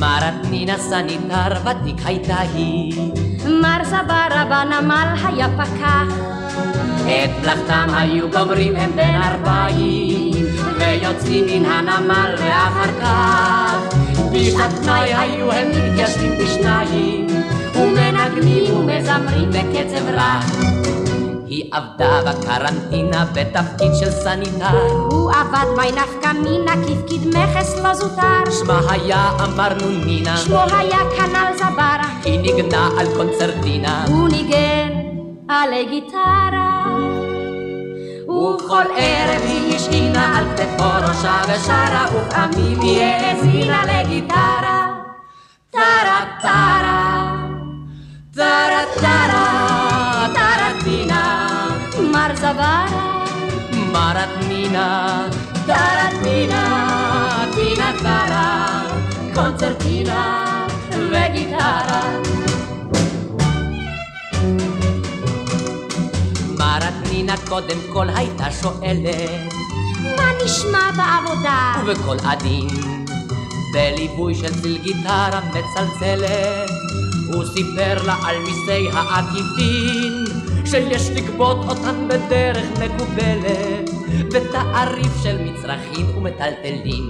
מרת 0.02 0.34
נינה 0.34 0.78
סניטר 0.78 1.52
ותיק 1.64 2.06
הייתה 2.06 2.40
היא. 2.40 3.12
מר 3.46 3.84
זברה 3.84 4.46
בנמל 4.50 5.08
היה 5.26 5.48
פקח. 5.58 6.16
את 7.02 7.30
מלאכתם 7.42 7.88
היו 7.94 8.30
גומרים 8.30 8.76
הם 8.76 8.92
בין 8.96 9.16
ערביים, 9.22 10.46
ויוצאים 10.80 11.46
מן 11.46 11.66
הנמל 11.66 12.36
ואחר 12.38 13.02
כך. 13.02 13.96
בשעת 14.32 14.72
פנאי 14.72 15.14
היו 15.14 15.52
הם 15.52 15.68
מתיישבים 15.70 16.34
בשניים, 16.38 17.28
ומנגנים 17.76 18.78
ומזמרים 18.78 19.50
בקצב 19.50 20.10
רע. 20.14 20.40
היא 21.52 21.64
עבדה 21.72 22.22
בקרנטינה 22.22 23.26
בתפקיד 23.34 23.92
של 24.00 24.12
סניטר. 24.12 24.92
הוא 25.12 25.32
עבד 25.32 25.66
מי 25.78 25.92
נפקא 25.92 26.32
מינה 26.44 26.74
כפקיד 26.88 27.28
מכס 27.28 27.76
לא 27.84 27.94
זוטר. 27.94 28.52
שמה 28.60 28.82
היה 28.90 29.32
מרת 29.44 29.90
נינה. 30.06 30.38
שמו 30.38 30.64
היה 30.78 30.98
כנ"ל 31.18 31.58
זברה. 31.58 32.10
היא 32.24 32.40
ניגנה 32.40 32.90
על 33.00 33.08
קונצרטינה. 33.16 34.06
הוא 34.08 34.30
ניגן 34.30 34.90
עלי 35.48 35.86
גיטרה. 35.86 36.86
ובכל 38.28 38.84
ערב 38.98 39.42
היא 39.44 39.76
השעינה 39.76 40.38
על 40.38 40.46
כתפו 40.58 41.08
ראשה 41.08 41.42
ושרה, 41.44 42.06
ופעמים 42.16 42.82
היא 42.82 43.02
האזינה 43.04 43.82
לגיטרה. 43.86 44.88
טרה 45.72 46.26
טרה, 46.42 47.36
טרה 48.36 48.84
טרה. 49.02 49.61
זברה, 52.54 52.86
מרתנינה, 53.92 55.28
טרטינה, 55.66 57.46
טינה 57.56 57.94
טרה, 58.00 58.82
קונצרטינה 59.34 60.46
וגיטרה. 60.90 62.02
מרתנינה 66.58 67.36
קודם 67.50 67.78
כל 67.94 68.08
הייתה 68.16 68.52
שואלת, 68.62 69.54
מה 70.18 70.32
נשמע 70.46 70.92
בעבודה? 70.98 71.74
ובקול 71.86 72.18
עדין, 72.24 72.68
בליווי 73.74 74.36
של 74.36 74.62
צליל 74.62 74.78
גיטרה 74.84 75.42
מצלצלת, 75.50 76.70
הוא 77.34 77.44
סיפר 77.54 78.04
לה 78.06 78.16
על 78.26 78.36
מיסי 78.40 78.90
העקיפין, 78.94 80.26
שיש 80.66 81.10
לגבות 81.10 81.58
אותן 81.70 82.08
בדרך 82.08 82.68
מקובלת, 82.80 83.90
בתעריף 84.34 85.24
של 85.24 85.38
מצרכים 85.44 86.18
ומטלטלים. 86.18 87.10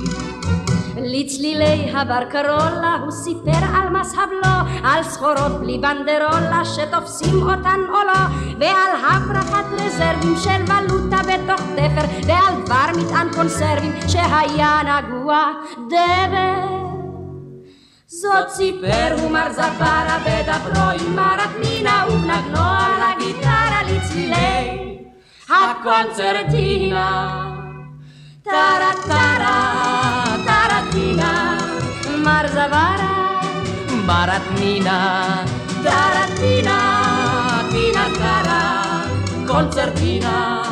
לצלילי 0.97 1.91
הברקרולה 1.93 2.97
הוא 3.03 3.11
סיפר 3.11 3.65
על 3.75 3.89
מס 3.89 4.13
הבלו, 4.13 4.71
על 4.83 5.03
סחורות 5.03 5.59
בלי 5.59 5.77
בנדרולה 5.77 6.61
שתופסים 6.65 7.41
אותן 7.41 7.79
או 7.89 8.07
לא, 8.07 8.19
ועל 8.59 9.05
הברחת 9.11 9.65
רזרבים 9.71 10.35
של 10.43 10.63
ולוטה 10.63 11.17
בתוך 11.17 11.61
תפר, 11.61 12.27
ועל 12.27 12.61
דבר 12.65 13.01
מטען 13.01 13.27
קונסרבים 13.33 13.93
שהיה 14.07 14.79
נגוע 14.83 15.51
דבר. 15.87 16.90
זאת 18.21 18.49
סיפר 18.49 19.15
הוא 19.21 19.31
מר 19.31 19.51
זברה 19.51 20.17
בדברו 20.25 20.89
עם 20.99 21.15
מרת 21.15 21.49
מינה 21.59 22.05
ובנגנו 22.07 22.59
על 22.59 23.01
הגיטרה 23.01 23.81
לצלילי 23.87 24.97
הקונצרטינה. 25.49 27.41
טרה 28.43 28.91
טרה 29.07 30.35
טרטינה 30.45 31.57
מר 32.17 32.47
זברה 32.47 33.41
מרת 34.05 34.59
נינה 34.59 35.43
טרטינה 35.83 37.01
טינה 37.71 38.07
טרה 38.19 39.01
קונצרטינה 39.47 40.63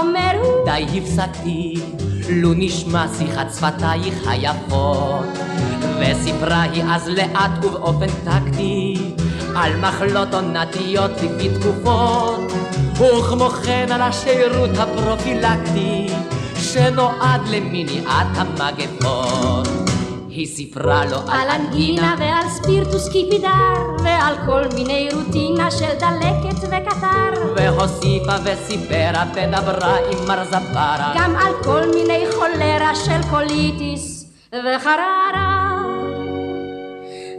אומר 0.00 0.40
הוא 0.42 0.64
די 0.64 0.98
הפסקתי, 0.98 1.74
לו 2.28 2.54
נשמע 2.56 3.06
שיחת 3.18 3.46
שפתייך 3.54 4.28
היפות. 4.28 5.26
וסיפרה 6.00 6.62
היא 6.62 6.84
אז 6.88 7.08
לאט 7.08 7.64
ובאופן 7.64 8.06
טקטי, 8.24 8.94
על 9.56 9.76
מחלות 9.76 10.34
עונתיות 10.34 11.10
לפי 11.10 11.48
תקופות, 11.48 12.52
וכמו 12.92 13.48
כן 13.48 13.86
על 13.92 14.02
השירות 14.02 14.70
הפרופילקטי, 14.78 16.06
שנועד 16.56 17.40
למניעת 17.48 18.26
המגפות. 18.34 19.95
היא 20.36 20.46
סיפרה 20.46 21.04
לו 21.04 21.16
על 21.28 21.48
אנגינה 21.48 22.14
ועל 22.18 22.48
ספירט 22.50 23.08
וסקיפידר 23.08 24.02
ועל 24.04 24.34
כל 24.46 24.62
מיני 24.74 25.08
רוטינה 25.14 25.70
של 25.70 25.92
דלקת 26.00 26.58
וקטר 26.62 27.52
והוסיפה 27.56 28.32
וסיפרה 28.44 29.24
ודברה 29.34 29.96
עם 29.96 30.28
מר 30.28 30.44
זברה 30.44 31.12
גם 31.16 31.36
על 31.36 31.52
כל 31.64 31.82
מיני 31.94 32.24
חולרה 32.34 32.94
של 32.94 33.30
קוליטיס 33.30 34.24
וחררה 34.52 35.82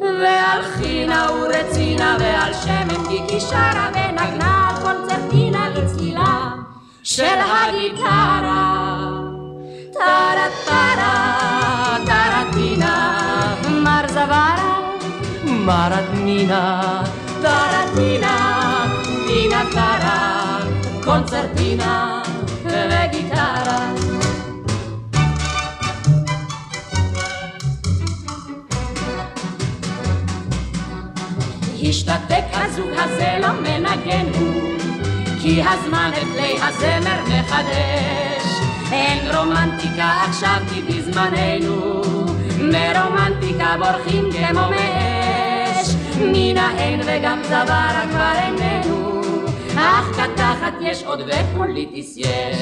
ועל 0.01 0.61
חינה 0.61 1.27
ורצינה 1.31 2.17
ועל 2.19 2.53
שמן 2.53 3.07
גיקי 3.09 3.39
שרה 3.39 3.89
ונגנה 3.93 4.77
קונצרטינה 4.81 5.69
לצלילה 5.69 6.49
של 7.03 7.23
הגיטרה 7.23 9.07
טרה 9.93 10.47
טרה 10.65 11.26
מרדמינה 15.67 17.03
טרטינה 17.41 18.85
טינה 19.27 19.63
טרה 19.71 20.59
קונצרטינה 21.03 22.21
וגיטרה 22.63 23.91
השתתק 31.83 32.43
הזוג 32.53 32.89
הזה 32.97 33.37
לא 33.41 33.51
מנגן 33.61 34.25
הוא 34.39 34.77
כי 35.41 35.61
הזמן 35.61 36.11
את 36.17 36.27
כלי 36.35 36.55
הזמר 36.61 37.21
מחדש 37.23 38.45
אין 38.91 39.35
רומנטיקה 39.35 40.11
עכשיו 40.29 40.57
כי 40.69 40.81
בזמננו 40.81 42.01
מרומנטיקה 42.59 43.75
בורחים 43.79 44.29
כמו 44.31 44.69
מאש 44.69 45.06
מן 46.21 46.57
האין 46.57 47.01
וגם 47.05 47.39
זווארה 47.43 48.03
כבר 48.09 48.31
איננו. 48.35 49.21
אך 49.75 50.11
קתחת 50.11 50.73
יש 50.81 51.03
עוד 51.03 51.21
ופוליטיס 51.21 52.17
יש 52.17 52.57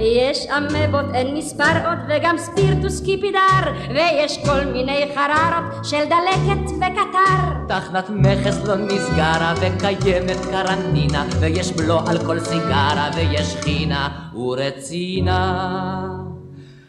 יש 0.00 0.46
אמבות 0.46 1.14
אין 1.14 1.34
מספר 1.36 1.88
עוד 1.88 1.98
וגם 2.08 2.38
ספירטוס 2.38 3.04
קיפידר 3.04 3.72
ויש 3.94 4.38
כל 4.46 4.64
מיני 4.64 5.08
חררות 5.14 5.84
של 5.84 6.04
דלקת 6.04 6.70
וקטר. 6.76 7.66
תחנת 7.68 8.10
מכס 8.10 8.64
לא 8.64 8.76
נסגרה 8.76 9.54
וקיימת 9.56 10.46
קרנטינה 10.50 11.24
ויש 11.40 11.72
בלו 11.72 12.00
על 12.06 12.26
כל 12.26 12.40
סיגרה 12.40 13.10
ויש 13.16 13.56
חינה 13.60 14.08
ורצינה. 14.34 16.08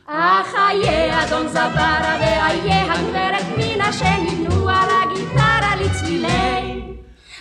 אך 0.08 0.56
איה 0.72 1.24
אדון 1.24 1.48
זברה 1.48 2.18
ואיה 2.20 2.94
הגברת 2.94 3.58
מינה 3.58 3.94
שניתנו 3.94 4.70
על 4.70 4.90
הגיטרה 5.04 5.47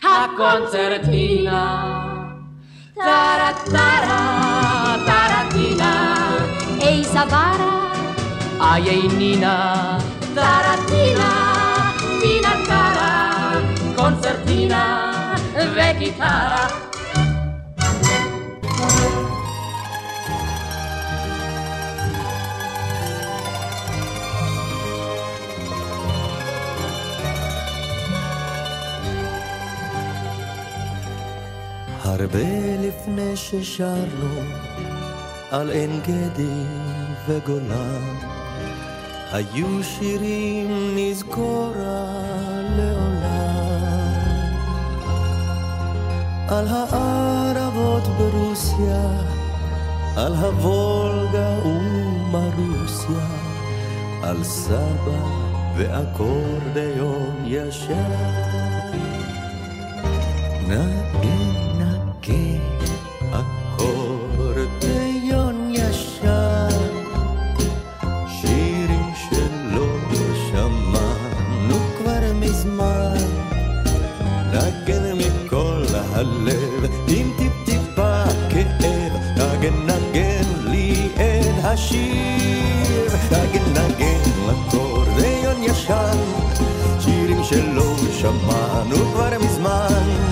הקונצרטינה 0.05 1.91
טרה 2.95 3.51
טרה 3.71 4.95
טרטינה 5.05 6.25
אי 6.81 7.03
זברה 7.03 7.93
איי 8.61 9.07
נינה 9.17 9.97
טרטינה 10.35 11.51
טינה 12.21 12.53
טרה 12.65 13.51
קונצרטינה 13.95 15.11
וגיטרה 15.75 16.67
הרבה 32.06 32.38
לפני 32.80 33.36
ששרנו 33.36 34.40
על 35.50 35.70
עין 35.70 36.00
גדי 36.02 36.62
וגולן, 37.28 38.16
היו 39.32 39.84
שירים 39.84 40.96
נזכורה 40.96 42.22
לעולם. 42.76 43.36
על 46.48 46.66
הערבות 46.68 48.02
ברוסיה, 48.02 49.10
על 50.16 50.34
הוולגה 50.34 51.66
ומרוסיה, 51.66 53.26
על 54.22 54.44
סבא 54.44 55.20
ואקורדיון 55.76 57.44
ישר. 57.46 57.94
נגן 60.68 61.75
נגן 62.28 62.58
אקורדיון 63.76 64.94
ישר 65.74 66.68
שירים 68.40 69.12
שלא 69.14 69.86
שמענו 70.50 71.78
כבר 71.98 72.32
מזמן. 72.34 73.16
נגן 74.52 75.04
מכל 75.18 75.84
הלב 76.12 76.84
עם 77.08 77.32
טיפ-טיפה 77.38 78.24
כאב. 78.50 79.12
נגן 79.36 79.76
נגן 79.86 80.70
לי 80.70 81.08
את 81.14 81.64
השיר. 81.64 83.08
נגן 83.32 83.70
נגן 83.70 84.20
אקורדיון 84.50 85.62
ישן. 85.62 86.18
שירים 87.00 87.44
שלא 87.44 87.96
שמענו 88.20 88.96
כבר 88.96 89.38
מזמן 89.40 90.25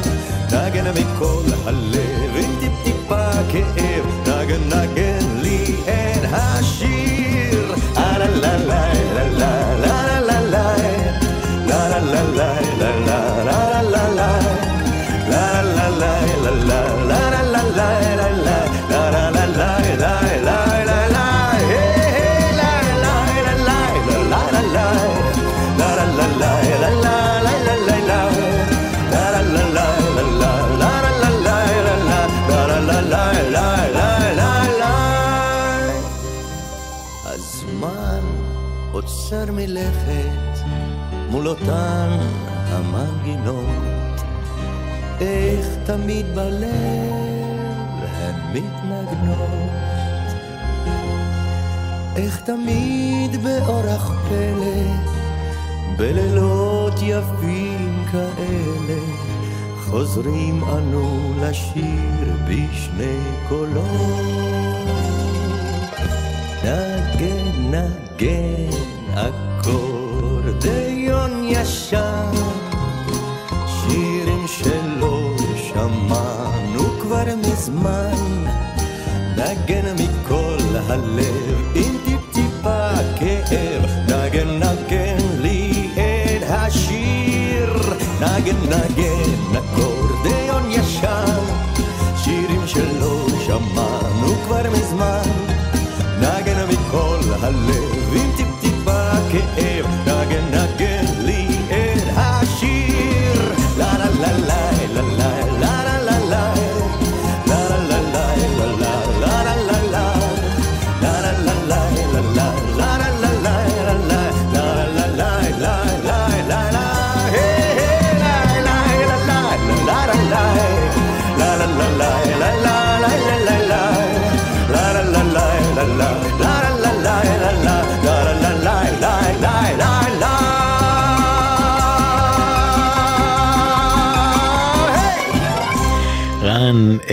נגן 0.65 0.91
מכל 0.91 1.43
הלב 1.67 2.37
עם 2.37 2.57
טיפ-טיפה 2.61 3.31
כאב 3.53 4.29
נגן 4.29 4.61
נגן 4.69 5.41
לי 5.43 5.75
את 5.85 6.25
השיר 6.33 7.75
לה 7.97 8.19
לה 8.19 8.57
לה 8.57 8.93
לה 9.15 9.29
לה 9.29 9.79
לה 9.79 10.21
לה 10.21 10.41
לה 10.41 10.77
לה 11.67 11.89
לה 11.89 11.99
לה 11.99 12.23
לה 12.23 12.54
מלכת 39.67 40.65
מול 41.31 41.49
אותן 41.49 42.19
המנגינות. 42.69 44.21
איך 45.21 45.67
תמיד 45.85 46.27
בלב 46.35 47.13
הן 48.03 48.35
מתנגנות. 48.53 49.71
איך 52.17 52.41
תמיד 52.41 53.43
באורח 53.43 54.13
פלא 54.29 54.95
בלילות 55.97 56.95
יפים 57.03 58.05
כאלה 58.13 59.01
חוזרים 59.79 60.65
אנו 60.65 61.35
לשיר 61.41 62.37
בשני 62.49 63.19
קולות. 63.49 64.75
נגן 66.65 67.75
נגן 67.75 68.75
אקורדיון 69.65 71.45
ישן 71.45 72.31
שירים 73.67 74.45
שלא 74.47 75.37
שמענו 75.57 77.01
כבר 77.01 77.25
מזמן. 77.37 78.45
נגן 79.37 79.95
מכל 79.95 80.59
הלב 80.89 81.73
עם 81.75 81.97
טיפ-טיפה 82.05 82.91
כאב. 83.17 83.85
נגן 84.09 84.49
נגן 84.49 85.41
לי 85.41 85.89
את 85.95 86.43
השיר. 86.49 87.95
נגן 88.21 88.57
נגן 88.69 89.57
אקורדיון 89.59 90.71
ישן 90.71 91.41
שירים 92.17 92.67
שלא 92.67 93.27
שמענו 93.47 94.35
כבר 94.47 94.71
מזמן. 94.73 95.29
נגן 96.21 96.67
מכל 96.69 97.21
הלב 97.43 97.84
Dagegen 99.65 100.51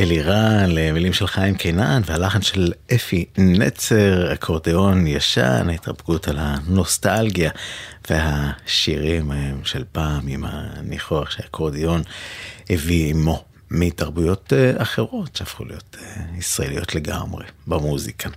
אלירן 0.02 0.70
למילים 0.70 1.14
של 1.14 1.28
חיים 1.28 1.56
קינן 1.56 2.02
והלחן 2.06 2.42
של 2.42 2.72
אפי 2.96 3.26
נצר, 3.38 4.34
אקורדיאון 4.34 5.08
ישן, 5.08 5.70
התרפקות 5.70 6.28
על 6.28 6.38
הנוסטלגיה 6.40 7.52
והשירים 8.10 9.32
ההם 9.32 9.64
של 9.64 9.84
פעם 9.92 10.28
עם 10.28 10.44
הניחוח 10.48 11.32
שהאקורדיאון 11.32 12.02
הביא 12.70 13.10
עמו. 13.10 13.51
מתרבויות 13.72 14.54
אה, 14.54 14.82
אחרות 14.82 15.36
שהפכו 15.36 15.66
להיות 15.66 15.98
אה, 16.02 16.22
ישראליות 16.38 16.96
לגמרי 16.96 17.46
במוזיקה. 17.68 18.30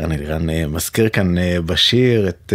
רן 0.00 0.12
אלירן 0.12 0.50
אה, 0.50 0.66
מזכיר 0.66 1.08
כאן 1.08 1.34
בשיר 1.66 2.28
את 2.28 2.52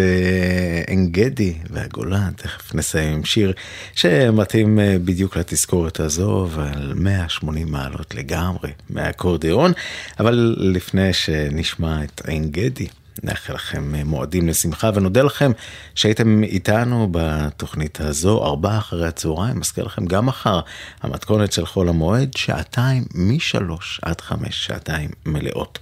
עין 0.88 1.12
גדי 1.12 1.54
והגולן, 1.70 2.32
תכף 2.36 2.76
נסיים 2.76 3.14
עם 3.14 3.26
שיר 3.26 3.54
שמתאים 3.96 4.80
בדיוק 5.06 5.38
לתזכורת 5.38 6.00
הזו 6.00 6.48
ועל 6.52 6.94
180 6.96 7.72
מעלות 7.72 8.16
לגמרי 8.16 8.72
מהאקורדיאון, 8.90 9.72
אבל 10.20 10.56
לפני 10.58 11.14
שנשמע 11.14 12.04
את 12.04 12.22
עין 12.28 12.52
גדי. 12.52 12.88
נאחל 13.24 13.54
לכם 13.54 13.96
מועדים 14.06 14.48
לשמחה 14.48 14.90
ונודה 14.94 15.22
לכם 15.22 15.52
שהייתם 15.96 16.44
איתנו 16.44 17.08
בתוכנית 17.12 18.02
הזו, 18.02 18.46
ארבעה 18.46 18.78
אחרי 18.78 19.08
הצהריים, 19.08 19.60
מזכיר 19.60 19.84
לכם 19.84 20.06
גם 20.06 20.26
מחר, 20.26 20.60
המתכונת 21.02 21.52
של 21.52 21.66
חול 21.66 21.90
המועד, 21.90 22.38
שעתיים 22.38 23.06
משלוש 23.16 24.00
עד 24.04 24.22
חמש, 24.22 24.66
שעתיים 24.66 25.10
מלאות. 25.26 25.80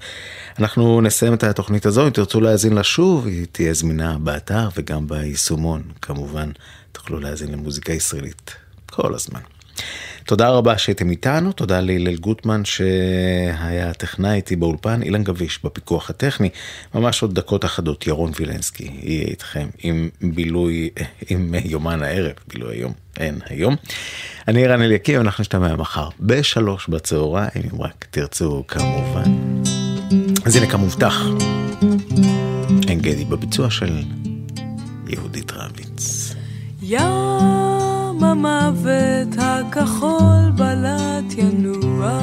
אנחנו 0.60 1.02
נסיים 1.02 1.34
את 1.34 1.44
התוכנית 1.44 1.86
הזו, 1.86 2.06
אם 2.06 2.10
תרצו 2.10 2.42
להאזין 2.42 2.74
לה 2.74 2.84
שוב, 2.84 3.28
היא 3.28 3.46
תהיה 3.52 3.74
זמינה 3.74 4.18
באתר 4.18 4.70
וגם 4.76 5.08
ביישומון, 5.08 5.82
כמובן, 6.02 6.52
תוכלו 6.92 7.20
להאזין 7.20 7.52
למוזיקה 7.52 7.94
ישראלית 7.94 8.56
כל 8.86 9.16
הזמן. 9.16 9.42
תודה 10.28 10.50
רבה 10.50 10.78
שהייתם 10.78 11.10
איתנו, 11.10 11.52
תודה 11.52 11.82
להלל 11.82 12.16
גוטמן 12.16 12.66
שהיה 12.66 13.94
טכנאי 13.94 14.36
איתי 14.36 14.56
באולפן, 14.56 15.04
אילן 15.04 15.24
גביש 15.24 15.60
בפיקוח 15.64 16.10
הטכני, 16.10 16.50
ממש 16.96 17.22
עוד 17.22 17.36
דקות 17.36 17.66
אחדות, 17.66 18.08
ירון 18.08 18.32
וילנסקי 18.40 18.90
יהיה 19.02 19.26
איתכם 19.28 19.68
עם 19.80 20.10
בילוי, 20.22 20.90
עם 21.30 21.56
יומן 21.64 22.04
הערב, 22.04 22.32
בילוי 22.48 22.76
היום, 22.76 22.94
אין 23.18 23.40
היום. 23.46 23.76
אני 24.48 24.68
רן 24.68 24.82
אליקים, 24.82 25.22
אנחנו 25.22 25.42
נשתמע 25.42 25.76
מחר 25.76 26.10
בשלוש 26.20 26.88
בצהריים, 26.88 27.64
אם 27.74 27.82
רק 27.82 28.06
תרצו 28.12 28.64
כמובן. 28.68 29.32
אז 30.46 30.56
הנה 30.56 30.68
כמובטח, 30.68 31.26
אין 32.88 33.00
גדי 33.00 33.26
בביצוע 33.26 33.70
של 33.70 34.04
יהודית 35.08 35.52
רביץ. 35.52 36.34
ים 38.18 38.24
המוות 38.24 39.36
הכחול 39.38 40.52
בלט 40.56 41.34
ינוע. 41.38 42.20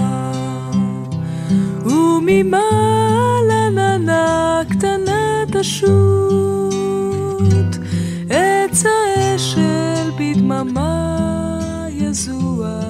וממעלה 1.84 3.70
ננה 3.70 4.60
קטנה 4.70 5.44
תשות 5.52 5.94
עץ 8.30 8.84
האשל 8.86 10.10
בדממה 10.18 11.58
יזוע. 11.90 12.80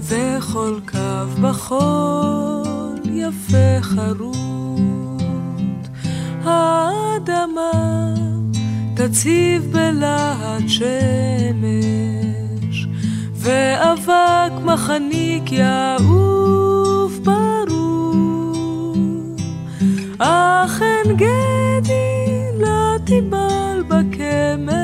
וכל 0.00 0.80
קו 0.90 1.26
בחול 1.42 2.98
יפה 3.04 3.80
חרוט 3.80 4.34
האדמה 6.44 7.70
תציב 9.08 9.72
בלהט 9.72 10.62
שמש, 10.66 10.86
ואבק 13.34 14.52
מחניק 14.64 15.52
יעוף 15.52 17.18
ברור. 17.18 18.96
אך 20.18 20.82
אין 20.82 21.16
גדי 21.16 22.60
לא 22.60 22.98
תיבל 23.04 23.82
בקמש, 23.88 24.74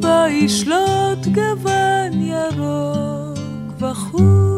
בה 0.00 0.26
ישלוט 0.30 1.26
גוון 1.34 2.12
ירוק 2.12 3.38
וחור. 3.80 4.49